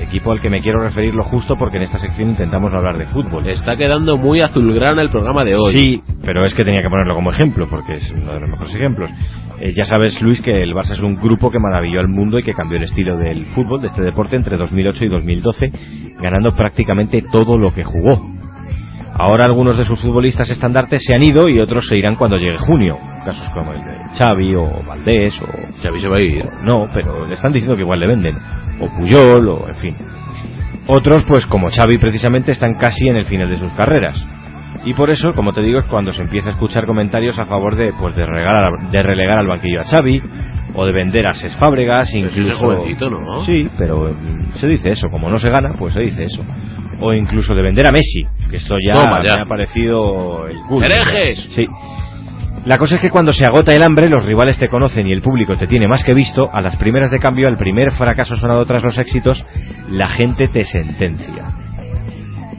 Equipo 0.00 0.32
al 0.32 0.40
que 0.40 0.50
me 0.50 0.62
quiero 0.62 0.82
referir 0.82 1.14
lo 1.14 1.24
justo 1.24 1.56
porque 1.56 1.76
en 1.76 1.84
esta 1.84 1.98
sección 1.98 2.30
intentamos 2.30 2.72
hablar 2.72 2.98
de 2.98 3.06
fútbol. 3.06 3.46
Está 3.46 3.76
quedando 3.76 4.16
muy 4.16 4.40
azulgrana 4.40 5.02
el 5.02 5.10
programa 5.10 5.44
de 5.44 5.54
hoy. 5.54 5.72
Sí, 5.72 6.02
pero 6.24 6.44
es 6.44 6.54
que 6.54 6.64
tenía 6.64 6.82
que 6.82 6.88
ponerlo 6.88 7.14
como 7.14 7.30
ejemplo 7.30 7.68
porque 7.68 7.94
es 7.94 8.10
uno 8.10 8.32
de 8.32 8.40
los 8.40 8.48
mejores 8.48 8.74
ejemplos. 8.74 9.10
Eh, 9.60 9.72
ya 9.76 9.84
sabes, 9.84 10.20
Luis, 10.22 10.40
que 10.40 10.62
el 10.62 10.74
Barça 10.74 10.92
es 10.92 11.00
un 11.00 11.16
grupo 11.16 11.50
que 11.50 11.58
maravilló 11.58 12.00
al 12.00 12.08
mundo 12.08 12.38
y 12.38 12.42
que 12.42 12.54
cambió 12.54 12.78
el 12.78 12.84
estilo 12.84 13.18
del 13.18 13.44
fútbol, 13.46 13.82
de 13.82 13.88
este 13.88 14.02
deporte, 14.02 14.36
entre 14.36 14.56
2008 14.56 15.04
y 15.04 15.08
2012, 15.08 15.72
ganando 16.20 16.56
prácticamente 16.56 17.22
todo 17.30 17.58
lo 17.58 17.72
que 17.72 17.84
jugó. 17.84 18.39
Ahora 19.22 19.44
algunos 19.44 19.76
de 19.76 19.84
sus 19.84 20.00
futbolistas 20.00 20.48
estandartes 20.48 21.02
se 21.06 21.14
han 21.14 21.22
ido 21.22 21.46
y 21.46 21.60
otros 21.60 21.86
se 21.86 21.94
irán 21.94 22.16
cuando 22.16 22.38
llegue 22.38 22.56
junio. 22.56 22.96
Casos 23.22 23.50
como 23.50 23.70
el 23.74 23.84
de 23.84 23.98
Xavi 24.18 24.54
o 24.56 24.82
Valdés 24.82 25.38
o... 25.42 25.46
Xavi 25.82 26.00
se 26.00 26.08
va 26.08 26.16
a 26.16 26.24
ir. 26.24 26.46
No, 26.62 26.88
pero 26.94 27.26
le 27.26 27.34
están 27.34 27.52
diciendo 27.52 27.76
que 27.76 27.82
igual 27.82 28.00
le 28.00 28.06
venden. 28.06 28.34
O 28.80 28.88
Puyol 28.96 29.46
o 29.46 29.68
en 29.68 29.74
fin. 29.74 29.94
Otros, 30.86 31.22
pues 31.28 31.44
como 31.44 31.68
Xavi 31.68 31.98
precisamente, 31.98 32.52
están 32.52 32.76
casi 32.78 33.08
en 33.08 33.16
el 33.16 33.26
final 33.26 33.50
de 33.50 33.56
sus 33.56 33.70
carreras. 33.74 34.24
Y 34.86 34.94
por 34.94 35.10
eso, 35.10 35.34
como 35.34 35.52
te 35.52 35.60
digo, 35.60 35.80
es 35.80 35.86
cuando 35.86 36.14
se 36.14 36.22
empieza 36.22 36.48
a 36.48 36.52
escuchar 36.52 36.86
comentarios 36.86 37.38
a 37.38 37.44
favor 37.44 37.76
de, 37.76 37.92
pues, 37.92 38.16
de, 38.16 38.24
regalar, 38.24 38.90
de 38.90 39.02
relegar 39.02 39.38
al 39.38 39.48
banquillo 39.48 39.82
a 39.82 39.84
Xavi 39.84 40.22
o 40.72 40.86
de 40.86 40.92
vender 40.92 41.26
a 41.26 41.34
Ses 41.34 41.54
Fábregas, 41.58 42.14
incluso... 42.14 42.52
es 42.52 42.56
jovencito, 42.58 43.10
¿no? 43.10 43.42
Sí, 43.44 43.68
pero 43.76 44.14
mm, 44.14 44.54
se 44.54 44.66
dice 44.66 44.92
eso. 44.92 45.10
Como 45.10 45.28
no 45.28 45.36
se 45.36 45.50
gana, 45.50 45.74
pues 45.78 45.92
se 45.92 46.00
dice 46.00 46.22
eso. 46.22 46.42
O 47.00 47.12
incluso 47.12 47.54
de 47.54 47.62
vender 47.62 47.86
a 47.86 47.92
Messi, 47.92 48.26
que 48.50 48.56
esto 48.56 48.74
ya, 48.84 48.94
Toma 48.94 49.22
ya. 49.22 49.36
me 49.36 49.42
ha 49.42 49.44
parecido 49.46 50.46
el 50.48 50.58
culo. 50.68 50.84
¡Herejes! 50.84 51.46
Sí. 51.54 51.66
La 52.66 52.76
cosa 52.76 52.96
es 52.96 53.00
que 53.00 53.08
cuando 53.10 53.32
se 53.32 53.46
agota 53.46 53.74
el 53.74 53.82
hambre, 53.82 54.10
los 54.10 54.24
rivales 54.24 54.58
te 54.58 54.68
conocen 54.68 55.06
y 55.06 55.12
el 55.12 55.22
público 55.22 55.56
te 55.56 55.66
tiene 55.66 55.88
más 55.88 56.04
que 56.04 56.12
visto, 56.12 56.50
a 56.52 56.60
las 56.60 56.76
primeras 56.76 57.10
de 57.10 57.18
cambio, 57.18 57.48
al 57.48 57.56
primer 57.56 57.92
fracaso 57.92 58.36
sonado 58.36 58.66
tras 58.66 58.82
los 58.82 58.98
éxitos, 58.98 59.46
la 59.88 60.10
gente 60.10 60.48
te 60.48 60.64
sentencia. 60.66 61.44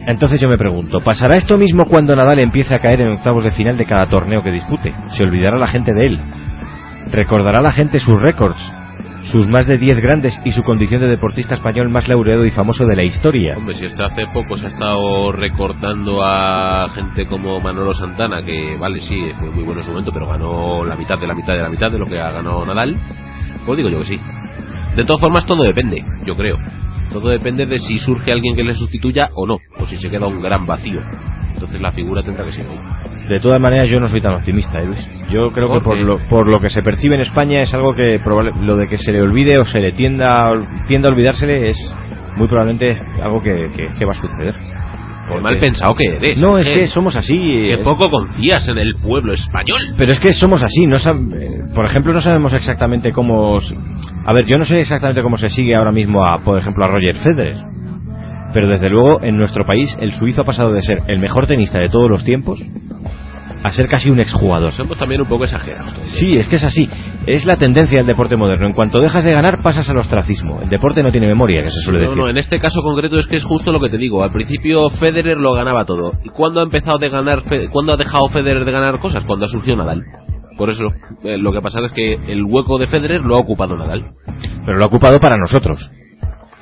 Entonces 0.08 0.41
yo 0.41 0.49
me 0.49 0.58
pregunto, 0.58 0.99
¿pasará 1.01 1.38
esto 1.38 1.58
mismo 1.60 1.86
cuando 1.86 2.15
Nadal 2.15 2.39
empiece 2.39 2.73
a 2.73 2.80
caer 2.80 3.01
en 3.01 3.10
octavos 3.10 3.43
de 3.43 3.51
final 3.51 3.77
de 3.77 3.86
cada 3.86 4.10
torneo 4.10 4.41
que 4.41 4.51
dispute? 4.51 4.91
¿Se 5.15 5.23
olvidará 5.23 5.58
la 5.60 5.67
gente 5.67 5.93
de 5.93 6.08
él? 6.08 6.19
¿Recordará 7.12 7.62
la 7.62 7.71
gente 7.71 7.99
sus 7.99 8.19
récords? 8.19 8.73
¿Sus 9.23 9.47
más 9.47 9.67
de 9.67 9.77
10 9.77 10.01
grandes 10.01 10.41
y 10.43 10.51
su 10.51 10.63
condición 10.63 10.99
de 10.99 11.07
deportista 11.07 11.55
español 11.55 11.89
más 11.89 12.07
laureado 12.07 12.45
y 12.45 12.51
famoso 12.51 12.86
de 12.86 12.95
la 12.95 13.03
historia? 13.03 13.55
Hombre, 13.55 13.75
si 13.75 13.86
hasta 13.86 14.05
hace 14.05 14.25
poco 14.34 14.57
se 14.57 14.65
ha 14.65 14.69
estado 14.69 15.31
recortando 15.31 16.23
a 16.23 16.89
gente 16.89 17.27
como 17.27 17.60
Manolo 17.60 17.93
Santana, 17.93 18.43
que 18.43 18.75
vale, 18.77 18.99
sí, 18.99 19.31
fue 19.39 19.51
muy 19.51 19.63
bueno 19.63 19.81
en 19.81 19.86
su 19.86 19.91
momento, 19.91 20.12
pero 20.12 20.27
ganó 20.27 20.84
la 20.84 20.95
mitad 20.95 21.19
de 21.19 21.27
la 21.27 21.36
mitad 21.36 21.53
de 21.53 21.62
la 21.62 21.69
mitad 21.69 21.91
de 21.91 21.99
lo 21.99 22.07
que 22.07 22.19
ha 22.19 22.31
ganado 22.31 22.65
Nadal, 22.65 22.97
pues 23.65 23.77
digo 23.77 23.89
yo 23.89 23.99
que 23.99 24.05
sí. 24.05 24.19
De 24.95 25.05
todas 25.05 25.21
formas, 25.21 25.45
todo 25.45 25.63
depende, 25.63 26.03
yo 26.25 26.36
creo. 26.36 26.57
Todo 27.12 27.29
depende 27.29 27.65
de 27.65 27.77
si 27.79 27.99
surge 27.99 28.31
alguien 28.31 28.55
que 28.55 28.63
le 28.63 28.73
sustituya 28.73 29.29
o 29.36 29.45
no, 29.45 29.60
o 29.77 29.86
si 29.86 29.97
se 29.97 30.10
queda 30.10 30.27
un 30.27 30.41
gran 30.41 30.65
vacío. 30.65 30.99
Entonces 31.53 31.79
la 31.79 31.91
figura 31.91 32.23
tendrá 32.23 32.43
que 32.45 32.53
ser 32.53 32.65
ahí. 32.67 32.79
De 33.31 33.39
todas 33.39 33.61
maneras, 33.61 33.89
yo 33.89 33.99
no 34.01 34.09
soy 34.09 34.21
tan 34.21 34.33
optimista, 34.33 34.79
¿eh, 34.81 34.85
Luis. 34.85 35.07
Yo 35.31 35.51
creo 35.53 35.67
que 35.71 35.79
¿Por 35.79 35.83
por 35.83 35.97
lo, 35.97 36.17
por 36.27 36.47
lo 36.47 36.59
que 36.59 36.69
se 36.69 36.81
percibe 36.83 37.15
en 37.15 37.21
España 37.21 37.59
es 37.61 37.73
algo 37.73 37.95
que 37.95 38.19
probable- 38.19 38.51
lo 38.61 38.75
de 38.75 38.87
que 38.89 38.97
se 38.97 39.13
le 39.13 39.21
olvide 39.21 39.57
o 39.57 39.63
se 39.63 39.79
le 39.79 39.93
tienda, 39.93 40.51
tienda 40.89 41.07
a 41.07 41.11
olvidársele 41.13 41.69
es 41.69 41.77
muy 42.35 42.47
probablemente 42.49 43.01
algo 43.23 43.41
que, 43.41 43.69
que- 43.75 43.87
que 43.97 44.05
va 44.05 44.11
a 44.11 44.15
suceder. 44.15 44.55
Porque- 45.29 45.43
mal 45.43 45.57
pensado 45.59 45.95
que 45.95 46.09
eres. 46.09 46.41
No, 46.41 46.57
es 46.57 46.65
que 46.67 46.87
somos 46.87 47.15
así. 47.15 47.37
Que 47.39 47.73
es- 47.75 47.79
poco 47.85 48.09
confías 48.09 48.67
en 48.67 48.77
el 48.77 48.95
pueblo 48.95 49.31
español. 49.31 49.79
Pero 49.97 50.11
es 50.11 50.19
que 50.19 50.33
somos 50.33 50.61
así. 50.61 50.85
No 50.85 50.97
sab- 50.97 51.33
eh, 51.33 51.71
por 51.73 51.85
ejemplo, 51.85 52.11
no 52.11 52.19
sabemos 52.19 52.53
exactamente 52.53 53.13
cómo... 53.13 53.59
A 54.25 54.33
ver, 54.33 54.45
yo 54.45 54.57
no 54.57 54.65
sé 54.65 54.81
exactamente 54.81 55.21
cómo 55.23 55.37
se 55.37 55.47
sigue 55.47 55.73
ahora 55.73 55.93
mismo 55.93 56.21
a, 56.21 56.39
por 56.43 56.59
ejemplo, 56.59 56.83
a 56.83 56.89
Roger 56.89 57.15
Federer. 57.15 57.55
Pero 58.53 58.67
desde 58.67 58.89
luego, 58.89 59.21
en 59.23 59.37
nuestro 59.37 59.65
país, 59.65 59.95
el 60.01 60.11
suizo 60.11 60.41
ha 60.41 60.43
pasado 60.43 60.73
de 60.73 60.81
ser 60.81 61.01
el 61.07 61.19
mejor 61.19 61.47
tenista 61.47 61.79
de 61.79 61.87
todos 61.87 62.09
los 62.09 62.25
tiempos 62.25 62.59
a 63.63 63.71
ser 63.71 63.88
casi 63.88 64.10
un 64.10 64.19
exjugador. 64.19 64.74
Somos 64.74 64.97
también 64.97 65.21
un 65.21 65.28
poco 65.28 65.43
exagerados. 65.43 65.93
Sí, 66.19 66.38
es 66.38 66.47
que 66.47 66.56
es 66.56 66.63
así. 66.63 66.89
Es 67.28 67.45
la 67.45 67.56
tendencia 67.56 67.97
del 68.00 68.08
deporte 68.08 68.36
moderno. 68.36 68.67
En 68.67 68.74
cuanto 68.74 69.00
dejas 69.00 69.24
de 69.24 69.32
ganar, 69.32 69.62
pasas 69.62 69.88
al 69.89 69.97
ostracismo. 69.97 70.62
El 70.62 70.69
deporte 70.69 71.04
no 71.04 71.12
tiene 71.12 71.28
memoria, 71.28 71.63
que 71.63 71.69
se 71.69 71.82
suele 71.82 72.00
No, 72.00 72.06
decir. 72.06 72.17
no, 72.17 72.30
en 72.30 72.38
este 72.38 72.60
caso 72.60 72.82
concreto 72.82 73.19
es 73.19 73.28
que 73.28 73.36
es 73.38 73.43
justo 73.43 73.71
lo 73.71 73.80
que 73.80 73.89
te 73.89 73.97
digo. 73.97 74.24
Al 74.24 74.32
principio 74.32 74.89
Federer 74.89 75.38
lo 75.38 75.54
ganaba 75.54 75.86
todo. 75.86 76.13
¿Y 76.24 76.30
cuándo 76.30 76.60
ha 76.60 76.63
empezado 76.63 76.97
de 76.97 77.10
ganar, 77.10 77.43
cuándo 77.71 77.93
ha 77.93 77.97
dejado 77.97 78.28
Federer 78.30 78.65
de 78.65 78.71
ganar 78.71 79.00
cosas? 79.00 79.24
Cuando 79.26 79.45
ha 79.45 79.50
surgido 79.50 79.78
Nadal. 79.78 80.02
Por 80.58 80.69
eso, 80.69 80.86
eh, 81.24 81.38
lo 81.38 81.52
que 81.52 81.62
pasa 81.62 81.80
es 81.86 81.91
que 81.93 82.13
el 82.28 82.43
hueco 82.43 82.78
de 82.78 82.88
Federer 82.88 83.21
lo 83.21 83.36
ha 83.36 83.39
ocupado 83.39 83.78
Nadal. 83.78 84.12
Pero 84.65 84.78
lo 84.78 84.84
ha 84.84 84.88
ocupado 84.88 85.19
para 85.19 85.38
nosotros. 85.39 85.89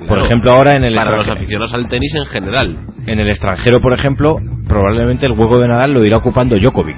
Por 0.08 0.18
ejemplo, 0.18 0.52
ahora 0.52 0.72
en 0.72 0.84
el, 0.84 0.94
para 0.94 1.16
los 1.16 1.28
aficionados 1.28 1.72
al 1.74 1.86
tenis 1.88 2.14
en 2.14 2.24
general. 2.26 2.76
en 3.06 3.18
el 3.20 3.28
extranjero, 3.28 3.80
por 3.80 3.92
ejemplo, 3.92 4.36
probablemente 4.68 5.26
el 5.26 5.32
hueco 5.32 5.58
de 5.58 5.68
Nadal 5.68 5.92
lo 5.92 6.04
irá 6.04 6.16
ocupando 6.18 6.56
Djokovic. 6.58 6.96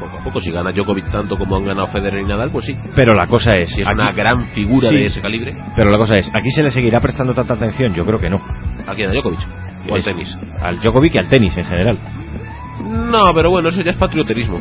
Poco 0.00 0.18
a 0.18 0.24
poco, 0.24 0.40
si 0.40 0.50
gana 0.50 0.70
Djokovic 0.72 1.10
tanto 1.10 1.36
como 1.36 1.56
han 1.56 1.64
ganado 1.64 1.88
Federer 1.88 2.20
y 2.20 2.24
Nadal, 2.26 2.50
pues 2.50 2.66
sí. 2.66 2.76
Pero 2.94 3.14
la 3.14 3.26
cosa 3.26 3.50
es... 3.58 3.70
Si 3.70 3.82
es 3.82 3.88
aquí- 3.88 3.94
una 4.00 4.12
gran 4.12 4.46
figura 4.48 4.88
Sí. 4.88 4.94
de 4.96 5.06
ese 5.06 5.20
calibre, 5.20 5.54
Pero 5.76 5.90
la 5.90 5.98
cosa 5.98 6.16
es, 6.16 6.30
¿aquí 6.34 6.50
se 6.50 6.62
le 6.62 6.70
seguirá 6.70 7.00
prestando 7.00 7.34
tanta 7.34 7.54
atención? 7.54 7.92
Yo 7.94 8.04
creo 8.06 8.20
que 8.20 8.30
no. 8.30 8.40
aquí 8.86 9.02
a 9.04 9.10
Djokovic. 9.10 9.40
Y 9.86 9.92
al 9.92 10.04
tenis. 10.04 10.38
Al 10.62 10.80
Djokovic 10.80 11.14
y 11.14 11.18
al 11.18 11.28
tenis 11.28 11.56
en 11.56 11.64
general. 11.64 11.98
No, 12.84 13.20
pero 13.34 13.50
bueno, 13.50 13.68
eso 13.68 13.82
ya 13.82 13.92
es 13.92 13.96
patrioterismo. 13.96 14.60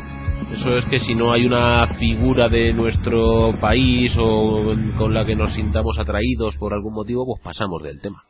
Eso 0.54 0.78
es 0.78 0.86
que 0.86 1.00
si 1.00 1.16
no 1.16 1.32
hay 1.32 1.46
una 1.46 1.88
figura 2.00 2.48
de 2.48 2.74
nuestro 2.74 3.54
país 3.60 4.16
o 4.20 4.76
con 4.98 5.13
la 5.13 5.26
que 5.26 5.36
nos 5.36 5.54
sintamos 5.54 5.98
atraídos 5.98 6.58
por 6.58 6.74
algún 6.74 6.94
motivo, 6.94 7.26
pues 7.26 7.42
pasamos 7.44 7.82
del 7.82 8.00
tema. 8.00 8.24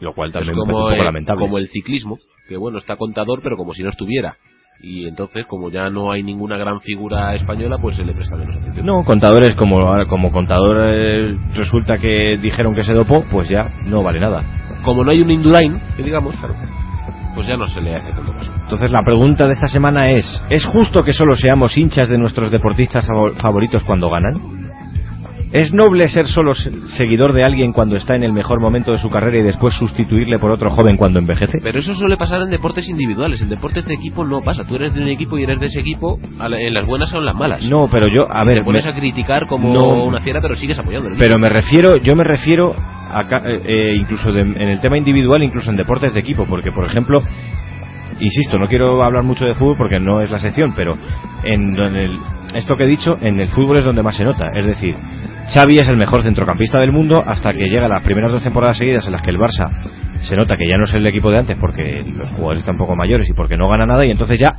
Lo 0.00 0.14
cual 0.14 0.30
Es 0.30 0.34
también 0.34 0.56
me 0.56 0.60
como, 0.60 0.72
parece 0.72 0.82
un 0.82 0.88
poco 0.88 1.00
el, 1.00 1.04
lamentable. 1.04 1.40
como 1.40 1.58
el 1.58 1.68
ciclismo, 1.68 2.18
que 2.48 2.56
bueno, 2.56 2.78
está 2.78 2.96
contador, 2.96 3.40
pero 3.42 3.56
como 3.56 3.72
si 3.72 3.84
no 3.84 3.90
estuviera. 3.90 4.36
Y 4.82 5.06
entonces, 5.06 5.46
como 5.46 5.70
ya 5.70 5.88
no 5.88 6.10
hay 6.10 6.24
ninguna 6.24 6.56
gran 6.58 6.80
figura 6.80 7.32
española, 7.36 7.78
pues 7.80 7.94
se 7.94 8.04
le 8.04 8.12
presta 8.12 8.36
menos 8.36 8.56
atención. 8.56 8.84
No, 8.84 9.04
contadores 9.04 9.54
como 9.54 9.86
como 10.08 10.32
contador 10.32 10.76
eh, 10.92 11.38
resulta 11.54 11.98
que 11.98 12.36
dijeron 12.36 12.74
que 12.74 12.82
se 12.82 12.92
dopó, 12.92 13.24
pues 13.30 13.48
ya 13.48 13.70
no 13.86 14.02
vale 14.02 14.18
nada. 14.18 14.42
Como 14.84 15.04
no 15.04 15.12
hay 15.12 15.20
un 15.20 15.30
Indurain, 15.30 15.80
que 15.96 16.02
digamos, 16.02 16.34
claro, 16.36 16.56
pues 17.34 17.46
ya 17.46 17.56
no 17.56 17.66
se 17.66 17.80
le 17.80 17.96
hace 17.96 18.12
tanto 18.12 18.32
caso. 18.32 18.52
Entonces 18.62 18.90
la 18.92 19.02
pregunta 19.04 19.46
de 19.46 19.54
esta 19.54 19.68
semana 19.68 20.10
es, 20.10 20.42
¿es 20.50 20.64
justo 20.64 21.02
que 21.04 21.12
solo 21.12 21.34
seamos 21.34 21.76
hinchas 21.76 22.08
de 22.08 22.18
nuestros 22.18 22.50
deportistas 22.50 23.06
favo- 23.08 23.32
favoritos 23.34 23.82
cuando 23.84 24.08
ganan? 24.10 24.34
¿Es 25.52 25.72
noble 25.72 26.08
ser 26.08 26.26
solo 26.26 26.52
se- 26.52 26.72
seguidor 26.96 27.32
de 27.32 27.44
alguien 27.44 27.72
cuando 27.72 27.94
está 27.94 28.16
en 28.16 28.24
el 28.24 28.32
mejor 28.32 28.58
momento 28.60 28.90
de 28.90 28.98
su 28.98 29.08
carrera 29.08 29.38
y 29.38 29.42
después 29.42 29.72
sustituirle 29.74 30.40
por 30.40 30.50
otro 30.50 30.68
joven 30.68 30.96
cuando 30.96 31.20
envejece? 31.20 31.58
Pero 31.62 31.78
eso 31.78 31.94
suele 31.94 32.16
pasar 32.16 32.42
en 32.42 32.50
deportes 32.50 32.88
individuales. 32.88 33.40
En 33.40 33.48
deportes 33.50 33.86
de 33.86 33.94
equipo 33.94 34.24
no 34.24 34.40
pasa. 34.40 34.64
Tú 34.64 34.74
eres 34.74 34.92
de 34.94 35.02
un 35.02 35.06
equipo 35.06 35.38
y 35.38 35.44
eres 35.44 35.60
de 35.60 35.66
ese 35.66 35.78
equipo, 35.78 36.18
en 36.20 36.74
las 36.74 36.84
buenas 36.86 37.14
o 37.14 37.18
en 37.18 37.26
las 37.26 37.36
malas. 37.36 37.62
No, 37.70 37.88
pero 37.88 38.08
yo, 38.08 38.26
a 38.28 38.42
ver, 38.42 38.58
te 38.58 38.64
pones 38.64 38.84
me- 38.84 38.90
a 38.90 38.94
criticar 38.96 39.46
como 39.46 39.72
No. 39.72 40.04
una 40.06 40.20
fiera, 40.22 40.40
pero 40.40 40.56
sigues 40.56 40.76
apoyándolo. 40.76 41.14
pero 41.20 41.38
me 41.38 41.48
refiero, 41.48 41.98
yo 41.98 42.16
me 42.16 42.24
refiero 42.24 42.74
a, 43.14 43.28
ca- 43.28 43.42
eh, 43.46 43.62
eh, 43.64 43.94
incluso 43.98 44.32
de- 44.32 44.40
en 44.42 44.56
el 44.68 44.80
tema 44.80 44.98
individual, 44.98 45.42
incluso 45.42 45.70
en 45.70 45.76
deportes 45.76 46.12
de 46.14 46.20
equipo, 46.20 46.46
porque 46.46 46.72
por 46.72 46.84
ejemplo, 46.84 47.22
insisto, 48.20 48.58
no 48.58 48.66
quiero 48.66 49.02
hablar 49.02 49.22
mucho 49.22 49.44
de 49.44 49.54
fútbol 49.54 49.76
porque 49.76 50.00
no 50.00 50.20
es 50.20 50.30
la 50.30 50.38
sección, 50.38 50.72
pero 50.74 50.96
en, 51.42 51.78
en 51.78 52.18
esto 52.54 52.76
que 52.76 52.84
he 52.84 52.88
dicho, 52.88 53.16
en 53.20 53.40
el 53.40 53.48
fútbol 53.48 53.78
es 53.78 53.84
donde 53.84 54.02
más 54.02 54.16
se 54.16 54.24
nota. 54.24 54.48
Es 54.54 54.64
decir, 54.66 54.94
Xavi 55.52 55.76
es 55.76 55.88
el 55.88 55.96
mejor 55.96 56.22
centrocampista 56.22 56.78
del 56.80 56.92
mundo 56.92 57.22
hasta 57.26 57.52
que 57.52 57.68
llega 57.68 57.88
las 57.88 58.04
primeras 58.04 58.30
dos 58.32 58.42
temporadas 58.42 58.78
seguidas 58.78 59.04
en 59.06 59.12
las 59.12 59.22
que 59.22 59.30
el 59.30 59.38
Barça 59.38 59.68
se 60.22 60.36
nota 60.36 60.56
que 60.56 60.66
ya 60.68 60.78
no 60.78 60.84
es 60.84 60.94
el 60.94 61.06
equipo 61.06 61.30
de 61.30 61.38
antes 61.38 61.58
porque 61.58 62.02
los 62.16 62.30
jugadores 62.32 62.60
están 62.60 62.76
un 62.76 62.78
poco 62.78 62.96
mayores 62.96 63.28
y 63.28 63.34
porque 63.34 63.56
no 63.58 63.68
gana 63.68 63.84
nada 63.84 64.06
y 64.06 64.10
entonces 64.10 64.38
ya 64.38 64.54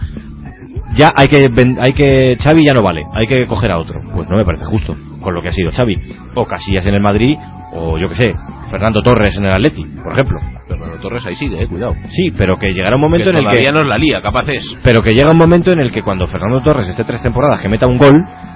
ya 0.95 1.09
hay 1.15 1.27
que 1.27 1.37
hay 1.79 1.93
que 1.93 2.37
Xavi 2.39 2.65
ya 2.65 2.73
no 2.73 2.83
vale, 2.83 3.03
hay 3.13 3.27
que 3.27 3.47
coger 3.47 3.71
a 3.71 3.79
otro. 3.79 3.99
Pues 4.13 4.29
no 4.29 4.37
me 4.37 4.45
parece 4.45 4.65
justo 4.65 4.95
con 5.21 5.33
lo 5.33 5.41
que 5.41 5.49
ha 5.49 5.53
sido 5.53 5.71
Xavi 5.71 5.97
o 6.35 6.45
Casillas 6.45 6.85
en 6.85 6.93
el 6.93 7.01
Madrid 7.01 7.35
o 7.73 7.97
yo 7.97 8.07
que 8.09 8.15
sé, 8.15 8.35
Fernando 8.69 9.01
Torres 9.01 9.37
en 9.37 9.45
el 9.45 9.53
Atleti, 9.53 9.83
por 10.03 10.11
ejemplo. 10.11 10.39
Fernando 10.67 10.99
Torres 10.99 11.25
ahí 11.25 11.35
sigue, 11.35 11.61
eh, 11.61 11.67
cuidado. 11.67 11.95
Sí, 12.09 12.31
pero 12.37 12.57
que 12.57 12.73
llegará 12.73 12.95
un 12.95 13.01
momento 13.01 13.31
que 13.31 13.37
en 13.37 13.45
el 13.45 13.57
que 13.57 13.71
nos 13.71 13.85
la 13.85 13.97
lía, 13.97 14.21
capaz 14.21 14.47
es. 14.49 14.77
pero 14.83 15.01
que 15.01 15.13
llega 15.13 15.31
un 15.31 15.37
momento 15.37 15.71
en 15.71 15.79
el 15.79 15.91
que 15.91 16.01
cuando 16.01 16.27
Fernando 16.27 16.61
Torres 16.61 16.87
esté 16.87 17.03
tres 17.03 17.21
temporadas 17.21 17.61
que 17.61 17.69
meta 17.69 17.87
un 17.87 17.97
gol, 17.97 18.13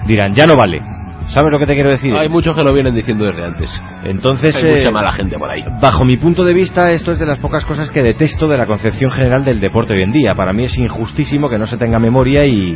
dirán, 0.07 0.33
ya 0.33 0.45
no 0.45 0.53
vale. 0.55 0.81
¿Sabes 1.29 1.51
lo 1.51 1.59
que 1.59 1.67
te 1.67 1.75
quiero 1.75 1.91
decir? 1.91 2.11
Hay 2.15 2.27
muchos 2.27 2.55
que 2.55 2.63
lo 2.63 2.73
vienen 2.73 2.95
diciendo 2.95 3.23
desde 3.25 3.45
antes. 3.45 3.81
Entonces, 4.03 4.55
Hay 4.55 4.65
eh, 4.65 4.75
mucha 4.77 4.89
mala 4.89 5.11
gente 5.11 5.37
por 5.37 5.49
ahí. 5.49 5.63
bajo 5.79 6.03
mi 6.03 6.17
punto 6.17 6.43
de 6.43 6.55
vista, 6.55 6.91
esto 6.91 7.11
es 7.11 7.19
de 7.19 7.27
las 7.27 7.37
pocas 7.37 7.65
cosas 7.65 7.91
que 7.91 8.01
detesto 8.01 8.47
de 8.47 8.57
la 8.57 8.65
concepción 8.65 9.11
general 9.11 9.45
del 9.45 9.59
deporte 9.59 9.93
hoy 9.93 10.01
en 10.01 10.11
día. 10.11 10.33
Para 10.33 10.53
mí 10.53 10.63
es 10.63 10.75
injustísimo 10.75 11.47
que 11.47 11.59
no 11.59 11.67
se 11.67 11.77
tenga 11.77 11.99
memoria 11.99 12.45
y, 12.47 12.75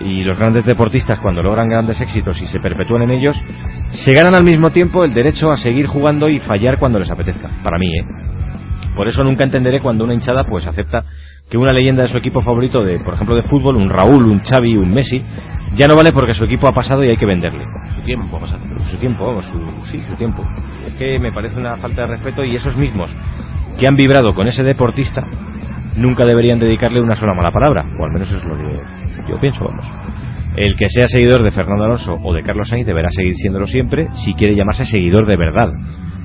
y 0.00 0.22
los 0.24 0.38
grandes 0.38 0.64
deportistas, 0.64 1.18
cuando 1.20 1.42
logran 1.42 1.68
grandes 1.68 2.00
éxitos 2.00 2.40
y 2.40 2.46
se 2.46 2.60
perpetúan 2.60 3.02
en 3.02 3.10
ellos, 3.10 3.36
se 3.90 4.12
ganan 4.12 4.34
al 4.34 4.44
mismo 4.44 4.70
tiempo 4.70 5.04
el 5.04 5.14
derecho 5.14 5.50
a 5.50 5.56
seguir 5.56 5.86
jugando 5.86 6.28
y 6.28 6.38
fallar 6.40 6.78
cuando 6.78 6.98
les 6.98 7.10
apetezca. 7.10 7.48
Para 7.62 7.78
mí, 7.78 7.86
¿eh? 7.98 8.04
Por 8.94 9.06
eso 9.06 9.22
nunca 9.22 9.44
entenderé 9.44 9.80
cuando 9.80 10.04
una 10.04 10.14
hinchada 10.14 10.44
pues 10.44 10.66
acepta 10.66 11.04
que 11.48 11.56
una 11.56 11.72
leyenda 11.72 12.02
de 12.02 12.08
su 12.08 12.18
equipo 12.18 12.42
favorito, 12.42 12.82
de 12.82 12.98
por 12.98 13.14
ejemplo 13.14 13.36
de 13.36 13.42
fútbol, 13.42 13.76
un 13.76 13.88
Raúl, 13.88 14.24
un 14.24 14.40
Xavi, 14.40 14.76
un 14.76 14.92
Messi, 14.92 15.22
ya 15.74 15.86
no 15.86 15.94
vale 15.94 16.10
porque 16.12 16.34
su 16.34 16.44
equipo 16.44 16.66
ha 16.68 16.72
pasado 16.72 17.04
y 17.04 17.08
hay 17.08 17.16
que 17.16 17.26
venderle. 17.26 17.64
Su 17.94 18.02
tiempo 18.02 18.36
ha 18.36 18.40
pasado. 18.40 18.60
Su 18.90 18.96
tiempo, 18.96 19.26
vamos, 19.26 19.44
su, 19.46 19.86
sí, 19.90 20.02
su 20.08 20.16
tiempo. 20.16 20.44
Es 20.84 20.94
que 20.94 21.18
me 21.18 21.32
parece 21.32 21.58
una 21.58 21.76
falta 21.76 22.02
de 22.02 22.06
respeto 22.08 22.44
y 22.44 22.56
esos 22.56 22.76
mismos 22.76 23.10
que 23.78 23.86
han 23.86 23.94
vibrado 23.94 24.34
con 24.34 24.48
ese 24.48 24.64
deportista 24.64 25.22
nunca 25.96 26.24
deberían 26.24 26.58
dedicarle 26.58 27.00
una 27.00 27.14
sola 27.14 27.34
mala 27.34 27.52
palabra, 27.52 27.84
o 27.98 28.04
al 28.04 28.12
menos 28.12 28.28
eso 28.28 28.38
es 28.38 28.44
lo 28.44 28.56
que 28.56 28.97
yo 29.28 29.38
pienso, 29.38 29.64
vamos. 29.64 29.84
El 30.56 30.74
que 30.74 30.88
sea 30.88 31.06
seguidor 31.06 31.42
de 31.42 31.50
Fernando 31.50 31.84
Alonso 31.84 32.16
o 32.22 32.34
de 32.34 32.42
Carlos 32.42 32.68
Sainz 32.68 32.86
deberá 32.86 33.10
seguir 33.10 33.34
siéndolo 33.36 33.66
siempre 33.66 34.08
si 34.24 34.34
quiere 34.34 34.56
llamarse 34.56 34.84
seguidor 34.86 35.26
de 35.26 35.36
verdad. 35.36 35.68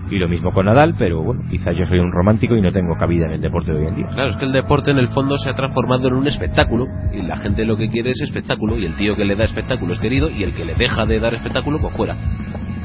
Y 0.10 0.18
lo 0.18 0.28
mismo 0.28 0.52
con 0.52 0.66
Nadal, 0.66 0.96
pero 0.98 1.24
bueno, 1.24 1.42
quizá 1.50 1.72
yo 1.72 1.86
soy 1.86 2.00
un 2.00 2.12
romántico 2.12 2.56
y 2.56 2.62
no 2.62 2.72
tengo 2.72 2.96
cabida 2.98 3.26
en 3.26 3.34
el 3.34 3.42
deporte 3.42 3.72
de 3.72 3.80
hoy 3.80 3.88
en 3.88 3.96
día. 3.96 4.08
Claro, 4.14 4.32
es 4.34 4.38
que 4.38 4.46
el 4.46 4.52
deporte 4.52 4.92
en 4.92 4.98
el 4.98 5.10
fondo 5.10 5.38
se 5.38 5.50
ha 5.50 5.54
transformado 5.54 6.08
en 6.08 6.16
un 6.16 6.28
espectáculo 6.28 6.86
y 7.14 7.22
la 7.22 7.38
gente 7.38 7.66
lo 7.66 7.78
que 7.78 7.90
quiere 7.90 8.12
es 8.12 8.22
espectáculo 8.22 8.78
y 8.78 8.86
el 8.86 8.96
tío 8.96 9.16
que 9.16 9.26
le 9.26 9.36
da 9.36 9.46
espectáculo 9.46 9.94
es 9.94 10.00
querido 10.00 10.30
y 10.30 10.44
el 10.44 10.54
que 10.54 10.66
le 10.66 10.76
deja 10.76 11.06
de 11.06 11.20
dar 11.20 11.34
espectáculo 11.34 11.80
pues 11.80 11.96
fuera. 11.96 12.16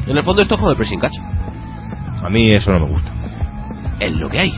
En 0.06 0.16
el 0.16 0.24
fondo 0.24 0.42
esto 0.42 0.54
es 0.54 0.60
como 0.60 0.70
el 0.70 0.76
pressing 0.76 1.00
catch. 1.00 1.16
A 2.22 2.28
mí 2.30 2.50
eso 2.50 2.72
no 2.72 2.80
me 2.80 2.92
gusta. 2.92 3.12
Es 4.00 4.12
lo 4.12 4.28
que 4.28 4.38
hay. 4.38 4.52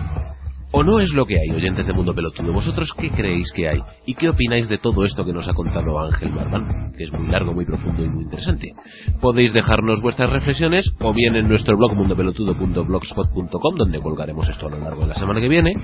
¿O 0.72 0.84
no 0.84 1.00
es 1.00 1.12
lo 1.14 1.26
que 1.26 1.36
hay, 1.36 1.50
oyentes 1.50 1.84
de 1.84 1.92
Mundo 1.92 2.14
Pelotudo? 2.14 2.52
¿Vosotros 2.52 2.92
qué 2.96 3.10
creéis 3.10 3.50
que 3.52 3.68
hay? 3.68 3.80
¿Y 4.06 4.14
qué 4.14 4.28
opináis 4.28 4.68
de 4.68 4.78
todo 4.78 5.04
esto 5.04 5.24
que 5.24 5.32
nos 5.32 5.48
ha 5.48 5.52
contado 5.52 5.98
Ángel 5.98 6.32
Marván? 6.32 6.92
Que 6.96 7.02
es 7.04 7.12
muy 7.12 7.26
largo, 7.26 7.52
muy 7.52 7.64
profundo 7.64 8.04
y 8.04 8.08
muy 8.08 8.22
interesante. 8.22 8.72
Podéis 9.20 9.52
dejarnos 9.52 10.00
vuestras 10.00 10.30
reflexiones 10.30 10.88
o 11.00 11.12
bien 11.12 11.34
en 11.34 11.48
nuestro 11.48 11.76
blog 11.76 11.96
mundopelotudo.blogspot.com 11.96 13.74
donde 13.76 14.00
colgaremos 14.00 14.48
esto 14.48 14.68
a 14.68 14.70
lo 14.70 14.78
largo 14.78 15.02
de 15.02 15.08
la 15.08 15.16
semana 15.16 15.40
que 15.40 15.48
viene 15.48 15.74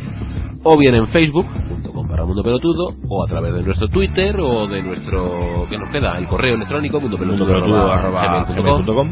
o 0.63 0.79
bien 0.79 0.95
en 0.95 1.09
facebook.com 1.09 2.09
para 2.09 2.25
Mundo 2.25 2.45
Pelotudo 2.45 2.91
o 3.09 3.25
a 3.25 3.27
través 3.27 3.55
de 3.55 3.65
nuestro 3.65 3.89
Twitter 3.89 4.37
o 4.39 4.69
de 4.69 4.85
nuestro... 4.85 5.67
¿qué 5.69 5.79
nos 5.79 5.91
queda? 5.91 6.17
El 6.17 6.29
correo 6.29 6.55
electrónico 6.55 7.01
mundopelotudo.com 7.01 9.11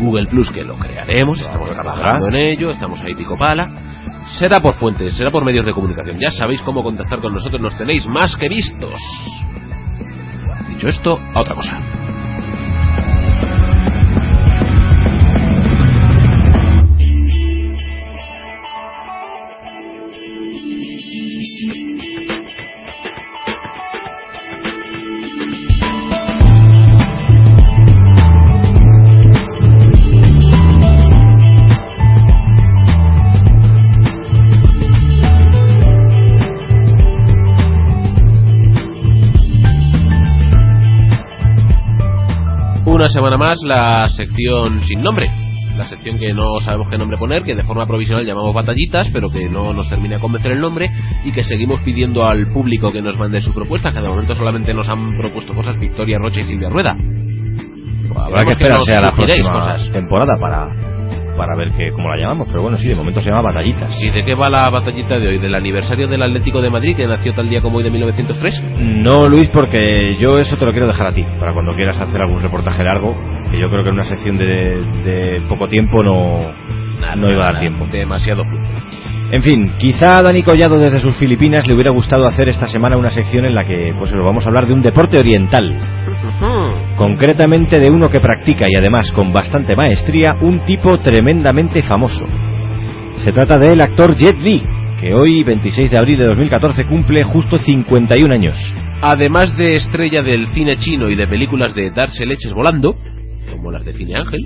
Google 0.00 0.26
Plus 0.26 0.50
que 0.50 0.64
lo 0.64 0.74
crearemos, 0.76 1.40
estamos 1.40 1.70
trabajando 1.70 2.26
en 2.28 2.34
ello, 2.34 2.70
estamos 2.70 3.00
ahí 3.02 3.14
pico 3.14 3.38
pala 3.38 3.89
será 4.38 4.60
por 4.60 4.74
fuentes, 4.74 5.16
será 5.16 5.30
por 5.30 5.44
medios 5.44 5.66
de 5.66 5.72
comunicación. 5.72 6.18
Ya 6.18 6.30
sabéis 6.30 6.62
cómo 6.62 6.82
contactar 6.82 7.20
con 7.20 7.32
nosotros, 7.32 7.60
nos 7.60 7.76
tenéis 7.76 8.06
más 8.06 8.36
que 8.36 8.48
vistos. 8.48 9.00
Dicho 10.68 10.86
esto, 10.86 11.18
a 11.34 11.40
otra 11.40 11.54
cosa. 11.54 11.99
Semana 43.30 43.50
más 43.50 43.62
la 43.62 44.08
sección 44.08 44.80
sin 44.82 45.02
nombre. 45.02 45.30
La 45.76 45.86
sección 45.86 46.18
que 46.18 46.34
no 46.34 46.58
sabemos 46.60 46.88
qué 46.90 46.98
nombre 46.98 47.16
poner, 47.16 47.44
que 47.44 47.54
de 47.54 47.62
forma 47.62 47.86
provisional 47.86 48.26
llamamos 48.26 48.52
batallitas, 48.52 49.08
pero 49.12 49.30
que 49.30 49.48
no 49.48 49.72
nos 49.72 49.88
termina 49.88 50.16
de 50.16 50.20
convencer 50.20 50.52
el 50.52 50.60
nombre 50.60 50.90
y 51.24 51.30
que 51.30 51.44
seguimos 51.44 51.80
pidiendo 51.82 52.26
al 52.26 52.48
público 52.48 52.90
que 52.90 53.00
nos 53.00 53.16
mande 53.16 53.40
su 53.40 53.54
propuesta, 53.54 53.92
que 53.92 54.00
de 54.00 54.08
momento 54.08 54.34
solamente 54.34 54.74
nos 54.74 54.88
han 54.88 55.16
propuesto 55.16 55.54
cosas 55.54 55.78
Victoria 55.78 56.18
Rocha 56.18 56.40
y 56.40 56.44
Silvia 56.44 56.70
Rueda. 56.70 56.96
Habrá 58.16 58.42
que 58.42 58.50
esperarse 58.50 58.96
a 58.96 59.00
la 59.00 59.12
próxima 59.12 59.52
cosas. 59.52 59.92
temporada 59.92 60.32
para, 60.40 60.68
para 61.40 61.56
ver 61.56 61.72
que, 61.72 61.90
cómo 61.90 62.10
la 62.10 62.18
llamamos. 62.18 62.48
Pero 62.48 62.60
bueno, 62.60 62.76
sí, 62.76 62.86
de 62.86 62.94
momento 62.94 63.22
se 63.22 63.30
llama 63.30 63.40
Batallitas. 63.40 63.96
¿Y 63.98 64.10
de 64.10 64.22
qué 64.22 64.34
va 64.34 64.50
la 64.50 64.68
batallita 64.68 65.18
de 65.18 65.26
hoy? 65.26 65.38
¿Del 65.38 65.54
aniversario 65.54 66.06
del 66.06 66.22
Atlético 66.22 66.60
de 66.60 66.68
Madrid 66.68 66.94
que 66.94 67.06
nació 67.06 67.32
tal 67.32 67.48
día 67.48 67.62
como 67.62 67.78
hoy 67.78 67.84
de 67.84 67.90
1903? 67.90 68.62
No, 68.78 69.26
Luis, 69.26 69.48
porque 69.48 70.18
yo 70.20 70.38
eso 70.38 70.58
te 70.58 70.66
lo 70.66 70.72
quiero 70.72 70.86
dejar 70.86 71.06
a 71.06 71.12
ti, 71.14 71.24
para 71.38 71.54
cuando 71.54 71.74
quieras 71.74 71.98
hacer 71.98 72.20
algún 72.20 72.42
reportaje 72.42 72.84
largo, 72.84 73.16
que 73.50 73.58
yo 73.58 73.70
creo 73.70 73.82
que 73.82 73.88
en 73.88 73.94
una 73.94 74.04
sección 74.04 74.36
de, 74.36 74.44
de 75.02 75.40
poco 75.48 75.66
tiempo 75.66 76.02
no, 76.02 76.40
no 77.16 77.30
iba 77.30 77.48
a 77.48 77.52
dar 77.52 77.60
tiempo. 77.60 77.86
Demasiado. 77.86 78.44
En 79.32 79.42
fin, 79.42 79.72
quizá 79.78 80.18
a 80.18 80.22
Dani 80.22 80.42
Collado 80.42 80.76
desde 80.76 81.00
sus 81.00 81.16
Filipinas 81.16 81.66
le 81.68 81.74
hubiera 81.74 81.92
gustado 81.92 82.26
hacer 82.26 82.48
esta 82.48 82.66
semana 82.66 82.96
una 82.96 83.10
sección 83.10 83.44
en 83.44 83.54
la 83.54 83.64
que 83.64 83.94
pues 83.96 84.10
eso, 84.10 84.24
vamos 84.24 84.44
a 84.44 84.48
hablar 84.48 84.66
de 84.66 84.74
un 84.74 84.80
deporte 84.80 85.18
oriental, 85.18 85.72
concretamente 86.96 87.78
de 87.78 87.90
uno 87.90 88.10
que 88.10 88.18
practica 88.18 88.66
y 88.68 88.76
además 88.76 89.12
con 89.12 89.32
bastante 89.32 89.76
maestría 89.76 90.36
un 90.40 90.64
tipo 90.64 90.98
tremendamente 90.98 91.80
famoso. 91.82 92.26
Se 93.18 93.30
trata 93.30 93.56
del 93.56 93.80
actor 93.80 94.16
Jet 94.16 94.36
Li, 94.38 94.64
que 95.00 95.14
hoy, 95.14 95.44
26 95.44 95.92
de 95.92 95.96
abril 95.96 96.18
de 96.18 96.26
2014, 96.26 96.86
cumple 96.86 97.22
justo 97.22 97.56
51 97.56 98.34
años. 98.34 98.56
Además 99.00 99.56
de 99.56 99.76
estrella 99.76 100.22
del 100.22 100.48
cine 100.48 100.76
chino 100.76 101.08
y 101.08 101.14
de 101.14 101.28
películas 101.28 101.72
de 101.74 101.90
darse 101.90 102.26
leches 102.26 102.52
volando, 102.52 102.96
como 103.60 103.70
las 103.70 103.84
de 103.84 103.92
Cine 103.92 104.16
Ángel, 104.16 104.40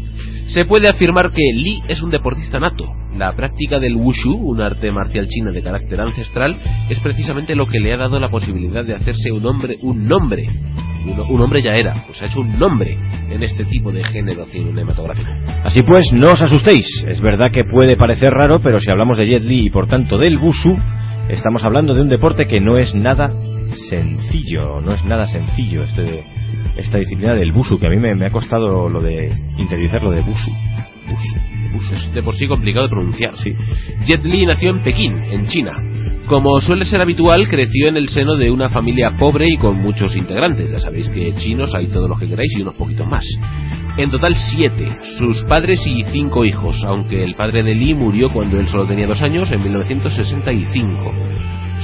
se 0.49 0.65
puede 0.65 0.89
afirmar 0.89 1.31
que 1.31 1.43
Li 1.55 1.83
es 1.89 2.03
un 2.03 2.11
deportista 2.11 2.59
nato. 2.59 2.85
La 3.17 3.35
práctica 3.37 3.79
del 3.79 3.95
wushu, 3.95 4.35
un 4.35 4.61
arte 4.61 4.91
marcial 4.91 5.29
chino 5.29 5.53
de 5.53 5.63
carácter 5.63 6.01
ancestral, 6.01 6.61
es 6.91 6.99
precisamente 6.99 7.55
lo 7.55 7.67
que 7.67 7.79
le 7.79 7.93
ha 7.93 7.97
dado 7.97 8.19
la 8.19 8.29
posibilidad 8.29 8.85
de 8.85 8.95
hacerse 8.95 9.31
un 9.31 9.47
hombre, 9.47 9.79
un 9.83 10.07
nombre. 10.07 10.49
Un, 11.07 11.21
un 11.21 11.41
hombre 11.41 11.63
ya 11.63 11.75
era, 11.75 12.03
pues 12.07 12.21
ha 12.23 12.27
hecho 12.27 12.41
un 12.41 12.59
nombre 12.59 12.99
en 13.31 13.43
este 13.43 13.65
tipo 13.67 13.93
de 13.93 14.03
género 14.03 14.47
cinematográfico. 14.47 15.31
Así 15.63 15.83
pues, 15.83 16.13
no 16.13 16.33
os 16.33 16.43
asustéis. 16.43 16.87
Es 17.07 17.21
verdad 17.21 17.53
que 17.53 17.63
puede 17.65 17.97
parecer 17.97 18.31
raro, 18.31 18.61
pero 18.61 18.81
si 18.81 18.91
hablamos 18.91 19.17
de 19.17 19.27
Jet 19.27 19.43
Li 19.43 19.67
y 19.67 19.71
por 19.71 19.87
tanto 19.87 20.19
del 20.19 20.39
Wushu, 20.39 20.75
estamos 21.29 21.63
hablando 21.63 21.95
de 21.95 22.01
un 22.01 22.09
deporte 22.09 22.47
que 22.47 22.61
no 22.61 22.79
es 22.79 22.95
nada 22.95 23.33
sencillo. 23.89 24.81
No 24.81 24.93
es 24.93 25.05
nada 25.05 25.27
sencillo 25.27 25.85
este, 25.85 26.25
esta 26.77 26.99
disciplina 26.99 27.35
del 27.35 27.53
Wushu, 27.53 27.79
que 27.79 27.87
a 27.87 27.91
mí 27.91 27.97
me, 27.97 28.15
me 28.15 28.27
ha 28.27 28.31
costado 28.31 28.89
lo 28.89 29.01
de 29.01 29.33
interiorizar 29.59 30.03
lo 30.03 30.11
de 30.11 30.21
Wushu. 30.21 30.51
Wushu. 31.09 31.75
Wushu 31.75 31.95
es 31.95 32.15
de 32.15 32.23
por 32.23 32.35
sí 32.35 32.47
complicado 32.47 32.87
de 32.87 32.91
pronunciar. 32.91 33.35
Sí. 33.43 33.53
Jet 34.07 34.25
Li 34.25 34.47
nació 34.47 34.71
en 34.71 34.83
Pekín, 34.83 35.17
en 35.17 35.47
China. 35.47 35.73
Como 36.27 36.59
suele 36.61 36.87
ser 36.87 37.03
habitual, 37.03 37.47
creció 37.49 37.89
en 37.89 37.99
el 37.99 38.09
seno 38.09 38.37
de 38.37 38.51
una 38.51 38.71
familia 38.71 39.15
pobre 39.19 39.47
y 39.47 39.59
con 39.59 39.83
muchos 39.83 40.17
integrantes. 40.17 40.71
Ya 40.71 40.79
sabéis 40.79 41.11
que 41.11 41.35
chinos 41.35 41.75
hay 41.75 41.89
todos 41.89 42.09
los 42.09 42.19
que 42.19 42.27
queráis 42.27 42.51
y 42.57 42.63
unos 42.63 42.75
poquitos 42.77 43.07
más. 43.07 43.25
En 43.99 44.11
total 44.11 44.35
siete, 44.35 44.89
sus 45.19 45.45
padres 45.45 45.87
y 45.87 46.03
cinco 46.13 46.45
hijos, 46.45 46.83
aunque 46.87 47.23
el 47.23 47.35
padre 47.35 47.63
de 47.63 47.75
Lee 47.75 47.95
murió 47.95 48.33
cuando 48.33 48.59
él 48.59 48.67
solo 48.69 48.87
tenía 48.87 49.07
dos 49.07 49.21
años, 49.21 49.53
en 49.53 49.63
1965. 49.63 51.15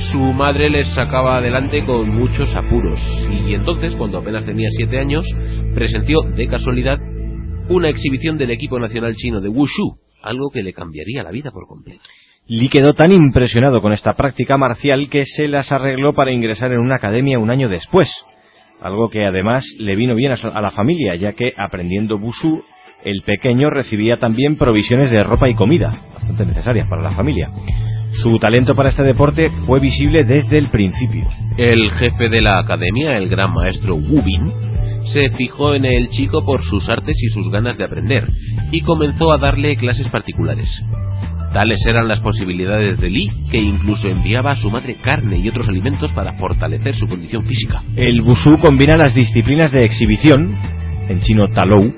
Su 0.09 0.19
madre 0.19 0.71
les 0.71 0.89
sacaba 0.95 1.37
adelante 1.37 1.85
con 1.85 2.09
muchos 2.09 2.55
apuros 2.57 2.99
y 3.31 3.55
entonces, 3.55 3.95
cuando 3.97 4.19
apenas 4.19 4.47
tenía 4.47 4.69
siete 4.71 4.99
años, 4.99 5.25
presenció 5.75 6.21
de 6.23 6.49
casualidad 6.49 6.99
una 7.69 7.89
exhibición 7.89 8.37
del 8.37 8.51
equipo 8.51 8.81
nacional 8.81 9.15
chino 9.15 9.41
de 9.41 9.49
Wushu, 9.49 9.99
algo 10.23 10.51
que 10.51 10.63
le 10.63 10.73
cambiaría 10.73 11.23
la 11.23 11.31
vida 11.31 11.51
por 11.51 11.67
completo. 11.67 12.03
Lee 12.49 12.69
quedó 12.69 12.95
tan 12.95 13.13
impresionado 13.13 13.81
con 13.81 13.93
esta 13.93 14.15
práctica 14.15 14.57
marcial 14.57 15.09
que 15.09 15.25
se 15.27 15.47
las 15.47 15.71
arregló 15.71 16.13
para 16.15 16.33
ingresar 16.33 16.73
en 16.73 16.81
una 16.81 16.97
academia 16.97 17.39
un 17.39 17.51
año 17.51 17.69
después. 17.69 18.11
Algo 18.81 19.11
que 19.11 19.25
además 19.25 19.65
le 19.79 19.95
vino 19.95 20.15
bien 20.15 20.33
a 20.33 20.61
la 20.61 20.71
familia, 20.71 21.15
ya 21.15 21.35
que 21.35 21.55
aprendiendo 21.57 22.17
Wushu, 22.17 22.65
el 23.05 23.23
pequeño 23.23 23.71
recibía 23.71 24.17
también 24.17 24.57
provisiones 24.57 25.11
de 25.11 25.23
ropa 25.23 25.49
y 25.49 25.55
comida, 25.55 25.91
bastante 26.15 26.47
necesarias 26.47 26.89
para 26.89 27.03
la 27.03 27.11
familia. 27.13 27.51
Su 28.13 28.39
talento 28.39 28.75
para 28.75 28.89
este 28.89 29.05
deporte 29.05 29.51
fue 29.67 29.81
visible 29.81 30.25
desde 30.25 30.59
el 30.59 30.69
principio. 30.69 31.29
El 31.57 31.91
jefe 31.93 32.29
de 32.29 32.41
la 32.41 32.59
academia, 32.59 33.17
el 33.17 33.29
gran 33.29 33.53
maestro 33.55 33.95
Wu 33.95 34.23
Bin, 34.23 34.53
se 35.05 35.31
fijó 35.31 35.75
en 35.75 35.85
el 35.85 36.09
chico 36.09 36.45
por 36.45 36.63
sus 36.63 36.89
artes 36.89 37.17
y 37.23 37.29
sus 37.29 37.51
ganas 37.51 37.79
de 37.79 37.85
aprender 37.85 38.29
y 38.73 38.83
comenzó 38.83 39.33
a 39.33 39.39
darle 39.39 39.77
clases 39.77 40.09
particulares. 40.09 40.83
Tales 41.53 41.85
eran 41.87 42.07
las 42.07 42.21
posibilidades 42.21 43.01
de 43.01 43.11
Lee 43.11 43.31
que 43.51 43.59
incluso 43.59 44.09
enviaba 44.09 44.53
a 44.53 44.57
su 44.57 44.71
madre 44.71 44.97
carne 45.01 45.39
y 45.39 45.49
otros 45.49 45.69
alimentos 45.69 46.13
para 46.13 46.37
fortalecer 46.37 46.95
su 46.95 47.09
condición 47.09 47.45
física. 47.45 47.83
El 47.97 48.21
Wushu 48.23 48.59
combina 48.61 48.97
las 48.97 49.15
disciplinas 49.15 49.73
de 49.73 49.85
exhibición, 49.85 50.57
en 51.09 51.21
chino 51.21 51.49
Talou, 51.49 51.93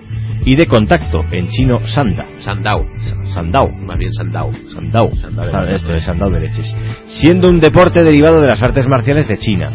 y 0.44 0.56
de 0.56 0.66
contacto, 0.66 1.24
en 1.30 1.48
chino 1.48 1.80
Sanda. 1.86 2.26
Sandao, 2.38 2.86
Sandao. 3.34 3.68
más 3.68 3.96
bien 3.96 4.12
Sandao. 4.12 4.52
Sandao. 4.52 5.10
Sandao 5.16 5.50
Ah. 5.52 5.66
Esto 5.70 5.92
es 5.92 6.04
Sandao 6.04 6.30
de 6.30 6.40
leches. 6.40 6.74
Siendo 7.06 7.48
un 7.48 7.60
deporte 7.60 8.02
derivado 8.02 8.40
de 8.40 8.48
las 8.48 8.62
artes 8.62 8.86
marciales 8.88 9.28
de 9.28 9.38
China. 9.38 9.70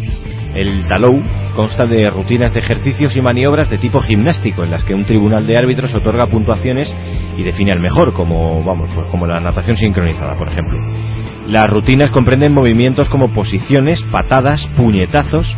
El 0.53 0.88
Talou 0.88 1.22
consta 1.55 1.86
de 1.86 2.09
rutinas 2.09 2.53
de 2.53 2.59
ejercicios 2.59 3.15
y 3.15 3.22
maniobras 3.22 3.70
de 3.70 3.78
tipo 3.78 4.01
gimnástico 4.01 4.63
en 4.63 4.72
las 4.72 4.84
que 4.84 4.95
un 4.95 5.05
tribunal 5.05 5.45
de 5.45 5.57
árbitros 5.57 5.93
otorga 5.95 6.26
puntuaciones 6.28 6.93
y 7.38 7.43
define 7.43 7.74
al 7.74 7.80
mejor, 7.80 8.13
como 8.13 8.63
vamos, 8.63 8.89
pues 8.95 9.07
como 9.11 9.28
la 9.28 9.39
natación 9.39 9.76
sincronizada, 9.76 10.34
por 10.36 10.47
ejemplo. 10.47 10.80
Las 11.47 11.68
rutinas 11.68 12.11
comprenden 12.11 12.53
movimientos 12.53 13.07
como 13.09 13.32
posiciones, 13.34 14.01
patadas, 14.11 14.68
puñetazos, 14.76 15.55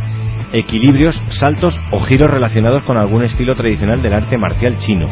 equilibrios, 0.52 1.22
saltos 1.38 1.78
o 1.92 2.00
giros 2.00 2.30
relacionados 2.30 2.82
con 2.84 2.96
algún 2.96 3.24
estilo 3.24 3.54
tradicional 3.54 4.02
del 4.02 4.14
arte 4.14 4.36
marcial 4.36 4.76
chino. 4.78 5.06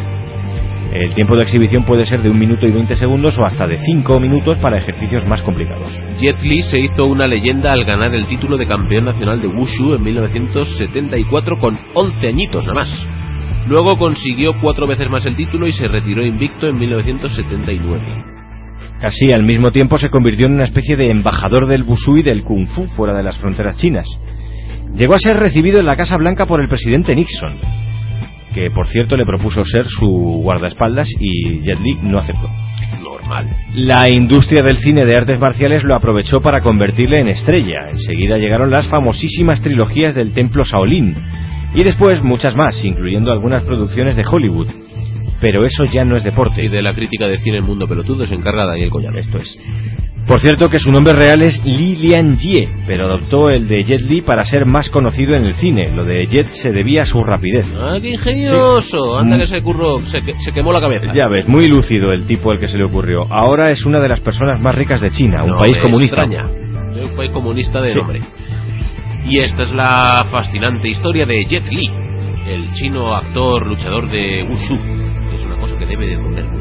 El 0.93 1.15
tiempo 1.15 1.37
de 1.37 1.43
exhibición 1.43 1.85
puede 1.85 2.07
ser 2.07 2.23
de 2.23 2.31
un 2.31 2.39
minuto 2.39 2.67
y 2.67 2.73
20 2.73 2.97
segundos 2.97 3.39
o 3.39 3.45
hasta 3.45 3.67
de 3.67 3.79
5 3.79 4.21
minutos 4.21 4.57
para 4.59 4.79
ejercicios 4.79 5.27
más 5.27 5.43
complicados. 5.43 5.93
Jet 6.19 6.41
Li 6.43 6.63
se 6.63 6.79
hizo 6.79 7.05
una 7.05 7.27
leyenda 7.27 7.73
al 7.73 7.85
ganar 7.85 8.15
el 8.15 8.27
título 8.27 8.57
de 8.57 8.67
campeón 8.67 9.05
nacional 9.05 9.43
de 9.43 9.49
Wushu 9.49 9.95
en 9.95 10.03
1974 10.03 11.59
con 11.59 11.79
11 11.95 12.27
añitos 12.27 12.67
nada 12.67 12.81
más. 12.81 13.07
Luego 13.67 13.99
consiguió 13.99 14.59
cuatro 14.63 14.87
veces 14.87 15.11
más 15.11 15.27
el 15.27 15.37
título 15.37 15.67
y 15.67 15.73
se 15.73 15.89
retiró 15.89 16.25
invicto 16.25 16.67
en 16.67 16.79
1979. 16.79 18.25
Casi 18.99 19.31
al 19.31 19.43
mismo 19.43 19.71
tiempo 19.71 19.99
se 19.99 20.09
convirtió 20.09 20.47
en 20.47 20.55
una 20.55 20.65
especie 20.65 20.97
de 20.97 21.11
embajador 21.11 21.69
del 21.69 21.83
Wushu 21.83 22.17
y 22.17 22.23
del 22.23 22.45
Kung 22.45 22.67
Fu 22.67 22.87
fuera 22.87 23.15
de 23.15 23.23
las 23.23 23.37
fronteras 23.37 23.77
chinas. 23.77 24.07
Llegó 24.95 25.15
a 25.15 25.19
ser 25.19 25.37
recibido 25.37 25.79
en 25.79 25.87
la 25.87 25.97
Casa 25.97 26.17
Blanca 26.17 26.47
por 26.47 26.61
el 26.61 26.69
presidente 26.69 27.15
Nixon, 27.15 27.59
que 28.55 28.71
por 28.71 28.89
cierto 28.89 29.17
le 29.17 29.25
propuso 29.25 29.65
ser 29.65 29.85
su 29.87 30.41
guardaespaldas 30.43 31.09
y 31.21 31.61
Jet 31.61 31.79
Li 31.81 31.95
no 32.03 32.19
aceptó. 32.19 32.49
Normal. 33.03 33.49
La 33.75 34.09
industria 34.09 34.63
del 34.65 34.79
cine 34.79 35.05
de 35.05 35.15
artes 35.15 35.39
marciales 35.39 35.85
lo 35.85 35.95
aprovechó 35.95 36.41
para 36.41 36.63
convertirle 36.63 37.21
en 37.21 37.29
estrella. 37.29 37.91
Enseguida 37.91 38.39
llegaron 38.39 38.71
las 38.71 38.89
famosísimas 38.89 39.63
trilogías 39.63 40.15
del 40.15 40.33
Templo 40.33 40.65
Shaolin 40.65 41.15
y 41.75 41.85
después 41.85 42.23
muchas 42.23 42.57
más, 42.57 42.83
incluyendo 42.85 43.31
algunas 43.31 43.63
producciones 43.65 44.17
de 44.17 44.25
Hollywood. 44.27 44.69
Pero 45.41 45.65
eso 45.65 45.85
ya 45.85 46.05
no 46.05 46.17
es 46.17 46.25
deporte. 46.25 46.65
Y 46.65 46.69
de 46.69 46.83
la 46.83 46.95
crítica 46.95 47.27
de 47.27 47.39
cine 47.39 47.59
en 47.59 47.65
Mundo 47.65 47.87
Pelotudo 47.87 48.27
se 48.27 48.35
encarga 48.35 48.67
Daniel 48.67 48.91
Collado. 48.91 49.17
Esto 49.19 49.39
es. 49.39 49.59
Por 50.27 50.41
cierto 50.41 50.69
que 50.69 50.79
su 50.79 50.91
nombre 50.93 51.15
real 51.15 51.41
es 51.41 51.59
Li 51.65 51.97
Lian 51.97 52.37
Jie, 52.37 52.69
pero 52.87 53.07
adoptó 53.07 53.49
el 53.49 53.67
de 53.67 53.83
Jet 53.85 54.01
Li 54.03 54.21
para 54.21 54.45
ser 54.45 54.67
más 54.67 54.91
conocido 54.91 55.33
en 55.35 55.45
el 55.47 55.55
cine. 55.55 55.91
Lo 55.95 56.05
de 56.05 56.27
Jet 56.27 56.47
se 56.63 56.71
debía 56.71 57.03
a 57.03 57.07
su 57.07 57.23
rapidez. 57.25 57.65
¡Ah, 57.81 57.97
qué 58.03 58.11
ingenioso! 58.11 59.17
Anda 59.19 59.37
Mm. 59.37 59.41
que 59.41 59.47
se 59.47 59.63
curró, 59.63 59.99
se, 60.01 60.21
se 60.45 60.53
quemó 60.53 60.71
la 60.73 60.81
cabeza. 60.81 61.07
Ya 61.19 61.29
ves, 61.29 61.49
muy 61.49 61.67
lúcido 61.67 62.13
el 62.13 62.27
tipo 62.27 62.51
al 62.51 62.59
que 62.61 62.69
se 62.69 62.77
le 62.77 62.85
ocurrió. 62.85 63.23
Ahora 63.31 63.71
es 63.71 63.87
una 63.87 64.01
de 64.01 64.09
las 64.09 64.21
personas 64.21 64.61
más 64.61 64.75
ricas 64.75 65.01
de 65.01 65.11
China, 65.13 65.45
un 65.45 65.51
No 65.53 65.59
país 65.59 65.79
comunista. 65.79 66.23
extraña. 66.25 66.47
Un 66.47 67.17
país 67.17 67.31
comunista 67.31 67.81
de 67.81 67.91
Sí. 67.93 67.99
nombre. 67.99 68.21
Y 69.25 69.39
esta 69.41 69.63
es 69.63 69.73
la 69.73 70.27
fascinante 70.31 70.89
historia 70.89 71.25
de 71.25 71.45
Jet 71.45 71.71
Li, 71.73 71.89
el 72.49 72.71
chino 72.75 73.15
actor 73.15 73.67
luchador 73.67 74.11
de 74.11 74.43
Wushu. 74.43 74.77
Debe 75.89 76.07
de 76.07 76.17
doler 76.17 76.58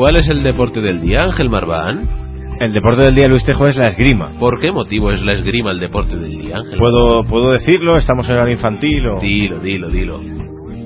¿Cuál 0.00 0.16
es 0.16 0.30
el 0.30 0.42
deporte 0.42 0.80
del 0.80 1.02
día, 1.02 1.24
Ángel 1.24 1.50
Marván? 1.50 2.08
El 2.58 2.72
deporte 2.72 3.02
del 3.02 3.14
día 3.14 3.28
Luis 3.28 3.44
Tejo 3.44 3.66
es 3.66 3.76
la 3.76 3.88
esgrima. 3.88 4.30
¿Por 4.38 4.58
qué 4.58 4.72
motivo 4.72 5.12
es 5.12 5.20
la 5.20 5.34
esgrima 5.34 5.72
el 5.72 5.78
deporte 5.78 6.16
del 6.16 6.40
día, 6.40 6.56
Ángel? 6.56 6.78
¿Puedo, 6.78 7.24
¿Puedo 7.24 7.52
decirlo? 7.52 7.98
¿Estamos 7.98 8.26
en 8.30 8.36
hora 8.36 8.50
infantil 8.50 9.06
o...? 9.08 9.20
Dilo, 9.20 9.58
dilo, 9.58 9.90
dilo. 9.90 10.18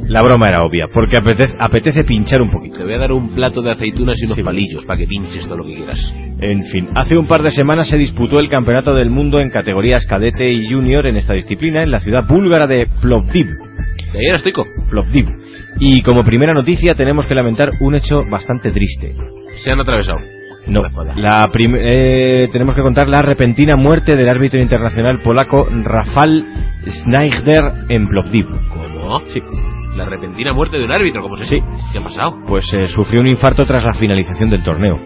La 0.09 0.21
broma 0.21 0.47
era 0.49 0.65
obvia, 0.65 0.87
porque 0.93 1.17
apetece, 1.17 1.55
apetece 1.61 2.03
pinchar 2.03 2.43
un 2.43 2.51
poquito. 2.51 2.79
Te 2.79 2.83
voy 2.83 2.95
a 2.95 2.99
dar 2.99 3.13
un 3.13 3.29
plato 3.37 3.63
de 3.63 3.71
aceitunas 3.71 4.21
y 4.21 4.25
unos 4.25 4.37
Sí. 4.37 4.43
palillos 4.43 4.85
para 4.85 4.99
que 4.99 5.07
pinches 5.07 5.47
todo 5.47 5.59
lo 5.59 5.65
que 5.65 5.77
quieras. 5.77 6.13
En 6.41 6.65
fin, 6.65 6.89
hace 6.97 7.17
un 7.17 7.29
par 7.29 7.43
de 7.45 7.53
semanas 7.53 7.87
se 7.89 7.97
disputó 7.97 8.41
el 8.41 8.49
Campeonato 8.49 8.95
del 8.95 9.11
Mundo 9.11 9.39
en 9.39 9.51
categorías 9.51 10.07
cadete 10.07 10.53
y 10.53 10.69
junior 10.69 11.07
en 11.07 11.19
esta 11.19 11.35
disciplina 11.35 11.85
en 11.85 11.93
la 11.93 12.01
ciudad 12.01 12.27
búlgara 12.27 12.67
de 12.67 12.89
Plovdiv. 13.01 13.47
De 14.15 14.21
ahí 14.21 14.27
era 14.27 14.37
estoico. 14.37 14.65
Plovdiv. 14.89 15.27
Y 15.81 16.01
como 16.03 16.25
primera 16.25 16.55
noticia 16.55 16.95
tenemos 16.95 17.27
que 17.27 17.35
lamentar 17.35 17.73
un 17.81 17.97
hecho 17.97 18.23
bastante 18.31 18.71
triste. 18.71 19.13
Se 19.57 19.73
han 19.73 19.81
atravesado. 19.81 20.19
No, 20.67 20.83
La 21.17 21.51
eh, 21.53 22.49
tenemos 22.51 22.75
que 22.75 22.81
contar 22.81 23.09
la 23.09 23.21
repentina 23.21 23.77
muerte 23.77 24.17
del 24.17 24.29
árbitro 24.29 24.61
internacional 24.63 25.19
polaco 25.19 25.67
Rafal 25.69 26.47
Schneider 26.87 27.87
en 27.91 28.09
Plovdiv. 28.09 28.47
¿Cómo? 28.73 29.21
Sí, 29.27 29.43
La 29.97 30.07
repentina 30.07 30.53
muerte 30.55 30.79
de 30.79 30.85
un 30.85 30.93
árbitro, 30.93 31.23
¿cómo 31.23 31.37
se 31.37 31.45
Sí. 31.45 31.61
¿Qué 31.93 31.99
ha 31.99 32.03
pasado? 32.05 32.39
pues 32.47 32.73
eh, 32.73 32.87
sufrió 32.87 33.21
un 33.21 33.27
infarto 33.27 33.67
tras 33.67 33.83
la 33.85 33.93
finalización 33.95 34.49
del 34.49 34.63
torneo. 34.63 34.99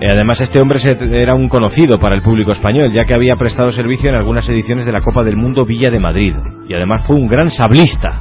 Eh, 0.00 0.08
Además, 0.10 0.40
este 0.40 0.60
hombre 0.60 0.78
era 1.12 1.34
un 1.34 1.48
conocido 1.48 1.98
para 1.98 2.14
el 2.14 2.22
público 2.22 2.52
español, 2.52 2.92
ya 2.92 3.04
que 3.04 3.14
había 3.14 3.36
prestado 3.36 3.72
servicio 3.72 4.08
en 4.08 4.16
algunas 4.16 4.48
ediciones 4.48 4.86
de 4.86 4.92
la 4.92 5.00
Copa 5.00 5.24
del 5.24 5.36
Mundo 5.36 5.64
Villa 5.64 5.90
de 5.90 5.98
Madrid. 5.98 6.34
Y 6.68 6.74
además 6.74 7.06
fue 7.06 7.16
un 7.16 7.28
gran 7.28 7.50
sablista, 7.50 8.20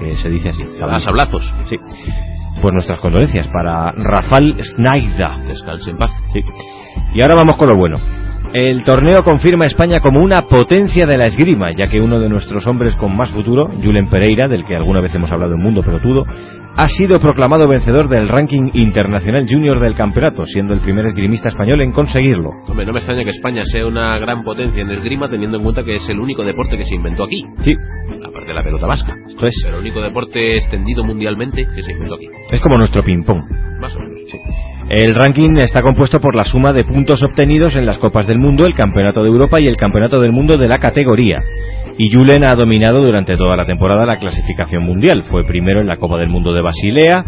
que 0.00 0.16
se 0.16 0.28
dice 0.28 0.50
así. 0.50 0.62
A 0.80 0.86
las 0.86 1.04
sablazos. 1.04 1.54
Sí. 1.64 1.76
Pues 2.60 2.72
nuestras 2.72 3.00
condolencias 3.00 3.48
para 3.48 3.92
Rafal 3.92 4.56
Schneider. 4.60 5.46
Descanse 5.46 5.90
en 5.90 5.98
paz. 5.98 6.10
Sí. 6.32 6.40
Y 7.14 7.20
ahora 7.20 7.34
vamos 7.36 7.56
con 7.56 7.68
lo 7.68 7.76
bueno. 7.76 8.17
El 8.54 8.82
torneo 8.82 9.22
confirma 9.24 9.64
a 9.64 9.66
España 9.66 10.00
como 10.00 10.24
una 10.24 10.38
potencia 10.48 11.04
de 11.06 11.18
la 11.18 11.26
esgrima, 11.26 11.70
ya 11.76 11.86
que 11.88 12.00
uno 12.00 12.18
de 12.18 12.30
nuestros 12.30 12.66
hombres 12.66 12.94
con 12.96 13.14
más 13.14 13.30
futuro, 13.30 13.70
Julen 13.84 14.08
Pereira, 14.08 14.48
del 14.48 14.64
que 14.64 14.74
alguna 14.74 15.02
vez 15.02 15.14
hemos 15.14 15.30
hablado 15.30 15.52
en 15.54 15.62
Mundo 15.62 15.82
Pelotudo, 15.82 16.24
ha 16.74 16.88
sido 16.88 17.18
proclamado 17.18 17.68
vencedor 17.68 18.08
del 18.08 18.28
ranking 18.28 18.70
internacional 18.72 19.46
junior 19.46 19.80
del 19.80 19.94
campeonato, 19.94 20.46
siendo 20.46 20.72
el 20.72 20.80
primer 20.80 21.06
esgrimista 21.06 21.50
español 21.50 21.82
en 21.82 21.92
conseguirlo. 21.92 22.50
Hombre, 22.66 22.86
no 22.86 22.92
me 22.92 23.00
extraña 23.00 23.24
que 23.24 23.30
España 23.30 23.62
sea 23.66 23.86
una 23.86 24.18
gran 24.18 24.42
potencia 24.42 24.80
en 24.80 24.90
esgrima 24.92 25.28
teniendo 25.28 25.58
en 25.58 25.64
cuenta 25.64 25.84
que 25.84 25.96
es 25.96 26.08
el 26.08 26.18
único 26.18 26.42
deporte 26.42 26.78
que 26.78 26.84
se 26.84 26.94
inventó 26.94 27.24
aquí. 27.24 27.44
Sí, 27.60 27.74
Aparte 28.24 28.48
de 28.48 28.54
la 28.54 28.62
pelota 28.62 28.86
vasca. 28.86 29.14
esto 29.28 29.46
es. 29.46 29.54
El 29.68 29.74
único 29.74 30.00
deporte 30.00 30.56
extendido 30.56 31.04
mundialmente 31.04 31.66
que 31.74 31.82
se 31.82 31.92
inventó 31.92 32.14
aquí. 32.14 32.28
Es 32.50 32.60
como 32.60 32.76
nuestro 32.76 33.02
ping-pong. 33.02 33.42
Más 33.80 33.94
o 33.94 34.00
menos. 34.00 34.20
Sí. 34.30 34.38
El 34.88 35.14
ranking 35.14 35.56
está 35.58 35.82
compuesto 35.82 36.18
por 36.18 36.34
la 36.34 36.44
suma 36.44 36.72
de 36.72 36.82
puntos 36.82 37.22
obtenidos 37.22 37.76
en 37.76 37.84
las 37.84 37.98
Copas 37.98 38.26
del 38.26 38.38
Mundo, 38.38 38.64
el 38.64 38.74
Campeonato 38.74 39.22
de 39.22 39.28
Europa 39.28 39.60
y 39.60 39.66
el 39.66 39.76
Campeonato 39.76 40.18
del 40.18 40.32
Mundo 40.32 40.56
de 40.56 40.66
la 40.66 40.78
categoría. 40.78 41.42
Y 41.98 42.10
Julen 42.10 42.42
ha 42.42 42.54
dominado 42.54 43.02
durante 43.02 43.36
toda 43.36 43.54
la 43.54 43.66
temporada 43.66 44.06
la 44.06 44.16
clasificación 44.16 44.84
mundial. 44.84 45.24
Fue 45.28 45.44
primero 45.44 45.82
en 45.82 45.88
la 45.88 45.98
Copa 45.98 46.16
del 46.16 46.30
Mundo 46.30 46.54
de 46.54 46.62
Basilea, 46.62 47.22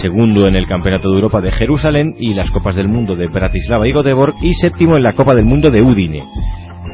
segundo 0.00 0.46
en 0.46 0.54
el 0.54 0.68
Campeonato 0.68 1.10
de 1.10 1.16
Europa 1.16 1.40
de 1.40 1.50
Jerusalén 1.50 2.14
y 2.16 2.32
las 2.34 2.48
Copas 2.52 2.76
del 2.76 2.86
Mundo 2.86 3.16
de 3.16 3.26
Bratislava 3.26 3.88
y 3.88 3.92
Göteborg 3.92 4.34
y 4.40 4.54
séptimo 4.54 4.96
en 4.96 5.02
la 5.02 5.14
Copa 5.14 5.34
del 5.34 5.46
Mundo 5.46 5.70
de 5.70 5.82
Udine. 5.82 6.22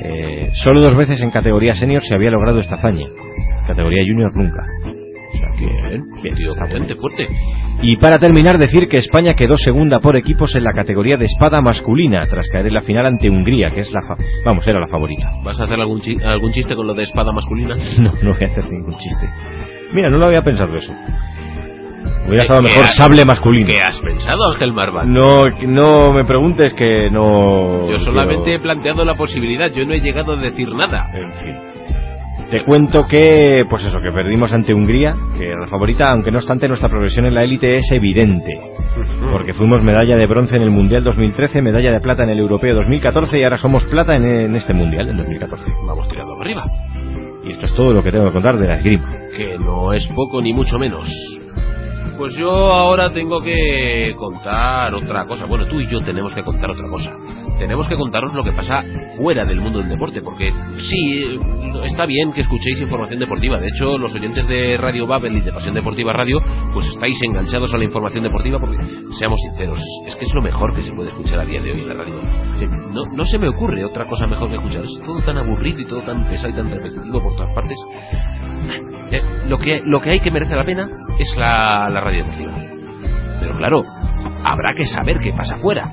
Eh, 0.03 0.49
solo 0.55 0.81
dos 0.81 0.97
veces 0.97 1.21
en 1.21 1.31
categoría 1.31 1.75
senior 1.75 2.03
se 2.03 2.15
había 2.15 2.31
logrado 2.31 2.59
esta 2.61 2.77
hazaña. 2.77 3.07
Categoría 3.67 4.03
junior 4.07 4.35
nunca. 4.35 4.65
O 5.29 5.37
sea 5.39 5.49
que, 6.23 6.31
tío, 6.35 6.53
está 6.53 6.67
potente, 6.67 6.95
fuerte. 6.97 7.29
y 7.83 7.97
para 7.97 8.19
terminar, 8.19 8.59
decir 8.59 8.89
que 8.89 8.99
España 8.99 9.35
quedó 9.35 9.57
segunda 9.57 10.01
por 10.01 10.17
equipos 10.17 10.55
en 10.55 10.65
la 10.65 10.73
categoría 10.73 11.17
de 11.17 11.25
espada 11.27 11.61
masculina, 11.61 12.27
tras 12.29 12.49
caer 12.49 12.67
en 12.69 12.75
la 12.75 12.83
final 12.83 13.07
ante 13.07 13.29
Hungría, 13.29 13.71
que 13.73 13.81
es 13.81 13.93
la 13.93 14.03
fa- 14.07 14.17
vamos, 14.45 14.67
era 14.67 14.81
la 14.81 14.87
favorita. 14.89 15.31
¿Vas 15.45 15.59
a 15.61 15.65
hacer 15.65 15.81
algún, 15.81 16.01
chi- 16.01 16.19
algún 16.25 16.53
chiste 16.53 16.75
con 16.77 16.87
lo 16.87 16.95
de 16.95 17.03
espada 17.05 17.33
masculina? 17.33 17.75
No, 17.99 18.13
no 18.23 18.35
voy 18.35 18.43
a 18.43 18.47
hacer 18.47 18.71
ningún 18.71 18.97
chiste. 18.97 19.29
Mira, 19.93 20.11
no 20.11 20.19
lo 20.19 20.27
había 20.27 20.43
pensado 20.43 20.77
eso. 20.77 20.93
Hubiera 22.29 22.43
estado 22.45 22.61
¿Qué 22.63 22.69
mejor 22.69 22.85
has- 22.85 22.97
sable 22.97 23.25
masculino. 23.25 23.67
¿Qué 23.69 23.81
has 23.81 24.01
pensado, 24.01 24.41
Ángel 24.53 24.73
Marván? 24.73 25.13
No, 25.13 25.45
no 25.67 26.13
me 26.13 26.25
preguntes 26.25 26.75
que 26.75 27.09
no. 27.11 27.89
Yo 27.89 27.97
solamente 27.99 28.55
he 28.55 28.59
planteado 28.59 29.05
la 29.05 29.15
posibilidad, 29.15 29.71
yo 29.73 29.85
no 29.87 29.93
he 29.93 30.01
llegado 30.01 30.33
a 30.33 30.37
decir 30.37 30.69
nada. 30.75 31.09
En 31.15 31.33
fin. 31.35 31.57
Te 32.51 32.65
cuento 32.65 33.07
que, 33.09 33.65
pues 33.69 33.85
eso, 33.85 33.99
que 34.01 34.13
perdimos 34.13 34.53
ante 34.53 34.73
Hungría, 34.73 35.17
que 35.37 35.49
era 35.49 35.61
la 35.63 35.67
favorita, 35.67 36.11
aunque 36.11 36.31
no 36.31 36.39
obstante 36.39 36.69
nuestra 36.69 36.89
progresión 36.89 37.27
en 37.27 37.35
la 37.35 37.43
élite 37.43 37.75
es 37.77 37.91
evidente. 37.91 38.53
Porque 39.33 39.53
fuimos 39.53 39.83
medalla 39.83 40.17
de 40.17 40.27
bronce 40.27 40.55
en 40.55 40.63
el 40.63 40.71
Mundial 40.71 41.03
2013, 41.03 41.61
medalla 41.61 41.91
de 41.91 42.01
plata 42.01 42.23
en 42.23 42.31
el 42.31 42.39
Europeo 42.39 42.77
2014 42.77 43.39
y 43.39 43.43
ahora 43.43 43.57
somos 43.57 43.85
plata 43.87 44.15
en, 44.15 44.25
en 44.25 44.55
este 44.55 44.75
Mundial, 44.75 45.09
en 45.09 45.17
2014. 45.17 45.73
Vamos 45.87 46.09
tirando 46.09 46.41
arriba. 46.41 46.65
Y 47.45 47.51
esto 47.51 47.67
es 47.67 47.75
todo 47.75 47.93
lo 47.93 48.03
que 48.03 48.13
tengo 48.13 48.27
que 48.27 48.33
contar 48.33 48.57
de 48.57 48.69
la 48.69 48.77
esgrima. 48.77 49.13
Que 49.37 49.59
no 49.59 49.93
es 49.93 50.07
poco 50.15 50.41
ni 50.41 50.53
mucho 50.53 50.79
menos. 50.79 51.09
Pues 52.17 52.35
yo 52.35 52.51
ahora 52.51 53.13
tengo 53.13 53.43
que 53.43 54.15
contar 54.19 54.95
otra 54.95 55.27
cosa. 55.27 55.45
Bueno, 55.47 55.67
tú 55.67 55.81
y 55.81 55.87
yo 55.87 56.03
tenemos 56.03 56.33
que 56.33 56.43
contar 56.43 56.71
otra 56.71 56.89
cosa. 56.89 57.13
Tenemos 57.59 57.89
que 57.89 57.97
contaros 57.97 58.35
lo 58.35 58.45
que 58.45 58.53
pasa 58.53 58.85
fuera 59.17 59.45
del 59.45 59.61
mundo 59.61 59.79
del 59.79 59.89
deporte, 59.89 60.21
porque 60.21 60.53
sí, 60.77 61.39
está 61.85 62.05
bien 62.07 62.33
que 62.33 62.43
escuchéis 62.43 62.81
información 62.81 63.19
deportiva. 63.19 63.59
De 63.59 63.69
hecho, 63.69 63.97
los 63.99 64.15
oyentes 64.15 64.47
de 64.47 64.77
Radio 64.77 65.07
Babel 65.07 65.37
y 65.37 65.41
de 65.41 65.53
Pasión 65.53 65.75
Deportiva 65.75 66.13
Radio, 66.13 66.39
pues 66.73 66.87
estáis 66.89 67.19
enganchados 67.23 67.73
a 67.73 67.79
la 67.79 67.85
información 67.85 68.25
deportiva 68.25 68.59
porque, 68.59 68.77
seamos 69.19 69.41
sinceros, 69.41 69.81
es 70.07 70.15
que 70.17 70.25
es 70.25 70.35
lo 70.35 70.43
mejor 70.43 70.75
que 70.75 70.83
se 70.83 70.93
puede 70.93 71.11
escuchar 71.11 71.41
a 71.41 71.45
día 71.45 71.61
de 71.61 71.73
hoy 71.73 71.81
en 71.81 71.89
la 71.89 71.95
radio. 71.95 72.23
No, 72.93 73.05
no 73.13 73.25
se 73.25 73.39
me 73.39 73.49
ocurre 73.49 73.85
otra 73.85 74.07
cosa 74.07 74.27
mejor 74.27 74.51
que 74.51 74.57
escuchar. 74.57 74.85
Es 74.85 75.01
todo 75.05 75.23
tan 75.23 75.39
aburrido 75.39 75.81
y 75.81 75.87
todo 75.87 76.03
tan 76.03 76.29
pesado 76.29 76.51
y 76.51 76.57
tan 76.57 76.71
repetitivo 76.71 77.23
por 77.23 77.37
todas 77.37 77.55
partes. 77.55 77.79
Eh, 79.11 79.23
lo, 79.47 79.59
que, 79.59 79.81
lo 79.85 80.01
que 80.01 80.11
hay 80.11 80.21
que 80.21 80.31
merece 80.31 80.57
la 80.57 80.65
pena 80.65 80.89
es 81.19 81.35
la, 81.37 81.89
la 81.91 82.01
radio 82.07 82.25
deportiva. 82.25 82.53
Pero 83.41 83.57
claro, 83.57 83.85
habrá 84.45 84.75
que 84.77 84.87
saber 84.87 85.19
qué 85.19 85.33
pasa 85.33 85.57
afuera. 85.57 85.91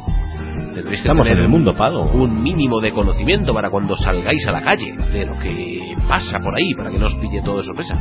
Tendréis 0.73 0.87
que 0.87 0.95
Estamos 0.95 1.29
en 1.29 1.37
el 1.37 1.49
mundo 1.49 1.75
pago. 1.75 2.03
un 2.03 2.41
mínimo 2.41 2.79
de 2.79 2.91
conocimiento 2.91 3.53
para 3.53 3.69
cuando 3.69 3.95
salgáis 3.95 4.47
a 4.47 4.51
la 4.51 4.61
calle 4.61 4.95
de 5.11 5.25
lo 5.25 5.37
que 5.39 5.95
pasa 6.07 6.39
por 6.39 6.55
ahí, 6.55 6.73
para 6.75 6.89
que 6.89 6.99
no 6.99 7.07
os 7.07 7.15
pille 7.15 7.41
todo 7.41 7.57
de 7.57 7.63
sorpresa. 7.63 7.99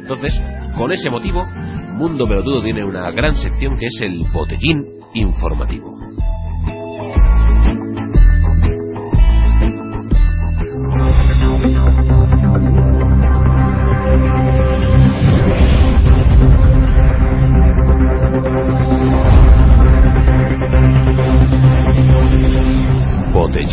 Entonces, 0.00 0.40
con 0.76 0.92
ese 0.92 1.10
motivo, 1.10 1.44
Mundo 1.94 2.28
Pelotudo 2.28 2.62
tiene 2.62 2.84
una 2.84 3.10
gran 3.10 3.34
sección 3.34 3.76
que 3.78 3.86
es 3.86 4.00
el 4.00 4.24
botellín 4.32 4.84
informativo. 5.14 5.97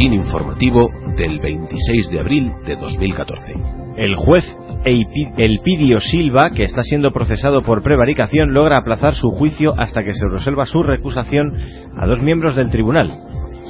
Botellín 0.06 0.14
informativo 0.14 0.90
del 1.18 1.40
26 1.40 2.12
de 2.12 2.20
abril 2.20 2.54
de 2.66 2.76
2014. 2.76 3.54
El 3.98 4.16
juez 4.16 4.44
Elpidio 4.86 6.00
Silva, 6.00 6.52
que 6.52 6.64
está 6.64 6.84
siendo 6.84 7.12
procesado 7.12 7.62
por 7.64 7.82
prevaricación, 7.82 8.54
logra 8.54 8.78
aplazar 8.78 9.16
su 9.16 9.30
juicio 9.30 9.74
hasta 9.78 10.04
que 10.04 10.14
se 10.14 10.28
resuelva 10.28 10.66
su 10.66 10.84
recusación 10.84 11.58
a 11.98 12.06
dos 12.06 12.20
miembros 12.22 12.56
del 12.56 12.70
tribunal. 12.70 13.20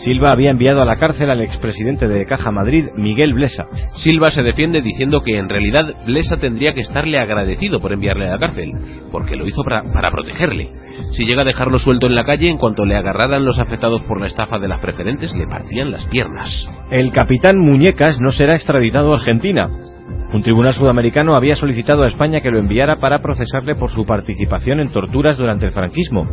Silva 0.03 0.31
había 0.31 0.51
enviado 0.51 0.81
a 0.81 0.85
la 0.85 0.97
cárcel 0.97 1.29
al 1.29 1.41
expresidente 1.41 2.07
de 2.07 2.25
Caja 2.25 2.51
Madrid, 2.51 2.85
Miguel 2.95 3.33
Blesa. 3.33 3.65
Silva 3.95 4.29
se 4.29 4.43
defiende 4.43 4.81
diciendo 4.81 5.21
que 5.21 5.37
en 5.37 5.49
realidad 5.49 5.95
Blesa 6.05 6.37
tendría 6.37 6.73
que 6.73 6.81
estarle 6.81 7.17
agradecido 7.17 7.79
por 7.79 7.93
enviarle 7.93 8.27
a 8.27 8.31
la 8.31 8.39
cárcel, 8.39 8.71
porque 9.11 9.35
lo 9.35 9.47
hizo 9.47 9.63
para, 9.63 9.83
para 9.91 10.11
protegerle. 10.11 10.71
Si 11.11 11.25
llega 11.25 11.41
a 11.41 11.45
dejarlo 11.45 11.79
suelto 11.79 12.07
en 12.07 12.15
la 12.15 12.25
calle, 12.25 12.49
en 12.49 12.57
cuanto 12.57 12.85
le 12.85 12.95
agarraran 12.95 13.45
los 13.45 13.59
afectados 13.59 14.01
por 14.01 14.19
la 14.19 14.27
estafa 14.27 14.59
de 14.59 14.67
las 14.67 14.81
preferentes, 14.81 15.35
le 15.35 15.47
partían 15.47 15.91
las 15.91 16.05
piernas. 16.07 16.67
El 16.91 17.11
capitán 17.11 17.57
Muñecas 17.57 18.19
no 18.19 18.31
será 18.31 18.55
extraditado 18.55 19.13
a 19.13 19.17
Argentina. 19.17 19.69
Un 20.33 20.41
tribunal 20.41 20.73
sudamericano 20.73 21.35
había 21.35 21.55
solicitado 21.55 22.03
a 22.03 22.07
España 22.07 22.41
que 22.41 22.51
lo 22.51 22.59
enviara 22.59 22.97
para 22.97 23.19
procesarle 23.19 23.75
por 23.75 23.89
su 23.89 24.05
participación 24.05 24.79
en 24.79 24.91
torturas 24.91 25.37
durante 25.37 25.65
el 25.65 25.71
franquismo. 25.71 26.27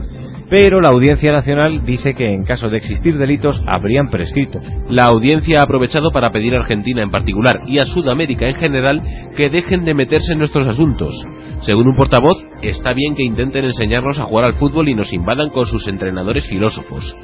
Pero 0.52 0.82
la 0.82 0.90
Audiencia 0.90 1.32
Nacional 1.32 1.82
dice 1.82 2.12
que 2.12 2.26
en 2.26 2.44
caso 2.44 2.68
de 2.68 2.76
existir 2.76 3.16
delitos 3.16 3.62
habrían 3.66 4.10
prescrito. 4.10 4.60
La 4.90 5.04
audiencia 5.04 5.60
ha 5.60 5.62
aprovechado 5.62 6.10
para 6.10 6.30
pedir 6.30 6.54
a 6.54 6.60
Argentina 6.60 7.02
en 7.02 7.10
particular 7.10 7.62
y 7.64 7.78
a 7.78 7.84
Sudamérica 7.84 8.46
en 8.46 8.56
general 8.56 9.02
que 9.34 9.48
dejen 9.48 9.82
de 9.82 9.94
meterse 9.94 10.34
en 10.34 10.40
nuestros 10.40 10.66
asuntos. 10.66 11.14
Según 11.62 11.88
un 11.88 11.96
portavoz, 11.96 12.36
está 12.60 12.92
bien 12.92 13.14
que 13.14 13.22
intenten 13.22 13.64
enseñarnos 13.64 14.18
a 14.18 14.24
jugar 14.24 14.44
al 14.44 14.52
fútbol 14.52 14.90
y 14.90 14.94
nos 14.94 15.10
invadan 15.14 15.48
con 15.48 15.64
sus 15.64 15.88
entrenadores 15.88 16.46
filósofos. 16.46 17.16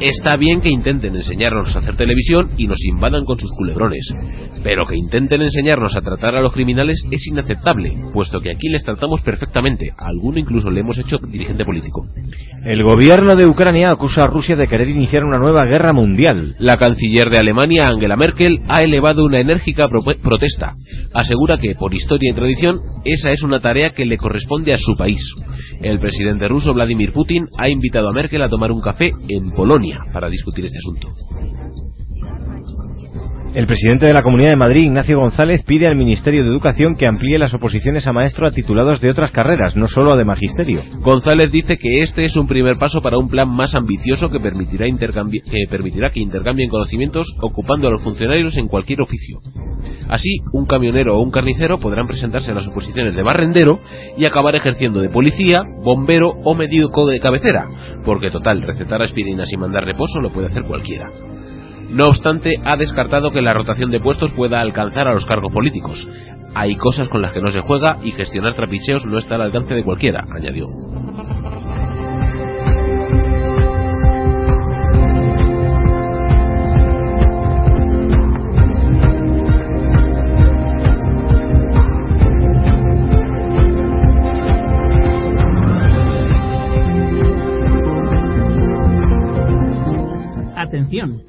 Está 0.00 0.36
bien 0.38 0.62
que 0.62 0.70
intenten 0.70 1.14
enseñarnos 1.14 1.76
a 1.76 1.80
hacer 1.80 1.94
televisión 1.94 2.50
y 2.56 2.66
nos 2.66 2.82
invadan 2.86 3.26
con 3.26 3.38
sus 3.38 3.52
culebrones. 3.52 4.08
Pero 4.62 4.86
que 4.86 4.96
intenten 4.96 5.42
enseñarnos 5.42 5.94
a 5.94 6.00
tratar 6.00 6.36
a 6.36 6.40
los 6.40 6.52
criminales 6.52 7.04
es 7.10 7.26
inaceptable, 7.26 7.92
puesto 8.14 8.40
que 8.40 8.50
aquí 8.50 8.68
les 8.70 8.82
tratamos 8.82 9.20
perfectamente. 9.20 9.90
A 9.98 10.06
alguno 10.08 10.38
incluso 10.38 10.70
le 10.70 10.80
hemos 10.80 10.96
hecho 10.98 11.18
dirigente 11.28 11.66
político. 11.66 12.06
El 12.64 12.82
gobierno 12.82 13.36
de 13.36 13.46
Ucrania 13.46 13.90
acusa 13.90 14.22
a 14.22 14.26
Rusia 14.26 14.56
de 14.56 14.66
querer 14.68 14.88
iniciar 14.88 15.22
una 15.24 15.38
nueva 15.38 15.66
guerra 15.66 15.92
mundial. 15.92 16.54
La 16.58 16.78
canciller 16.78 17.28
de 17.28 17.36
Alemania, 17.36 17.88
Angela 17.88 18.16
Merkel, 18.16 18.60
ha 18.68 18.78
elevado 18.82 19.24
una 19.26 19.40
enérgica 19.40 19.86
pro- 19.88 20.02
protesta. 20.02 20.76
Asegura 21.12 21.58
que, 21.58 21.74
por 21.74 21.92
historia 21.92 22.30
y 22.32 22.34
tradición, 22.34 22.80
esa 23.04 23.32
es 23.32 23.42
una 23.42 23.60
tarea 23.60 23.90
que 23.90 24.06
le 24.06 24.16
corresponde 24.16 24.72
a 24.72 24.78
su 24.78 24.94
país. 24.96 25.20
El 25.82 25.98
presidente 25.98 26.48
ruso, 26.48 26.72
Vladimir 26.72 27.12
Putin, 27.12 27.46
ha 27.58 27.68
invitado 27.68 28.08
a 28.08 28.12
Merkel 28.12 28.42
a 28.42 28.48
tomar 28.48 28.72
un 28.72 28.80
café 28.80 29.12
en 29.28 29.50
Polonia 29.50 29.89
para 30.12 30.28
discutir 30.28 30.64
este 30.64 30.78
asunto. 30.78 31.08
El 33.52 33.66
presidente 33.66 34.06
de 34.06 34.12
la 34.12 34.22
Comunidad 34.22 34.50
de 34.50 34.56
Madrid, 34.56 34.84
Ignacio 34.84 35.18
González, 35.18 35.64
pide 35.64 35.88
al 35.88 35.96
Ministerio 35.96 36.44
de 36.44 36.48
Educación 36.48 36.94
que 36.94 37.08
amplíe 37.08 37.36
las 37.36 37.52
oposiciones 37.52 38.06
a 38.06 38.12
maestro 38.12 38.46
a 38.46 38.52
titulados 38.52 39.00
de 39.00 39.10
otras 39.10 39.32
carreras, 39.32 39.74
no 39.74 39.88
solo 39.88 40.12
a 40.12 40.16
de 40.16 40.24
magisterio. 40.24 40.82
González 41.00 41.50
dice 41.50 41.76
que 41.76 42.02
este 42.02 42.24
es 42.24 42.36
un 42.36 42.46
primer 42.46 42.76
paso 42.76 43.02
para 43.02 43.18
un 43.18 43.28
plan 43.28 43.48
más 43.48 43.74
ambicioso 43.74 44.30
que 44.30 44.38
permitirá, 44.38 44.86
intercambi- 44.86 45.42
que 45.42 45.66
permitirá 45.68 46.10
que 46.10 46.20
intercambien 46.20 46.70
conocimientos 46.70 47.26
ocupando 47.42 47.88
a 47.88 47.90
los 47.90 48.02
funcionarios 48.04 48.56
en 48.56 48.68
cualquier 48.68 49.00
oficio. 49.00 49.40
Así, 50.08 50.38
un 50.52 50.66
camionero 50.66 51.16
o 51.16 51.22
un 51.22 51.30
carnicero 51.30 51.78
podrán 51.78 52.06
presentarse 52.06 52.50
a 52.50 52.54
las 52.54 52.66
oposiciones 52.66 53.14
de 53.14 53.22
barrendero 53.22 53.80
y 54.16 54.24
acabar 54.24 54.54
ejerciendo 54.54 55.00
de 55.00 55.08
policía, 55.08 55.62
bombero 55.82 56.30
o 56.44 56.54
médico 56.54 57.06
de 57.06 57.20
cabecera, 57.20 57.68
porque 58.04 58.30
total, 58.30 58.62
recetar 58.62 59.02
aspirinas 59.02 59.52
y 59.52 59.56
mandar 59.56 59.84
reposo 59.84 60.20
lo 60.20 60.32
puede 60.32 60.48
hacer 60.48 60.64
cualquiera. 60.64 61.10
No 61.90 62.06
obstante, 62.06 62.54
ha 62.64 62.76
descartado 62.76 63.32
que 63.32 63.42
la 63.42 63.52
rotación 63.52 63.90
de 63.90 64.00
puestos 64.00 64.32
pueda 64.32 64.60
alcanzar 64.60 65.08
a 65.08 65.14
los 65.14 65.26
cargos 65.26 65.52
políticos. 65.52 66.08
Hay 66.54 66.76
cosas 66.76 67.08
con 67.08 67.22
las 67.22 67.32
que 67.32 67.40
no 67.40 67.50
se 67.50 67.60
juega 67.60 67.98
y 68.02 68.12
gestionar 68.12 68.54
trapicheos 68.54 69.06
no 69.06 69.18
está 69.18 69.36
al 69.36 69.42
alcance 69.42 69.74
de 69.74 69.84
cualquiera, 69.84 70.24
añadió. 70.32 70.66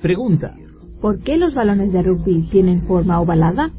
Pregunta. 0.01 0.55
¿Por 1.01 1.19
qué 1.23 1.37
los 1.37 1.53
balones 1.53 1.91
de 1.91 2.03
rugby 2.03 2.47
tienen 2.51 2.81
forma 2.83 3.19
ovalada? 3.19 3.71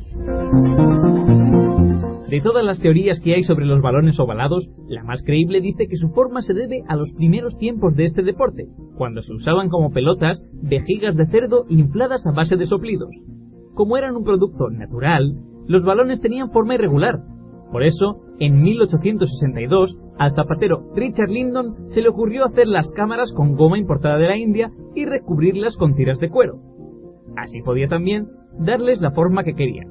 De 2.29 2.41
todas 2.41 2.65
las 2.65 2.81
teorías 2.81 3.21
que 3.21 3.35
hay 3.35 3.43
sobre 3.43 3.67
los 3.67 3.83
balones 3.83 4.19
ovalados, 4.19 4.67
la 4.89 5.05
más 5.05 5.23
creíble 5.23 5.61
dice 5.61 5.87
que 5.87 5.99
su 5.99 6.09
forma 6.11 6.41
se 6.41 6.55
debe 6.55 6.83
a 6.89 6.97
los 6.97 7.13
primeros 7.13 7.59
tiempos 7.59 7.95
de 7.95 8.07
este 8.07 8.23
deporte, 8.23 8.69
cuando 8.97 9.21
se 9.21 9.35
usaban 9.35 9.69
como 9.69 9.91
pelotas 9.91 10.41
vejigas 10.63 11.15
de 11.15 11.27
cerdo 11.27 11.67
infladas 11.69 12.27
a 12.27 12.33
base 12.33 12.57
de 12.57 12.67
soplidos. 12.67 13.11
Como 13.75 13.99
eran 13.99 14.17
un 14.17 14.25
producto 14.25 14.71
natural, 14.71 15.35
los 15.67 15.83
balones 15.85 16.21
tenían 16.21 16.51
forma 16.53 16.75
irregular. 16.75 17.21
Por 17.73 17.83
eso, 17.83 18.21
en 18.39 18.63
1862, 18.63 19.97
al 20.19 20.35
zapatero 20.35 20.93
Richard 20.95 21.31
Lyndon 21.31 21.89
se 21.89 22.03
le 22.03 22.11
ocurrió 22.11 22.45
hacer 22.45 22.69
las 22.69 22.91
cámaras 22.93 23.33
con 23.33 23.57
goma 23.57 23.79
importada 23.79 24.19
de 24.19 24.29
la 24.29 24.37
India 24.37 24.71
y 24.95 25.07
recubrirlas 25.07 25.77
con 25.77 25.95
tiras 25.95 26.19
de 26.21 26.29
cuero. 26.29 26.59
Así 27.35 27.63
podía 27.63 27.89
también 27.89 28.29
darles 28.59 29.01
la 29.01 29.13
forma 29.13 29.43
que 29.43 29.55
quería. 29.55 29.85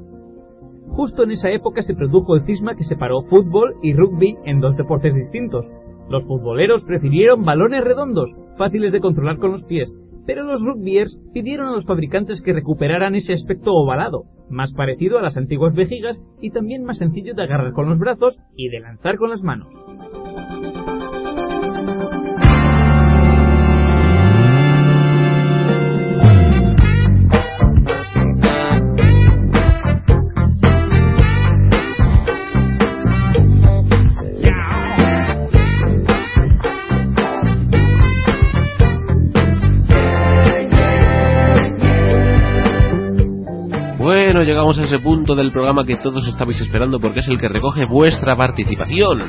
Justo 0.89 1.23
en 1.23 1.31
esa 1.31 1.49
época 1.49 1.81
se 1.81 1.95
produjo 1.95 2.35
el 2.35 2.45
cisma 2.45 2.75
que 2.75 2.83
separó 2.83 3.23
fútbol 3.23 3.75
y 3.81 3.93
rugby 3.93 4.37
en 4.45 4.59
dos 4.59 4.77
deportes 4.77 5.15
distintos. 5.15 5.65
Los 6.07 6.23
futboleros 6.25 6.83
prefirieron 6.83 7.43
balones 7.43 7.83
redondos, 7.83 8.29
fáciles 8.57 8.91
de 8.91 8.99
controlar 8.99 9.37
con 9.37 9.53
los 9.53 9.63
pies, 9.63 9.91
pero 10.25 10.43
los 10.43 10.61
rugbyers 10.61 11.17
pidieron 11.33 11.67
a 11.67 11.71
los 11.71 11.85
fabricantes 11.85 12.41
que 12.41 12.53
recuperaran 12.53 13.15
ese 13.15 13.33
aspecto 13.33 13.73
ovalado, 13.73 14.25
más 14.49 14.73
parecido 14.73 15.19
a 15.19 15.21
las 15.21 15.37
antiguas 15.37 15.73
vejigas 15.73 16.17
y 16.41 16.51
también 16.51 16.83
más 16.83 16.97
sencillo 16.97 17.33
de 17.33 17.43
agarrar 17.43 17.73
con 17.73 17.89
los 17.89 17.97
brazos 17.97 18.37
y 18.55 18.69
de 18.69 18.79
lanzar 18.79 19.17
con 19.17 19.29
las 19.29 19.41
manos. 19.41 19.67
Bueno, 44.41 44.53
llegamos 44.53 44.79
a 44.79 44.85
ese 44.85 44.97
punto 44.97 45.35
del 45.35 45.51
programa 45.51 45.85
que 45.85 45.97
todos 45.97 46.27
estabais 46.27 46.59
esperando 46.59 46.99
porque 46.99 47.19
es 47.19 47.27
el 47.27 47.37
que 47.37 47.47
recoge 47.47 47.85
vuestra 47.85 48.35
participación. 48.35 49.21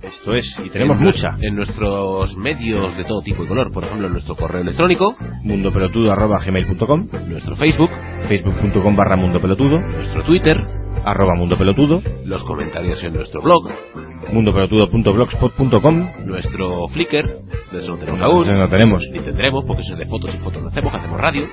Esto 0.00 0.32
es, 0.32 0.46
y 0.64 0.70
tenemos 0.70 0.96
en, 0.98 1.02
mucha. 1.06 1.30
En 1.40 1.56
nuestros 1.56 2.36
medios 2.36 2.96
de 2.96 3.02
todo 3.02 3.20
tipo 3.20 3.42
y 3.42 3.48
color, 3.48 3.72
por 3.72 3.82
ejemplo, 3.82 4.06
en 4.06 4.12
nuestro 4.12 4.36
correo 4.36 4.62
electrónico, 4.62 5.16
mundopelotudo.gmail.com 5.42 7.08
nuestro 7.26 7.56
Facebook, 7.56 7.90
facebook.com 8.28 8.94
barra 8.94 9.16
mundopelotudo 9.16 9.76
nuestro 9.76 10.22
Twitter, 10.22 10.56
arroba 11.04 11.34
mundopelotudo 11.34 12.00
los 12.24 12.44
comentarios 12.44 13.02
en 13.02 13.14
nuestro 13.14 13.42
blog, 13.42 13.68
mundopelotudo.blogspot.com 14.32 16.26
nuestro 16.26 16.86
Flickr, 16.86 17.26
de 17.72 17.78
eso 17.80 17.90
no 17.90 17.98
tenemos 17.98 18.20
aún, 18.20 18.42
Ese 18.44 18.52
no 18.52 18.68
tenemos. 18.68 19.02
ni 19.12 19.18
tendremos, 19.18 19.64
porque 19.64 19.82
eso 19.82 19.94
es 19.94 19.98
de 19.98 20.06
fotos 20.06 20.32
y 20.32 20.38
fotos 20.38 20.62
no 20.62 20.68
hacemos, 20.68 20.92
que 20.92 20.98
hacemos 20.98 21.20
radio. 21.20 21.48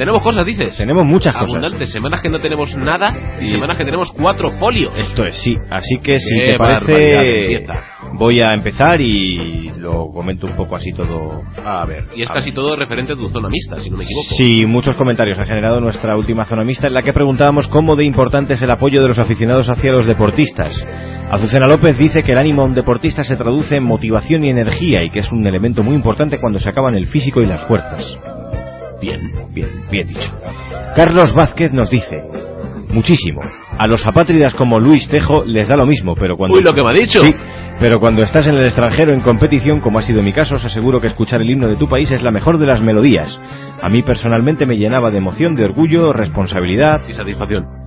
Tenemos 0.00 0.22
cosas, 0.22 0.46
dices. 0.46 0.78
Tenemos 0.78 1.04
muchas 1.04 1.34
cosas. 1.34 1.50
Abundantes, 1.50 1.92
semanas 1.92 2.22
que 2.22 2.30
no 2.30 2.40
tenemos 2.40 2.74
nada 2.74 3.36
y 3.38 3.48
semanas 3.48 3.76
que 3.76 3.84
tenemos 3.84 4.10
cuatro 4.12 4.50
folios. 4.52 4.98
Esto 4.98 5.26
es, 5.26 5.36
sí. 5.42 5.54
Así 5.68 5.98
que 6.02 6.18
si 6.18 6.38
Qué 6.38 6.52
te 6.52 6.56
parece, 6.56 7.66
voy 8.14 8.40
a 8.40 8.48
empezar 8.54 8.98
y 9.02 9.68
lo 9.76 10.06
comento 10.06 10.46
un 10.46 10.56
poco 10.56 10.76
así 10.76 10.90
todo. 10.94 11.42
A 11.62 11.84
ver, 11.84 12.06
y 12.16 12.22
es 12.22 12.30
A 12.30 12.32
casi 12.32 12.48
ver. 12.48 12.54
todo 12.54 12.76
referente 12.76 13.12
a 13.12 13.16
tu 13.16 13.28
zona 13.28 13.50
mixta, 13.50 13.78
si 13.78 13.90
no 13.90 13.98
me 13.98 14.04
equivoco. 14.04 14.34
Sí, 14.38 14.64
muchos 14.64 14.96
comentarios 14.96 15.38
ha 15.38 15.44
generado 15.44 15.82
nuestra 15.82 16.16
última 16.16 16.46
zona 16.46 16.64
mixta 16.64 16.86
en 16.86 16.94
la 16.94 17.02
que 17.02 17.12
preguntábamos 17.12 17.68
cómo 17.68 17.94
de 17.94 18.06
importante 18.06 18.54
es 18.54 18.62
el 18.62 18.70
apoyo 18.70 19.02
de 19.02 19.08
los 19.08 19.18
aficionados 19.18 19.68
hacia 19.68 19.92
los 19.92 20.06
deportistas. 20.06 20.82
Azucena 21.30 21.66
López 21.66 21.98
dice 21.98 22.22
que 22.22 22.32
el 22.32 22.38
ánimo 22.38 22.62
de 22.62 22.68
un 22.70 22.74
deportista 22.74 23.22
se 23.22 23.36
traduce 23.36 23.76
en 23.76 23.84
motivación 23.84 24.46
y 24.46 24.48
energía 24.48 25.02
y 25.04 25.10
que 25.10 25.18
es 25.18 25.30
un 25.30 25.46
elemento 25.46 25.82
muy 25.82 25.94
importante 25.94 26.40
cuando 26.40 26.58
se 26.58 26.70
acaban 26.70 26.94
el 26.94 27.06
físico 27.06 27.42
y 27.42 27.46
las 27.46 27.66
fuerzas. 27.68 28.18
Bien, 29.00 29.32
bien, 29.54 29.68
bien 29.90 30.08
dicho. 30.08 30.30
Carlos 30.94 31.34
Vázquez 31.34 31.72
nos 31.72 31.88
dice, 31.90 32.22
muchísimo. 32.88 33.40
A 33.78 33.86
los 33.86 34.06
apátridas 34.06 34.54
como 34.54 34.78
Luis 34.78 35.08
Tejo 35.08 35.44
les 35.44 35.68
da 35.68 35.76
lo 35.76 35.86
mismo, 35.86 36.14
pero 36.14 36.36
cuando... 36.36 36.56
Uy, 36.56 36.62
lo 36.62 36.72
que 36.72 36.82
me 36.82 36.90
ha 36.90 36.92
dicho. 36.92 37.20
Sí, 37.22 37.30
pero 37.78 37.98
cuando 37.98 38.22
estás 38.22 38.46
en 38.46 38.56
el 38.56 38.64
extranjero 38.64 39.14
en 39.14 39.20
competición, 39.20 39.80
como 39.80 39.98
ha 39.98 40.02
sido 40.02 40.22
mi 40.22 40.34
caso, 40.34 40.56
os 40.56 40.64
aseguro 40.64 41.00
que 41.00 41.06
escuchar 41.06 41.40
el 41.40 41.50
himno 41.50 41.66
de 41.66 41.76
tu 41.76 41.88
país 41.88 42.10
es 42.10 42.22
la 42.22 42.30
mejor 42.30 42.58
de 42.58 42.66
las 42.66 42.82
melodías. 42.82 43.40
A 43.80 43.88
mí 43.88 44.02
personalmente 44.02 44.66
me 44.66 44.76
llenaba 44.76 45.10
de 45.10 45.18
emoción, 45.18 45.54
de 45.54 45.64
orgullo, 45.64 46.12
responsabilidad. 46.12 47.00
Y 47.08 47.14
satisfacción. 47.14 47.79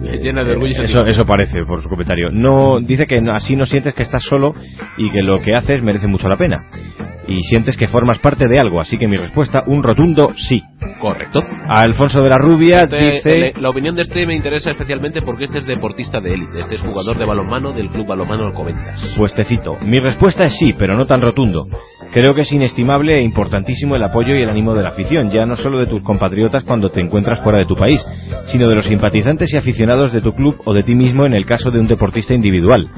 Me 0.00 0.18
llena 0.18 0.44
de 0.44 0.52
orgullo 0.52 0.82
y 0.82 0.84
Eso, 0.84 1.04
eso 1.06 1.24
parece 1.24 1.64
por 1.66 1.82
su 1.82 1.88
comentario. 1.88 2.30
No 2.30 2.80
dice 2.80 3.06
que 3.06 3.20
así 3.32 3.56
no 3.56 3.66
sientes 3.66 3.94
que 3.94 4.02
estás 4.02 4.22
solo 4.22 4.54
y 4.96 5.10
que 5.10 5.22
lo 5.22 5.40
que 5.40 5.54
haces 5.54 5.82
merece 5.82 6.06
mucho 6.06 6.28
la 6.28 6.36
pena. 6.36 6.64
Y 7.26 7.42
sientes 7.42 7.76
que 7.76 7.88
formas 7.88 8.18
parte 8.20 8.48
de 8.48 8.58
algo, 8.58 8.80
así 8.80 8.96
que 8.96 9.06
mi 9.06 9.18
respuesta, 9.18 9.62
un 9.66 9.82
rotundo 9.82 10.32
sí. 10.34 10.62
Correcto. 10.98 11.40
A 11.68 11.82
Alfonso 11.82 12.22
de 12.22 12.30
la 12.30 12.38
Rubia 12.38 12.80
Este, 12.80 12.96
dice... 12.96 13.48
el- 13.54 13.62
la 13.62 13.68
opinión 13.68 13.94
de 13.94 14.02
este 14.02 14.26
me 14.26 14.34
interesa 14.34 14.70
especialmente 14.70 15.20
porque 15.20 15.44
este 15.44 15.58
es 15.58 15.66
deportista 15.66 16.20
de 16.20 16.32
élite. 16.32 16.60
Este 16.60 16.76
es 16.76 16.80
jugador 16.80 17.18
de 17.18 17.26
balonmano 17.26 17.72
del 17.72 17.90
Club 17.90 18.06
Balonmano 18.06 18.46
Alcobendas. 18.46 19.14
Pues 19.18 19.34
te 19.34 19.44
cito. 19.44 19.76
Mi 19.82 20.00
respuesta 20.00 20.44
es 20.44 20.56
sí, 20.58 20.74
pero 20.78 20.96
no 20.96 21.06
tan 21.06 21.20
rotundo. 21.20 21.66
Creo 22.12 22.34
que 22.34 22.40
es 22.40 22.52
inestimable 22.52 23.18
e 23.18 23.22
importantísimo 23.22 23.94
el 23.94 24.02
apoyo 24.02 24.34
y 24.34 24.42
el 24.42 24.48
ánimo 24.48 24.74
de 24.74 24.82
la 24.82 24.88
afición, 24.88 25.30
ya 25.30 25.44
no 25.44 25.56
solo 25.56 25.78
de 25.78 25.86
tus 25.86 26.02
compatriotas 26.02 26.64
cuando 26.64 26.88
te 26.90 27.00
encuentras 27.02 27.42
fuera 27.42 27.58
de 27.58 27.66
tu 27.66 27.76
país, 27.76 28.02
sino 28.46 28.66
de 28.68 28.74
los 28.76 28.86
simpatizantes 28.86 29.47
y 29.52 29.56
aficionados 29.56 30.12
de 30.12 30.20
tu 30.20 30.32
club 30.32 30.60
o 30.64 30.72
de 30.72 30.82
ti 30.82 30.94
mismo 30.94 31.26
en 31.26 31.34
el 31.34 31.46
caso 31.46 31.70
de 31.70 31.80
un 31.80 31.86
deportista 31.86 32.34
individual. 32.34 32.88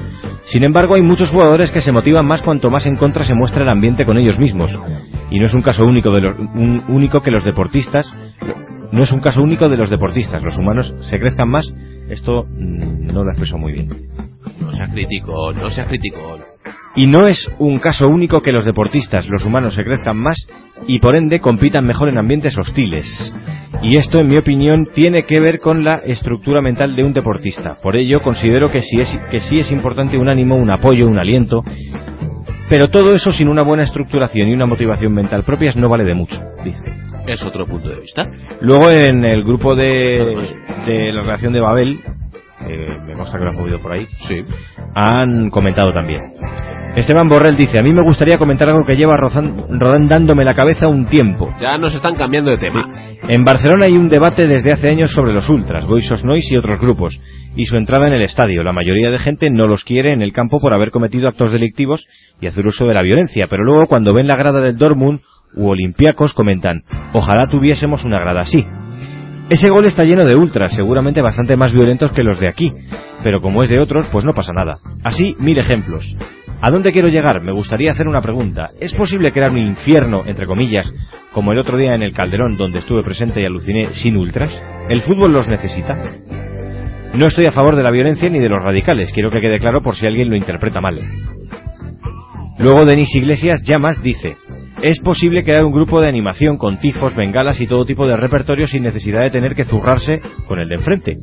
Sin 0.44 0.64
embargo, 0.64 0.94
hay 0.94 1.02
muchos 1.02 1.30
jugadores 1.30 1.70
que 1.70 1.80
se 1.80 1.92
motivan 1.92 2.26
más 2.26 2.42
cuanto 2.42 2.70
más 2.70 2.86
en 2.86 2.96
contra 2.96 3.24
se 3.24 3.34
muestra 3.34 3.62
el 3.62 3.68
ambiente 3.68 4.04
con 4.04 4.18
ellos 4.18 4.38
mismos. 4.38 4.76
Y 5.30 5.38
no 5.38 5.46
es 5.46 5.54
un 5.54 5.62
caso 5.62 5.84
único 5.84 6.10
de 6.10 6.20
los, 6.20 6.36
único 6.88 7.20
que 7.20 7.30
los 7.30 7.44
deportistas 7.44 8.12
no 8.92 9.04
es 9.04 9.12
un 9.12 9.20
caso 9.20 9.40
único 9.40 9.68
de 9.68 9.76
los 9.76 9.88
deportistas. 9.88 10.42
Los 10.42 10.58
humanos 10.58 10.92
se 11.02 11.18
crezcan 11.18 11.48
más. 11.48 11.72
Esto 12.08 12.44
mm, 12.44 13.06
no 13.06 13.24
lo 13.24 13.30
expreso 13.30 13.56
muy 13.56 13.72
bien. 13.72 13.88
No 14.60 14.72
seas 14.72 14.90
crítico, 14.90 15.52
no 15.52 15.70
seas 15.70 15.86
crítico. 15.88 16.38
Y 16.96 17.06
no 17.06 17.26
es 17.28 17.48
un 17.58 17.78
caso 17.78 18.08
único 18.08 18.42
que 18.42 18.52
los 18.52 18.64
deportistas, 18.64 19.28
los 19.28 19.44
humanos, 19.44 19.74
se 19.74 19.84
crezcan 19.84 20.16
más 20.16 20.46
y 20.88 20.98
por 20.98 21.14
ende 21.14 21.40
compitan 21.40 21.86
mejor 21.86 22.08
en 22.08 22.18
ambientes 22.18 22.58
hostiles. 22.58 23.32
Y 23.82 23.96
esto, 23.96 24.18
en 24.18 24.28
mi 24.28 24.36
opinión, 24.36 24.88
tiene 24.92 25.24
que 25.24 25.40
ver 25.40 25.60
con 25.60 25.84
la 25.84 25.96
estructura 25.96 26.60
mental 26.60 26.96
de 26.96 27.04
un 27.04 27.12
deportista. 27.12 27.76
Por 27.82 27.96
ello, 27.96 28.20
considero 28.22 28.70
que 28.70 28.82
sí 28.82 28.98
es, 29.00 29.08
que 29.30 29.40
sí 29.40 29.58
es 29.58 29.70
importante 29.70 30.18
un 30.18 30.28
ánimo, 30.28 30.56
un 30.56 30.70
apoyo, 30.70 31.06
un 31.06 31.18
aliento. 31.18 31.62
Pero 32.68 32.88
todo 32.88 33.12
eso 33.14 33.30
sin 33.30 33.48
una 33.48 33.62
buena 33.62 33.84
estructuración 33.84 34.48
y 34.48 34.52
una 34.54 34.66
motivación 34.66 35.12
mental 35.14 35.44
propias 35.44 35.76
no 35.76 35.88
vale 35.88 36.04
de 36.04 36.14
mucho, 36.14 36.40
dice. 36.64 36.92
Es 37.26 37.42
otro 37.44 37.66
punto 37.66 37.88
de 37.88 38.00
vista. 38.00 38.28
Luego 38.60 38.90
en 38.90 39.24
el 39.24 39.42
grupo 39.44 39.74
de, 39.74 40.54
de 40.86 41.12
la 41.12 41.22
relación 41.22 41.52
de 41.52 41.60
Babel, 41.60 42.00
eh, 42.68 42.98
me 43.06 43.14
consta 43.14 43.38
que 43.38 43.44
lo 43.44 43.50
han 43.50 43.56
movido 43.56 43.78
por 43.80 43.92
ahí, 43.92 44.06
Sí. 44.28 44.36
han 44.94 45.50
comentado 45.50 45.92
también. 45.92 46.20
Esteban 46.96 47.28
Borrell 47.28 47.54
dice, 47.56 47.78
a 47.78 47.82
mí 47.84 47.92
me 47.92 48.02
gustaría 48.02 48.36
comentar 48.36 48.68
algo 48.68 48.84
que 48.84 48.96
lleva 48.96 49.14
rozan- 49.16 49.64
rodándome 49.78 50.44
la 50.44 50.54
cabeza 50.54 50.88
un 50.88 51.06
tiempo. 51.06 51.54
Ya 51.60 51.78
nos 51.78 51.94
están 51.94 52.16
cambiando 52.16 52.50
de 52.50 52.58
tema. 52.58 52.84
En 53.28 53.44
Barcelona 53.44 53.86
hay 53.86 53.92
un 53.92 54.08
debate 54.08 54.44
desde 54.48 54.72
hace 54.72 54.88
años 54.88 55.12
sobre 55.12 55.32
los 55.32 55.48
ultras, 55.48 55.86
Boys 55.86 56.10
Noise 56.24 56.52
y 56.54 56.58
otros 56.58 56.80
grupos, 56.80 57.20
y 57.54 57.66
su 57.66 57.76
entrada 57.76 58.08
en 58.08 58.14
el 58.14 58.22
estadio. 58.22 58.64
La 58.64 58.72
mayoría 58.72 59.12
de 59.12 59.20
gente 59.20 59.50
no 59.50 59.68
los 59.68 59.84
quiere 59.84 60.10
en 60.12 60.20
el 60.20 60.32
campo 60.32 60.58
por 60.58 60.74
haber 60.74 60.90
cometido 60.90 61.28
actos 61.28 61.52
delictivos 61.52 62.08
y 62.40 62.48
hacer 62.48 62.66
uso 62.66 62.84
de 62.88 62.94
la 62.94 63.02
violencia, 63.02 63.46
pero 63.48 63.62
luego 63.62 63.86
cuando 63.86 64.12
ven 64.12 64.26
la 64.26 64.34
grada 64.36 64.60
del 64.60 64.76
Dortmund 64.76 65.20
u 65.54 65.68
Olympiacos 65.68 66.34
comentan, 66.34 66.80
ojalá 67.12 67.46
tuviésemos 67.46 68.04
una 68.04 68.18
grada 68.18 68.40
así. 68.40 68.66
Ese 69.50 69.68
gol 69.68 69.84
está 69.84 70.04
lleno 70.04 70.24
de 70.24 70.36
ultras, 70.36 70.72
seguramente 70.76 71.20
bastante 71.20 71.56
más 71.56 71.72
violentos 71.72 72.12
que 72.12 72.22
los 72.22 72.38
de 72.38 72.46
aquí, 72.46 72.70
pero 73.24 73.40
como 73.40 73.64
es 73.64 73.68
de 73.68 73.80
otros, 73.80 74.06
pues 74.12 74.24
no 74.24 74.32
pasa 74.32 74.52
nada. 74.52 74.78
Así, 75.02 75.34
mil 75.40 75.58
ejemplos. 75.58 76.16
¿A 76.60 76.70
dónde 76.70 76.92
quiero 76.92 77.08
llegar? 77.08 77.42
Me 77.42 77.52
gustaría 77.52 77.90
hacer 77.90 78.06
una 78.06 78.22
pregunta. 78.22 78.68
¿Es 78.78 78.94
posible 78.94 79.32
crear 79.32 79.50
un 79.50 79.58
infierno, 79.58 80.22
entre 80.24 80.46
comillas, 80.46 80.92
como 81.32 81.50
el 81.50 81.58
otro 81.58 81.76
día 81.76 81.96
en 81.96 82.02
el 82.04 82.12
Calderón, 82.12 82.56
donde 82.56 82.78
estuve 82.78 83.02
presente 83.02 83.42
y 83.42 83.44
aluciné, 83.44 83.90
sin 83.90 84.16
ultras? 84.16 84.62
¿El 84.88 85.02
fútbol 85.02 85.32
los 85.32 85.48
necesita? 85.48 85.96
No 87.14 87.26
estoy 87.26 87.46
a 87.46 87.52
favor 87.52 87.74
de 87.74 87.82
la 87.82 87.90
violencia 87.90 88.28
ni 88.28 88.38
de 88.38 88.48
los 88.48 88.62
radicales, 88.62 89.10
quiero 89.12 89.32
que 89.32 89.40
quede 89.40 89.58
claro 89.58 89.80
por 89.80 89.96
si 89.96 90.06
alguien 90.06 90.30
lo 90.30 90.36
interpreta 90.36 90.80
mal. 90.80 91.00
Luego 92.56 92.86
Denis 92.86 93.12
Iglesias 93.16 93.64
Llamas 93.64 94.00
dice, 94.00 94.36
es 94.82 94.98
posible 95.00 95.44
crear 95.44 95.64
un 95.64 95.72
grupo 95.72 96.00
de 96.00 96.08
animación 96.08 96.56
con 96.56 96.78
tifos, 96.78 97.14
bengalas 97.14 97.60
y 97.60 97.66
todo 97.66 97.84
tipo 97.84 98.06
de 98.06 98.16
repertorio 98.16 98.66
sin 98.66 98.82
necesidad 98.82 99.22
de 99.22 99.30
tener 99.30 99.54
que 99.54 99.64
zurrarse 99.64 100.20
con 100.46 100.58
el 100.58 100.68
de 100.68 100.76
enfrente. 100.76 101.16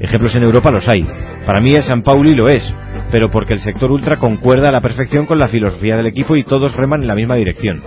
Ejemplos 0.00 0.34
en 0.34 0.44
Europa 0.44 0.70
los 0.70 0.88
hay. 0.88 1.06
Para 1.46 1.60
mí 1.60 1.74
el 1.74 1.82
San 1.82 2.02
Pauli 2.02 2.34
lo 2.34 2.48
es, 2.48 2.72
pero 3.10 3.30
porque 3.30 3.54
el 3.54 3.60
sector 3.60 3.90
ultra 3.90 4.16
concuerda 4.16 4.68
a 4.68 4.72
la 4.72 4.80
perfección 4.80 5.26
con 5.26 5.38
la 5.38 5.48
filosofía 5.48 5.96
del 5.96 6.06
equipo 6.06 6.36
y 6.36 6.44
todos 6.44 6.74
reman 6.74 7.02
en 7.02 7.08
la 7.08 7.14
misma 7.14 7.34
dirección. 7.34 7.82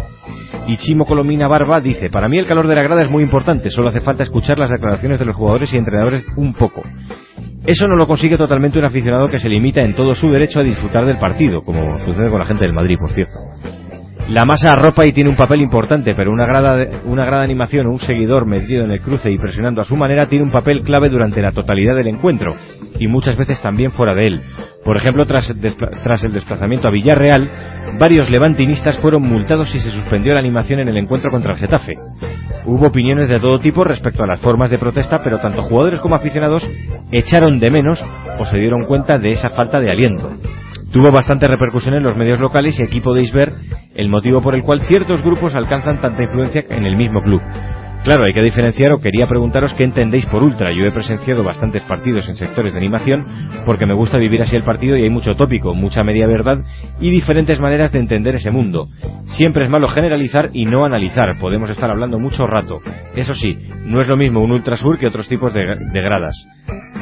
Y 0.67 0.77
Chimo 0.77 1.05
Colomina 1.05 1.47
Barba 1.47 1.79
dice, 1.79 2.09
para 2.09 2.27
mí 2.27 2.37
el 2.37 2.47
calor 2.47 2.67
de 2.67 2.75
la 2.75 2.83
grada 2.83 3.03
es 3.03 3.09
muy 3.09 3.23
importante, 3.23 3.69
solo 3.69 3.89
hace 3.89 4.01
falta 4.01 4.23
escuchar 4.23 4.59
las 4.59 4.69
declaraciones 4.69 5.19
de 5.19 5.25
los 5.25 5.35
jugadores 5.35 5.73
y 5.73 5.77
entrenadores 5.77 6.25
un 6.37 6.53
poco. 6.53 6.83
Eso 7.65 7.87
no 7.87 7.95
lo 7.95 8.05
consigue 8.05 8.37
totalmente 8.37 8.77
un 8.77 8.85
aficionado 8.85 9.27
que 9.27 9.39
se 9.39 9.49
limita 9.49 9.81
en 9.81 9.95
todo 9.95 10.13
su 10.13 10.29
derecho 10.29 10.59
a 10.59 10.63
disfrutar 10.63 11.05
del 11.05 11.17
partido, 11.17 11.61
como 11.61 11.97
sucede 11.97 12.29
con 12.29 12.39
la 12.39 12.45
gente 12.45 12.63
del 12.63 12.73
Madrid, 12.73 12.97
por 12.99 13.11
cierto. 13.11 13.39
La 14.29 14.43
masa 14.43 14.73
arropa 14.73 15.05
y 15.05 15.13
tiene 15.13 15.29
un 15.29 15.35
papel 15.35 15.61
importante, 15.61 16.15
pero 16.15 16.31
una 16.31 16.47
grada, 16.47 16.77
de, 16.77 16.99
una 17.05 17.25
grada 17.25 17.43
animación 17.43 17.85
o 17.85 17.91
un 17.91 17.99
seguidor 17.99 18.47
metido 18.47 18.83
en 18.83 18.89
el 18.89 18.99
cruce 18.99 19.31
y 19.31 19.37
presionando 19.37 19.81
a 19.81 19.85
su 19.85 19.95
manera 19.95 20.25
tiene 20.25 20.43
un 20.43 20.51
papel 20.51 20.81
clave 20.81 21.09
durante 21.09 21.43
la 21.43 21.51
totalidad 21.51 21.95
del 21.95 22.07
encuentro 22.07 22.55
y 22.99 23.07
muchas 23.07 23.37
veces 23.37 23.61
también 23.61 23.91
fuera 23.91 24.15
de 24.15 24.25
él. 24.25 24.41
Por 24.83 24.97
ejemplo, 24.97 25.25
tras, 25.25 25.53
tras 26.03 26.23
el 26.23 26.33
desplazamiento 26.33 26.87
a 26.87 26.91
Villarreal, 26.91 27.51
varios 27.99 28.31
levantinistas 28.31 28.97
fueron 28.97 29.21
multados 29.21 29.73
y 29.75 29.79
se 29.79 29.91
suspendió 29.91 30.33
la 30.33 30.39
animación 30.39 30.79
en 30.79 30.87
el 30.87 30.97
encuentro 30.97 31.29
contra 31.29 31.53
el 31.53 31.59
Getafe. 31.59 31.93
Hubo 32.65 32.87
opiniones 32.87 33.29
de 33.29 33.39
todo 33.39 33.59
tipo 33.59 33.83
respecto 33.83 34.23
a 34.23 34.27
las 34.27 34.41
formas 34.41 34.71
de 34.71 34.79
protesta, 34.79 35.19
pero 35.23 35.37
tanto 35.37 35.61
jugadores 35.61 36.01
como 36.01 36.15
aficionados 36.15 36.67
echaron 37.11 37.59
de 37.59 37.69
menos 37.69 38.03
o 38.39 38.45
se 38.45 38.57
dieron 38.57 38.85
cuenta 38.85 39.19
de 39.19 39.29
esa 39.29 39.51
falta 39.51 39.79
de 39.79 39.91
aliento. 39.91 40.31
Tuvo 40.95 41.11
bastante 41.11 41.45
repercusión 41.45 41.93
en 41.95 42.03
los 42.03 42.15
medios 42.15 42.39
locales 42.39 42.79
y 42.79 42.83
aquí 42.83 43.01
podéis 43.01 43.29
ver 43.33 43.51
el 43.95 44.07
motivo 44.07 44.41
por 44.41 44.55
el 44.55 44.63
cual 44.63 44.79
ciertos 44.87 45.21
grupos 45.21 45.53
alcanzan 45.53 45.99
tanta 45.99 46.23
influencia 46.23 46.63
en 46.69 46.85
el 46.85 46.95
mismo 46.95 47.21
club. 47.21 47.41
Claro, 48.05 48.25
hay 48.25 48.35
que 48.35 48.43
diferenciar 48.43 48.91
o 48.91 49.01
quería 49.01 49.25
preguntaros 49.25 49.73
qué 49.73 49.83
entendéis 49.83 50.27
por 50.27 50.43
ultra. 50.43 50.71
Yo 50.71 50.85
he 50.85 50.91
presenciado 50.91 51.43
bastantes 51.43 51.81
partidos 51.85 52.29
en 52.29 52.35
sectores 52.35 52.71
de 52.71 52.77
animación 52.77 53.25
porque 53.65 53.87
me 53.87 53.95
gusta 53.95 54.19
vivir 54.19 54.43
así 54.43 54.55
el 54.55 54.61
partido 54.61 54.95
y 54.95 55.01
hay 55.01 55.09
mucho 55.09 55.33
tópico, 55.33 55.73
mucha 55.73 56.03
media 56.03 56.27
verdad 56.27 56.59
y 56.99 57.09
diferentes 57.09 57.59
maneras 57.59 57.91
de 57.91 57.97
entender 57.97 58.35
ese 58.35 58.51
mundo. 58.51 58.85
Siempre 59.35 59.65
es 59.65 59.71
malo 59.71 59.87
generalizar 59.87 60.51
y 60.53 60.65
no 60.65 60.85
analizar, 60.85 61.39
podemos 61.39 61.67
estar 61.71 61.89
hablando 61.89 62.19
mucho 62.19 62.45
rato. 62.45 62.79
Eso 63.15 63.33
sí, 63.33 63.57
no 63.85 63.99
es 64.01 64.07
lo 64.07 64.17
mismo 64.17 64.43
un 64.43 64.51
ultrasur 64.51 64.99
que 64.99 65.07
otros 65.07 65.27
tipos 65.27 65.51
de, 65.51 65.65
de 65.65 66.01
gradas. 66.01 66.35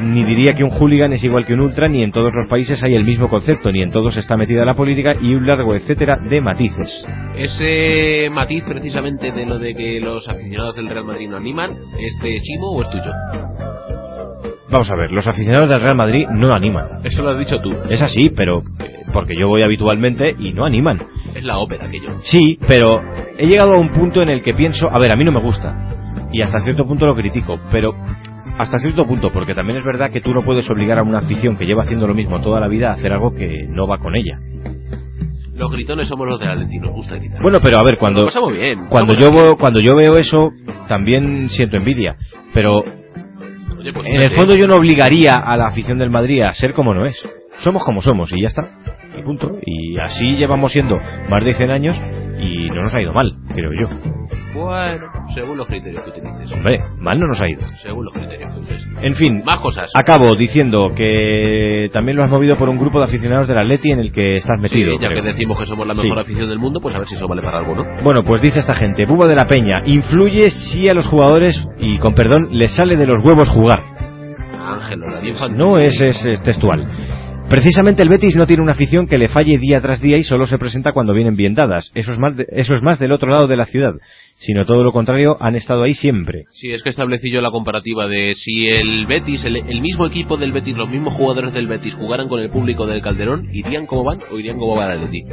Ni 0.00 0.24
diría 0.24 0.54
que 0.54 0.64
un 0.64 0.70
hooligan 0.70 1.12
es 1.12 1.22
igual 1.22 1.46
que 1.46 1.54
un 1.54 1.60
ultra, 1.60 1.86
ni 1.88 2.02
en 2.02 2.10
todos 2.10 2.32
los 2.34 2.48
países 2.48 2.82
hay 2.82 2.94
el 2.94 3.04
mismo 3.04 3.28
concepto, 3.28 3.70
ni 3.70 3.82
en 3.82 3.90
todos 3.90 4.16
está 4.16 4.36
metida 4.36 4.64
la 4.64 4.74
política 4.74 5.14
y 5.20 5.34
un 5.34 5.46
largo 5.46 5.74
etcétera 5.74 6.18
de 6.18 6.40
matices. 6.40 7.06
Ese 7.36 8.28
matiz 8.30 8.64
precisamente 8.64 9.32
de 9.32 9.46
lo 9.46 9.58
de 9.58 9.74
que 9.74 10.00
los 10.00 10.28
aficionados 10.28 10.74
del 10.76 10.88
Real 10.94 11.06
Madrid 11.06 11.28
no 11.28 11.36
animan, 11.36 11.72
¿es 11.98 12.18
de 12.22 12.40
Chimo 12.40 12.70
o 12.70 12.82
es 12.82 12.88
tuyo? 12.90 13.10
Vamos 14.70 14.90
a 14.90 14.96
ver, 14.96 15.10
los 15.10 15.26
aficionados 15.26 15.68
del 15.68 15.80
Real 15.80 15.96
Madrid 15.96 16.26
no 16.30 16.54
animan. 16.54 17.00
Eso 17.04 17.22
lo 17.22 17.30
has 17.30 17.38
dicho 17.38 17.58
tú. 17.60 17.72
Es 17.90 18.00
así, 18.00 18.30
pero 18.30 18.62
eh, 18.78 19.04
porque 19.12 19.34
yo 19.38 19.48
voy 19.48 19.62
habitualmente 19.62 20.34
y 20.38 20.52
no 20.52 20.64
animan. 20.64 21.00
Es 21.34 21.44
la 21.44 21.58
ópera 21.58 21.86
aquello. 21.86 22.20
Sí, 22.22 22.58
pero 22.66 23.02
he 23.36 23.46
llegado 23.46 23.74
a 23.74 23.78
un 23.78 23.90
punto 23.90 24.22
en 24.22 24.28
el 24.28 24.42
que 24.42 24.54
pienso, 24.54 24.88
a 24.88 24.98
ver, 24.98 25.12
a 25.12 25.16
mí 25.16 25.24
no 25.24 25.32
me 25.32 25.40
gusta. 25.40 26.28
Y 26.32 26.42
hasta 26.42 26.60
cierto 26.60 26.86
punto 26.86 27.06
lo 27.06 27.14
critico, 27.14 27.58
pero 27.70 27.94
hasta 28.56 28.78
cierto 28.78 29.04
punto, 29.04 29.30
porque 29.32 29.54
también 29.54 29.78
es 29.78 29.84
verdad 29.84 30.10
que 30.10 30.20
tú 30.20 30.32
no 30.32 30.42
puedes 30.42 30.68
obligar 30.70 30.98
a 30.98 31.02
una 31.02 31.18
afición 31.18 31.56
que 31.56 31.66
lleva 31.66 31.82
haciendo 31.82 32.06
lo 32.06 32.14
mismo 32.14 32.40
toda 32.40 32.60
la 32.60 32.68
vida 32.68 32.90
a 32.90 32.94
hacer 32.94 33.12
algo 33.12 33.34
que 33.34 33.66
no 33.68 33.88
va 33.88 33.98
con 33.98 34.14
ella. 34.14 34.38
Los 35.54 35.70
gritones 35.70 36.08
somos 36.08 36.26
los 36.26 36.40
del 36.40 36.50
Atleti, 36.50 36.78
nos 36.78 36.92
gusta 36.92 37.16
gritar. 37.16 37.40
Bueno, 37.40 37.58
pero 37.62 37.76
a 37.80 37.84
ver, 37.84 37.96
cuando 37.96 38.26
bien. 38.50 38.86
cuando 38.88 39.14
yo 39.16 39.30
veo, 39.30 39.56
cuando 39.56 39.78
yo 39.78 39.94
veo 39.94 40.16
eso 40.18 40.50
también 40.88 41.48
siento 41.50 41.76
envidia, 41.76 42.16
pero 42.52 42.82
Oye, 43.78 43.92
pues 43.92 44.06
en 44.06 44.22
el 44.22 44.30
fondo 44.30 44.54
yo 44.54 44.66
no 44.66 44.76
obligaría 44.76 45.38
a 45.38 45.56
la 45.56 45.68
afición 45.68 45.98
del 45.98 46.10
Madrid 46.10 46.42
a 46.42 46.52
ser 46.52 46.72
como 46.72 46.94
no 46.94 47.06
es. 47.06 47.16
Somos 47.58 47.84
como 47.84 48.00
somos 48.00 48.32
y 48.32 48.40
ya 48.40 48.48
está. 48.48 48.62
Y 49.16 49.22
punto. 49.22 49.58
Y 49.64 49.98
así 49.98 50.34
llevamos 50.34 50.72
siendo 50.72 50.98
más 51.28 51.44
de 51.44 51.54
100 51.54 51.70
años 51.70 52.02
y 52.38 52.68
no 52.70 52.82
nos 52.82 52.94
ha 52.94 53.00
ido 53.00 53.12
mal, 53.12 53.36
creo 53.54 53.70
yo. 53.72 54.23
Bueno, 54.54 55.06
según 55.34 55.56
los 55.58 55.66
criterios 55.66 56.02
que 56.04 56.10
utilices. 56.10 56.52
Hombre, 56.52 56.80
mal 56.98 57.18
no 57.18 57.26
nos 57.26 57.40
ha 57.42 57.48
ido. 57.48 57.60
Según 57.82 58.04
los 58.04 58.14
criterios 58.14 58.52
que 58.54 58.60
uses. 58.60 58.86
En 59.02 59.14
fin, 59.14 59.42
Más 59.44 59.58
cosas. 59.58 59.90
acabo 59.94 60.34
diciendo 60.36 60.90
que 60.96 61.90
también 61.92 62.16
lo 62.16 62.24
has 62.24 62.30
movido 62.30 62.56
por 62.56 62.68
un 62.68 62.78
grupo 62.78 62.98
de 63.00 63.06
aficionados 63.06 63.48
del 63.48 63.58
Atleti 63.58 63.90
en 63.90 63.98
el 63.98 64.12
que 64.12 64.36
estás 64.36 64.56
Sí, 64.58 64.62
metido. 64.62 64.92
ya 65.00 65.08
creo. 65.08 65.22
que 65.22 65.28
decimos 65.32 65.58
que 65.58 65.66
somos 65.66 65.86
la 65.86 65.94
mejor 65.94 66.18
Sí. 66.18 66.20
afición 66.20 66.48
del 66.48 66.58
mundo, 66.58 66.80
pues 66.80 66.94
a 66.94 66.98
ver 66.98 67.08
si 67.08 67.16
eso 67.16 67.26
vale 67.28 67.42
para 67.42 67.58
algo, 67.58 67.74
¿no? 67.74 67.84
Bueno, 68.02 68.22
pues 68.24 68.40
dice 68.40 68.60
esta 68.60 68.74
gente, 68.74 69.04
Buba 69.06 69.26
de 69.26 69.34
la 69.34 69.46
Peña, 69.46 69.82
influye 69.86 70.50
si 70.50 70.88
a 70.88 70.94
los 70.94 71.06
jugadores, 71.08 71.60
y 71.78 71.98
con 71.98 72.14
perdón, 72.14 72.48
les 72.52 72.74
sale 72.74 72.96
de 72.96 73.06
los 73.06 73.18
huevos 73.24 73.48
jugar. 73.50 73.82
Ángel. 74.66 75.00
No 75.56 75.78
es, 75.78 76.00
es, 76.00 76.24
es 76.26 76.42
textual. 76.42 76.84
Precisamente 77.54 78.02
el 78.02 78.08
Betis 78.08 78.34
no 78.34 78.46
tiene 78.46 78.64
una 78.64 78.72
afición 78.72 79.06
que 79.06 79.16
le 79.16 79.28
falle 79.28 79.58
día 79.58 79.80
tras 79.80 80.00
día 80.00 80.16
y 80.16 80.24
solo 80.24 80.44
se 80.44 80.58
presenta 80.58 80.90
cuando 80.90 81.14
vienen 81.14 81.36
bien 81.36 81.54
dadas. 81.54 81.92
Eso 81.94 82.12
es 82.12 82.82
más, 82.82 82.98
del 82.98 83.12
otro 83.12 83.30
lado 83.30 83.46
de 83.46 83.56
la 83.56 83.66
ciudad. 83.66 83.92
Sino 84.38 84.64
todo 84.64 84.82
lo 84.82 84.90
contrario, 84.90 85.36
han 85.38 85.54
estado 85.54 85.84
ahí 85.84 85.94
siempre. 85.94 86.46
Sí, 86.50 86.72
es 86.72 86.82
que 86.82 86.88
establecí 86.88 87.30
yo 87.30 87.40
la 87.40 87.52
comparativa 87.52 88.08
de 88.08 88.34
si 88.34 88.66
el 88.66 89.06
Betis, 89.06 89.44
el, 89.44 89.80
mismo 89.80 90.04
equipo 90.04 90.36
del 90.36 90.50
Betis, 90.50 90.76
los 90.76 90.90
mismos 90.90 91.14
jugadores 91.14 91.54
del 91.54 91.68
Betis 91.68 91.94
jugaran 91.94 92.26
con 92.26 92.40
el 92.40 92.50
público 92.50 92.88
del 92.88 93.02
Calderón, 93.02 93.48
¿irían 93.52 93.86
como 93.86 94.02
van 94.02 94.18
o 94.32 94.36
irían 94.36 94.58
como 94.58 94.74
va 94.74 94.92
el 94.92 94.98
Atleti? 94.98 95.24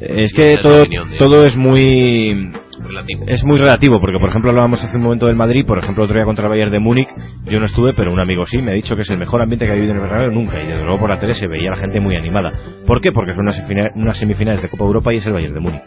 Es 0.00 0.32
que 0.34 0.54
es 0.54 0.60
todo, 0.60 0.82
todo 1.18 1.46
es 1.46 1.56
muy, 1.56 2.52
Relativo. 2.78 3.24
es 3.26 3.44
muy 3.44 3.58
relativo, 3.58 3.98
porque 3.98 4.18
por 4.18 4.28
ejemplo 4.28 4.50
hablábamos 4.50 4.82
hace 4.84 4.96
un 4.96 5.02
momento 5.02 5.26
del 5.26 5.36
Madrid, 5.36 5.64
por 5.66 5.78
ejemplo 5.78 6.04
otro 6.04 6.14
día 6.14 6.24
contra 6.26 6.44
el 6.44 6.50
Bayern 6.50 6.70
de 6.70 6.80
Múnich, 6.80 7.08
yo 7.46 7.58
no 7.58 7.64
estuve, 7.64 7.94
pero 7.94 8.12
un 8.12 8.20
amigo 8.20 8.44
sí, 8.46 8.58
me 8.58 8.72
ha 8.72 8.74
dicho 8.74 8.94
que 8.94 9.02
es 9.02 9.10
el 9.10 9.16
mejor 9.16 9.40
ambiente 9.40 9.64
que 9.64 9.70
ha 9.70 9.74
habido 9.74 9.92
en 9.92 9.96
el 9.96 10.02
Bernabéu 10.02 10.30
nunca, 10.32 10.62
y 10.62 10.66
desde 10.66 10.82
luego 10.82 11.00
por 11.00 11.08
la 11.08 11.18
tele 11.18 11.34
se 11.34 11.46
veía 11.46 11.70
la 11.70 11.76
gente 11.76 12.00
muy 12.00 12.14
animada. 12.14 12.52
¿Por 12.86 13.00
qué? 13.00 13.10
Porque 13.12 13.32
son 13.32 13.48
unas, 13.48 13.58
unas 13.94 14.18
semifinales 14.18 14.60
de 14.62 14.68
Copa 14.68 14.84
Europa 14.84 15.14
y 15.14 15.16
es 15.16 15.26
el 15.26 15.32
Bayern 15.32 15.54
de 15.54 15.60
Múnich. 15.60 15.82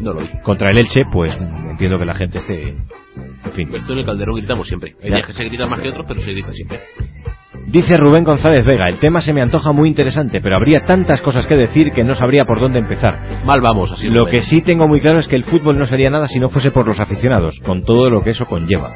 No 0.00 0.12
lo 0.12 0.20
vi. 0.20 0.28
Contra 0.42 0.70
el 0.70 0.78
Elche, 0.78 1.04
pues 1.12 1.36
entiendo 1.70 1.98
que 1.98 2.04
la 2.04 2.14
gente 2.14 2.38
esté... 2.38 2.74
En 3.44 3.52
fin. 3.52 3.74
Esto 3.74 3.92
en 3.92 4.00
el 4.00 4.04
Calderón 4.04 4.36
gritamos 4.36 4.66
siempre. 4.66 4.94
Hay 5.02 5.10
días 5.10 5.26
que 5.26 5.32
se 5.32 5.44
gritan 5.44 5.70
más 5.70 5.80
que 5.80 5.88
otros, 5.88 6.06
pero 6.08 6.20
se 6.20 6.32
grita 6.32 6.52
siempre. 6.52 6.80
Dice 7.70 7.94
Rubén 7.98 8.24
González 8.24 8.64
Vega, 8.64 8.88
el 8.88 8.98
tema 8.98 9.20
se 9.20 9.34
me 9.34 9.42
antoja 9.42 9.72
muy 9.72 9.90
interesante, 9.90 10.40
pero 10.40 10.56
habría 10.56 10.86
tantas 10.86 11.20
cosas 11.20 11.46
que 11.46 11.54
decir 11.54 11.92
que 11.92 12.02
no 12.02 12.14
sabría 12.14 12.46
por 12.46 12.60
dónde 12.60 12.78
empezar. 12.78 13.42
Mal 13.44 13.60
vamos, 13.60 13.92
así 13.92 14.08
Lo 14.08 14.24
que 14.26 14.40
sí 14.40 14.62
tengo 14.62 14.88
muy 14.88 15.00
claro 15.00 15.18
es 15.18 15.28
que 15.28 15.36
el 15.36 15.44
fútbol 15.44 15.76
no 15.78 15.84
sería 15.84 16.08
nada 16.08 16.28
si 16.28 16.40
no 16.40 16.48
fuese 16.48 16.70
por 16.70 16.86
los 16.86 16.98
aficionados, 16.98 17.60
con 17.60 17.84
todo 17.84 18.08
lo 18.08 18.22
que 18.24 18.30
eso 18.30 18.46
conlleva. 18.46 18.92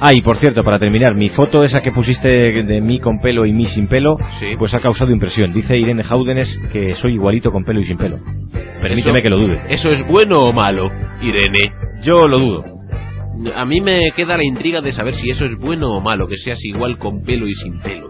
Ah, 0.00 0.12
y 0.12 0.20
por 0.22 0.36
cierto, 0.38 0.64
para 0.64 0.80
terminar, 0.80 1.14
mi 1.14 1.28
foto 1.28 1.62
esa 1.62 1.80
que 1.80 1.92
pusiste 1.92 2.28
de 2.28 2.80
mí 2.80 2.98
con 2.98 3.20
pelo 3.20 3.46
y 3.46 3.52
mí 3.52 3.66
sin 3.66 3.86
pelo, 3.86 4.16
Sí. 4.40 4.46
pues 4.58 4.74
ha 4.74 4.80
causado 4.80 5.12
impresión. 5.12 5.52
Dice 5.52 5.78
Irene 5.78 6.02
Jaúdenes 6.02 6.60
que 6.72 6.94
soy 6.96 7.14
igualito 7.14 7.52
con 7.52 7.64
pelo 7.64 7.78
y 7.80 7.84
sin 7.84 7.98
pelo. 7.98 8.16
Permíteme 8.82 9.20
Eso- 9.20 9.22
que 9.22 9.30
lo 9.30 9.38
dude. 9.38 9.60
¿Eso 9.68 9.90
es 9.90 10.04
bueno 10.08 10.38
o 10.44 10.52
malo, 10.52 10.90
Irene? 11.22 11.60
Yo 12.02 12.22
lo 12.26 12.38
dudo. 12.40 12.64
A 13.54 13.64
mí 13.64 13.80
me 13.80 14.00
queda 14.16 14.36
la 14.36 14.44
intriga 14.44 14.80
de 14.80 14.92
saber 14.92 15.14
si 15.14 15.30
eso 15.30 15.44
es 15.44 15.56
bueno 15.58 15.90
o 15.90 16.00
malo, 16.00 16.26
que 16.26 16.36
seas 16.36 16.58
igual 16.64 16.98
con 16.98 17.22
pelo 17.22 17.46
y 17.46 17.54
sin 17.54 17.80
pelo. 17.80 18.08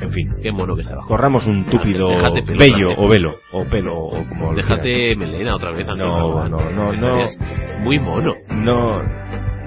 En 0.00 0.10
fin, 0.10 0.34
Qué 0.42 0.52
mono 0.52 0.74
que 0.74 0.82
está 0.82 0.94
abajo. 0.94 1.08
corramos 1.08 1.46
un 1.46 1.64
túpido 1.64 2.08
Déjate 2.08 2.42
pelo, 2.42 2.94
o 2.96 3.08
velo, 3.08 3.34
o 3.52 3.64
pelo, 3.64 3.96
o 3.96 4.28
como. 4.28 4.54
Déjate 4.54 5.16
melena 5.16 5.54
otra 5.54 5.70
vez. 5.70 5.86
No, 5.86 6.48
no, 6.48 6.70
no, 6.70 6.92
Estarías 6.92 7.38
Muy 7.80 7.98
mono. 7.98 8.34
No, 8.50 9.02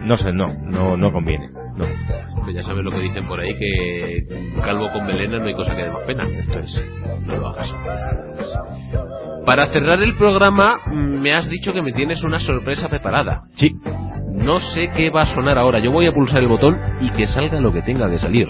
no 0.03 0.17
sé, 0.17 0.31
no, 0.33 0.53
no, 0.53 0.97
no 0.97 1.11
conviene. 1.11 1.49
No. 1.77 1.85
Ya 2.53 2.61
sabes 2.63 2.83
lo 2.83 2.91
que 2.91 2.99
dicen 2.99 3.27
por 3.27 3.39
ahí, 3.39 3.55
que 3.55 4.27
calvo 4.61 4.91
con 4.93 5.05
melena 5.07 5.39
no 5.39 5.45
hay 5.47 5.55
cosa 5.55 5.75
que 5.75 5.83
dé 5.83 5.89
más 5.89 6.03
pena. 6.03 6.27
Esto 6.27 6.59
es, 6.59 6.83
no 7.25 7.35
lo 7.35 7.47
hagas. 7.47 7.75
Para 9.45 9.67
cerrar 9.67 10.01
el 10.01 10.15
programa, 10.15 10.77
mm, 10.85 11.21
me 11.21 11.33
has 11.33 11.49
dicho 11.49 11.73
que 11.73 11.81
me 11.81 11.91
tienes 11.91 12.23
una 12.23 12.39
sorpresa 12.39 12.87
preparada. 12.87 13.43
Sí, 13.55 13.75
No 14.35 14.59
sé 14.59 14.91
qué 14.95 15.09
va 15.09 15.23
a 15.23 15.33
sonar 15.33 15.57
ahora. 15.57 15.79
Yo 15.79 15.91
voy 15.91 16.07
a 16.07 16.13
pulsar 16.13 16.41
el 16.41 16.47
botón 16.47 16.79
y 17.01 17.09
que 17.11 17.25
salga 17.27 17.59
lo 17.59 17.71
que 17.71 17.81
tenga 17.81 18.09
que 18.09 18.19
salir. 18.19 18.47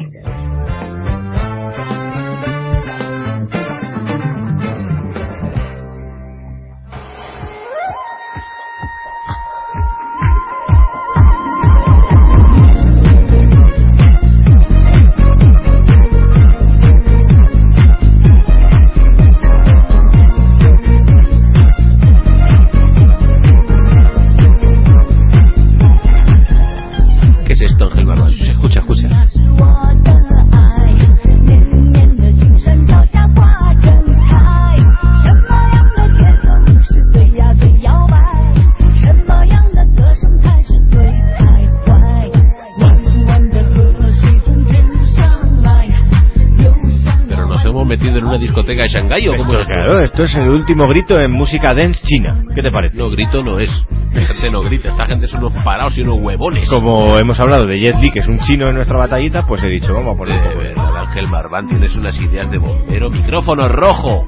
Esto, 50.15 50.23
es 50.23 50.35
el 50.35 50.49
último 50.49 50.87
grito 50.87 51.19
en 51.19 51.31
música 51.31 51.73
dance 51.75 52.01
china. 52.05 52.43
¿Qué 52.55 52.61
te 52.61 52.71
parece? 52.71 52.97
No, 52.97 53.09
grito 53.09 53.43
no 53.43 53.59
es. 53.59 53.69
La 54.13 54.21
gente 54.27 54.49
no 54.49 54.61
grita. 54.61 54.89
Esta 54.89 55.05
gente 55.05 55.27
son 55.27 55.43
unos 55.43 55.63
parados 55.63 55.97
y 55.97 56.01
unos 56.03 56.19
huevones. 56.21 56.69
Como 56.69 57.17
hemos 57.19 57.37
hablado 57.39 57.65
de 57.65 57.79
Jet 57.79 57.99
Li, 57.99 58.11
que 58.11 58.19
es 58.19 58.27
un 58.27 58.39
chino 58.39 58.67
en 58.67 58.75
nuestra 58.75 58.97
batallita, 58.97 59.43
pues 59.45 59.61
he 59.63 59.67
dicho, 59.67 59.93
vamos 59.93 60.15
a 60.15 60.17
poner 60.17 60.37
un 60.37 60.41
De 60.43 60.49
poco 60.49 60.61
de- 60.61 60.69
verdad, 60.69 60.97
Ángel 60.97 61.27
Marván, 61.27 61.67
tienes 61.67 61.95
unas 61.97 62.19
ideas 62.21 62.49
de 62.49 62.57
bombero. 62.57 63.09
Micrófono 63.09 63.67
rojo. 63.67 64.25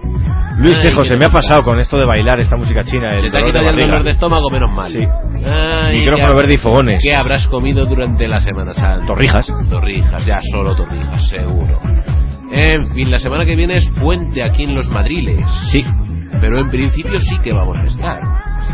Luis 0.60 0.76
se 0.78 0.90
qué 0.90 1.18
me 1.18 1.26
ha 1.26 1.30
pasado 1.30 1.62
con 1.64 1.80
esto 1.80 1.98
de 1.98 2.06
bailar 2.06 2.40
esta 2.40 2.58
música 2.58 2.84
china. 2.84 3.16
el 3.16 3.22
Se 3.22 3.30
te 3.30 3.38
ha 3.38 3.44
quitado 3.46 3.70
el 3.70 3.78
dolor 3.78 4.04
de 4.04 4.10
estómago, 4.12 4.50
menos 4.50 4.72
mal. 4.76 4.92
Sí. 4.92 5.00
Ay, 5.46 6.00
Micrófono 6.00 6.30
¿qué 6.32 6.36
verde 6.36 6.54
y 6.56 6.58
fogones. 6.58 7.00
¿Qué 7.08 7.16
habrás 7.16 7.48
comido 7.48 7.86
durante 7.86 8.28
la 8.28 8.42
Semana 8.42 8.74
Santa? 8.74 9.06
Torrijas. 9.06 9.48
Torrijas, 9.70 10.26
ya 10.26 10.40
solo 10.52 10.76
torrijas, 10.76 11.30
seguro. 11.30 11.80
En 12.52 12.86
fin, 12.94 13.12
la 13.12 13.20
semana 13.20 13.46
que 13.46 13.56
viene 13.56 13.76
es 13.76 13.90
puente 14.02 14.42
aquí 14.44 14.64
en 14.64 14.76
Los 14.76 14.90
Madriles. 14.90 15.40
Sí, 15.72 15.84
Pero 16.42 16.60
en 16.60 16.70
principio 16.70 17.20
sí 17.20 17.38
que 17.44 17.54
vamos 17.54 17.78
a 17.78 17.86
estar. 17.86 18.20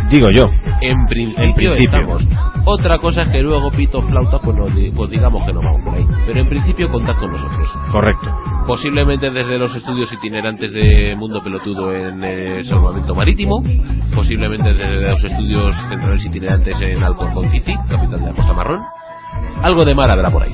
digo 0.10 0.28
yo. 0.34 0.50
En 0.82 1.06
principio, 1.08 1.44
En 1.44 1.54
principio. 1.54 1.74
estamos. 2.18 2.28
Otra 2.66 2.98
cosa 2.98 3.24
es 3.24 3.30
que 3.30 3.42
luego 3.42 3.70
pito 3.72 4.02
flauta, 4.02 4.40
pues, 4.40 4.56
no 4.56 4.68
di- 4.68 4.90
pues 4.92 5.10
digamos 5.10 5.44
que 5.44 5.54
no 5.54 5.62
vamos 5.62 5.82
por 5.84 5.94
ahí. 5.96 6.06
Pero 6.26 6.40
en 6.42 6.50
principio 6.50 6.90
contad 6.90 7.16
con 7.18 7.32
nosotros. 7.32 7.70
Correcto. 7.92 8.30
Posiblemente 8.68 9.30
desde 9.32 9.58
los 9.60 9.76
estudios 9.76 10.12
itinerantes 10.14 10.72
de 10.74 11.16
Mundo 11.18 11.44
Pelotudo 11.44 11.94
en 11.94 12.24
el 12.24 12.64
Salvamento 12.66 13.14
Marítimo. 13.16 13.62
Posiblemente 14.16 14.74
desde 14.74 15.02
los 15.10 15.24
estudios 15.24 15.76
centrales 15.90 16.26
itinerantes 16.26 16.80
en 16.82 17.04
Alcorcón 17.04 17.50
City, 17.50 17.74
capital 17.90 18.20
de 18.22 18.26
la 18.28 18.34
Costa 18.34 18.54
Marrón. 18.54 18.80
Algo 19.62 19.84
de 19.84 19.94
mar 19.96 20.10
habrá 20.10 20.30
por 20.30 20.44
ahí. 20.44 20.54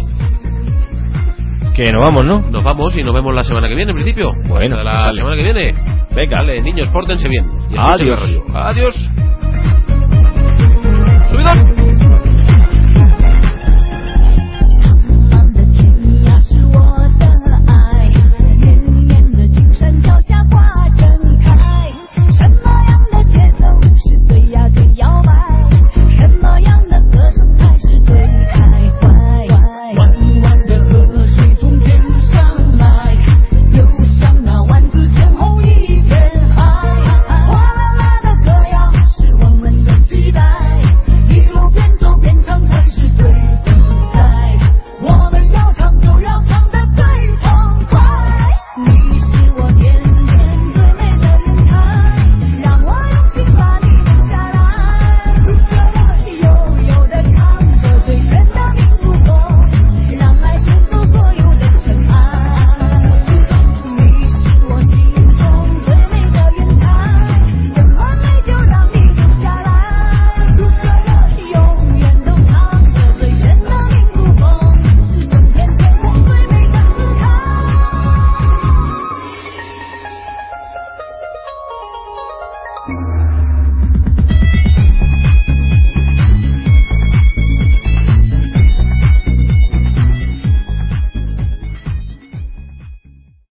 Que 1.79 1.93
nos 1.93 2.03
vamos, 2.03 2.25
¿no? 2.25 2.41
Nos 2.41 2.61
vamos 2.61 2.93
y 2.97 3.03
nos 3.05 3.15
vemos 3.15 3.33
la 3.33 3.45
semana 3.45 3.69
que 3.69 3.75
viene, 3.75 3.91
en 3.91 3.95
principio. 3.95 4.33
Bueno, 4.49 4.75
Hasta 4.75 4.83
la 4.83 4.99
vale. 5.05 5.13
semana 5.15 5.35
que 5.37 5.43
viene. 5.43 5.73
Venga. 6.13 6.37
Vale, 6.39 6.61
niños, 6.61 6.89
pórtense 6.89 7.29
bien. 7.29 7.45
Y 7.69 7.75
Adiós. 7.77 8.41
Adiós. 8.53 8.95
Subidón. 11.31 11.78